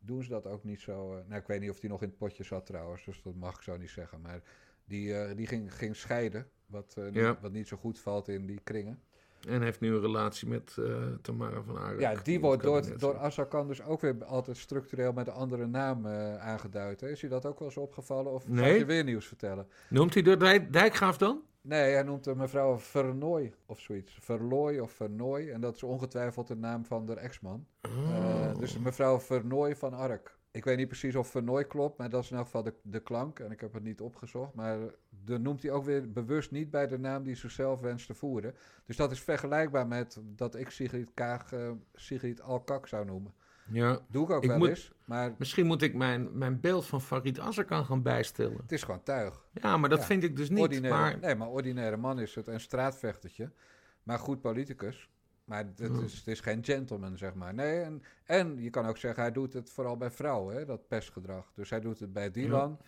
doen 0.00 0.22
ze 0.22 0.28
dat 0.28 0.46
ook 0.46 0.64
niet 0.64 0.80
zo. 0.80 1.16
Uh, 1.16 1.24
nou, 1.26 1.40
ik 1.40 1.46
weet 1.46 1.60
niet 1.60 1.70
of 1.70 1.80
die 1.80 1.90
nog 1.90 2.02
in 2.02 2.08
het 2.08 2.16
potje 2.16 2.44
zat 2.44 2.66
trouwens, 2.66 3.04
dus 3.04 3.22
dat 3.22 3.34
mag 3.34 3.56
ik 3.56 3.62
zo 3.62 3.76
niet 3.76 3.90
zeggen. 3.90 4.20
Maar 4.20 4.42
die, 4.84 5.08
uh, 5.08 5.36
die 5.36 5.46
ging, 5.46 5.74
ging 5.74 5.96
scheiden, 5.96 6.50
wat, 6.66 6.92
ja. 6.96 7.28
niet, 7.28 7.40
wat 7.40 7.52
niet 7.52 7.68
zo 7.68 7.76
goed 7.76 7.98
valt 7.98 8.28
in 8.28 8.46
die 8.46 8.60
kringen. 8.60 9.02
En 9.48 9.62
heeft 9.62 9.80
nu 9.80 9.94
een 9.94 10.00
relatie 10.00 10.48
met 10.48 10.76
Tamara 11.22 11.62
van 11.62 11.78
Aarde. 11.78 12.00
Ja, 12.00 12.14
die 12.22 12.40
wordt 12.40 12.62
door, 12.62 12.98
door 12.98 13.16
Azarkan 13.18 13.66
dus 13.66 13.82
ook 13.82 14.00
weer 14.00 14.24
altijd 14.24 14.56
structureel 14.56 15.12
met 15.12 15.26
een 15.26 15.32
andere 15.32 15.66
naam 15.66 16.06
aangeduid. 16.38 17.00
Hè? 17.00 17.10
Is 17.10 17.20
je 17.20 17.28
dat 17.28 17.46
ook 17.46 17.58
wel 17.58 17.68
eens 17.68 17.76
opgevallen? 17.76 18.32
Of 18.32 18.48
nee. 18.48 18.78
je 18.78 18.84
weer 18.84 19.04
nieuws 19.04 19.26
vertellen? 19.26 19.66
Noemt 19.88 20.14
hij 20.14 20.22
de 20.22 20.36
dijk, 20.36 20.72
Dijkgraaf 20.72 21.18
dan? 21.18 21.42
Nee, 21.62 21.92
hij 21.92 22.02
noemt 22.02 22.34
mevrouw 22.34 22.78
Vernooy 22.78 23.52
of 23.66 23.80
zoiets. 23.80 24.18
Verlooy 24.20 24.78
of 24.78 24.92
Vernooy. 24.92 25.50
En 25.50 25.60
dat 25.60 25.74
is 25.74 25.82
ongetwijfeld 25.82 26.46
de 26.46 26.56
naam 26.56 26.84
van 26.84 27.06
de 27.06 27.14
ex-man. 27.14 27.66
Oh. 27.82 27.92
Uh, 28.10 28.58
dus 28.58 28.78
mevrouw 28.78 29.20
Vernooy 29.20 29.76
van 29.76 29.94
Ark. 29.94 30.38
Ik 30.52 30.64
weet 30.64 30.76
niet 30.76 30.88
precies 30.88 31.16
of 31.16 31.28
Vernooy 31.28 31.64
klopt, 31.64 31.98
maar 31.98 32.10
dat 32.10 32.22
is 32.22 32.30
in 32.30 32.36
elk 32.36 32.44
geval 32.44 32.62
de, 32.62 32.74
de 32.82 33.00
klank. 33.00 33.38
En 33.38 33.50
ik 33.50 33.60
heb 33.60 33.72
het 33.72 33.82
niet 33.82 34.00
opgezocht. 34.00 34.54
Maar 34.54 34.78
dan 35.08 35.42
noemt 35.42 35.62
hij 35.62 35.70
ook 35.70 35.84
weer 35.84 36.12
bewust 36.12 36.50
niet 36.50 36.70
bij 36.70 36.86
de 36.86 36.98
naam 36.98 37.22
die 37.22 37.34
ze 37.34 37.48
zelf 37.48 37.80
wenst 37.80 38.06
te 38.06 38.14
voeren. 38.14 38.54
Dus 38.86 38.96
dat 38.96 39.10
is 39.10 39.20
vergelijkbaar 39.20 39.86
met 39.86 40.20
dat 40.22 40.54
ik 40.54 40.70
Sigrid 40.70 41.10
Kaag 41.14 41.52
uh, 41.52 41.70
Sigrid 41.94 42.40
Alkak 42.40 42.86
zou 42.86 43.04
noemen. 43.04 43.34
Ja. 43.72 43.98
Doe 44.08 44.24
ik 44.24 44.30
ook 44.30 44.44
wel 44.44 44.68
eens. 44.68 44.92
Maar... 45.04 45.34
Misschien 45.38 45.66
moet 45.66 45.82
ik 45.82 45.94
mijn, 45.94 46.38
mijn 46.38 46.60
beeld 46.60 46.86
van 46.86 47.00
Farid 47.00 47.38
Azarkan 47.38 47.84
gaan 47.84 48.02
bijstellen. 48.02 48.56
Het 48.56 48.72
is 48.72 48.82
gewoon 48.82 49.02
tuig. 49.02 49.44
Ja, 49.52 49.76
maar 49.76 49.88
dat 49.88 50.04
vind 50.04 50.22
ik 50.22 50.36
dus 50.36 50.48
niet. 50.48 50.58
Ordinaire, 50.58 51.00
maar... 51.00 51.18
Nee, 51.18 51.34
maar 51.34 51.48
ordinaire 51.48 51.96
man 51.96 52.18
is 52.18 52.34
het. 52.34 52.46
Een 52.46 52.60
straatvechtertje. 52.60 53.52
Maar 54.02 54.18
goed 54.18 54.40
politicus. 54.40 55.10
Maar 55.50 55.64
het, 55.76 55.80
is, 55.80 56.16
het 56.16 56.26
is 56.26 56.40
geen 56.40 56.64
gentleman, 56.64 57.18
zeg 57.18 57.34
maar. 57.34 57.54
Nee, 57.54 57.80
en, 57.80 58.02
en 58.24 58.62
je 58.62 58.70
kan 58.70 58.86
ook 58.86 58.96
zeggen, 58.96 59.22
hij 59.22 59.32
doet 59.32 59.52
het 59.52 59.70
vooral 59.70 59.96
bij 59.96 60.10
vrouwen, 60.10 60.56
hè, 60.56 60.64
dat 60.64 60.88
pestgedrag. 60.88 61.52
Dus 61.54 61.70
hij 61.70 61.80
doet 61.80 61.98
het 61.98 62.12
bij 62.12 62.30
Dylan. 62.30 62.78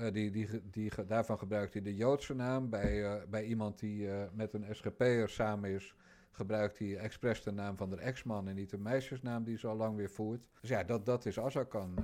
Uh, 0.00 0.12
die, 0.12 0.30
die, 0.30 0.48
die, 0.70 0.92
daarvan 1.06 1.38
gebruikt 1.38 1.72
hij 1.72 1.82
de 1.82 1.94
Joodse 1.94 2.34
naam. 2.34 2.70
Bij, 2.70 3.02
uh, 3.02 3.12
bij 3.28 3.44
iemand 3.44 3.78
die 3.78 4.06
uh, 4.06 4.22
met 4.32 4.52
een 4.52 4.66
SGP'er 4.70 5.28
samen 5.28 5.70
is, 5.70 5.94
gebruikt 6.30 6.78
hij 6.78 6.96
expres 6.96 7.42
de 7.42 7.52
naam 7.52 7.76
van 7.76 7.90
de 7.90 7.96
ex-man 7.96 8.48
en 8.48 8.54
niet 8.54 8.70
de 8.70 8.78
meisjesnaam 8.78 9.44
die 9.44 9.58
ze 9.58 9.66
al 9.66 9.76
lang 9.76 9.96
weer 9.96 10.10
voert. 10.10 10.48
Dus 10.60 10.70
ja, 10.70 10.84
dat, 10.84 11.06
dat 11.06 11.26
is 11.26 11.38
Azarkan. 11.38 11.94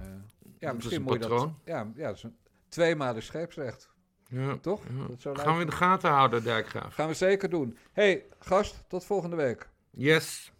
ja, 0.59 0.66
dat 0.66 0.74
misschien 0.74 1.02
moet 1.02 1.22
je 1.22 1.28
dat. 1.28 1.50
Ja, 1.64 1.92
ja, 1.94 2.07
dat 2.07 2.16
is 2.16 2.22
een 2.22 2.36
tweemaal 2.68 3.20
scheepsrecht. 3.20 3.90
Ja, 4.28 4.57
Toch? 4.57 4.82
Ja. 4.82 5.07
Dat 5.07 5.20
zo 5.20 5.34
Gaan 5.34 5.54
we 5.54 5.61
in 5.61 5.66
de 5.66 5.72
gaten 5.72 6.11
houden, 6.11 6.42
Dijkgraaf. 6.42 6.94
Gaan 6.94 7.09
we 7.09 7.14
zeker 7.14 7.50
doen. 7.50 7.76
hey, 7.92 8.24
gast, 8.38 8.84
tot 8.88 9.04
volgende 9.04 9.36
week. 9.36 9.68
Yes. 9.99 10.53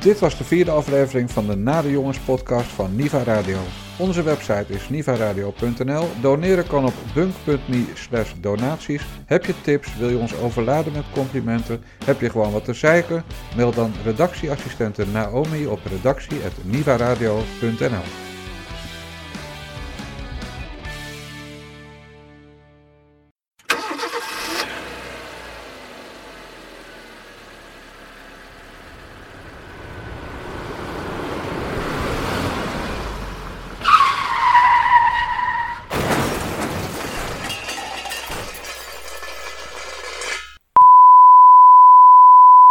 Dit 0.00 0.18
was 0.18 0.38
de 0.38 0.44
vierde 0.44 0.70
aflevering 0.70 1.30
van 1.30 1.46
de 1.46 1.56
Nade 1.56 1.90
Jongens 1.90 2.18
podcast 2.18 2.68
van 2.68 2.96
Niva 2.96 3.22
Radio. 3.22 3.58
Onze 3.98 4.22
website 4.22 4.66
is 4.68 4.88
nivaradio.nl. 4.88 6.08
Doneren 6.20 6.66
kan 6.66 6.84
op 6.84 6.94
bunk.me 7.14 7.84
slash 7.94 8.32
donaties. 8.40 9.02
Heb 9.26 9.44
je 9.44 9.60
tips? 9.60 9.96
Wil 9.96 10.08
je 10.08 10.18
ons 10.18 10.36
overladen 10.36 10.92
met 10.92 11.04
complimenten? 11.12 11.82
Heb 12.04 12.20
je 12.20 12.30
gewoon 12.30 12.52
wat 12.52 12.64
te 12.64 12.74
zeiken? 12.74 13.24
Mail 13.56 13.72
dan 13.72 13.92
redactieassistente 14.04 15.06
Naomi 15.06 15.66
op 15.66 15.80
redactie.nivaradio.nl 15.84 18.31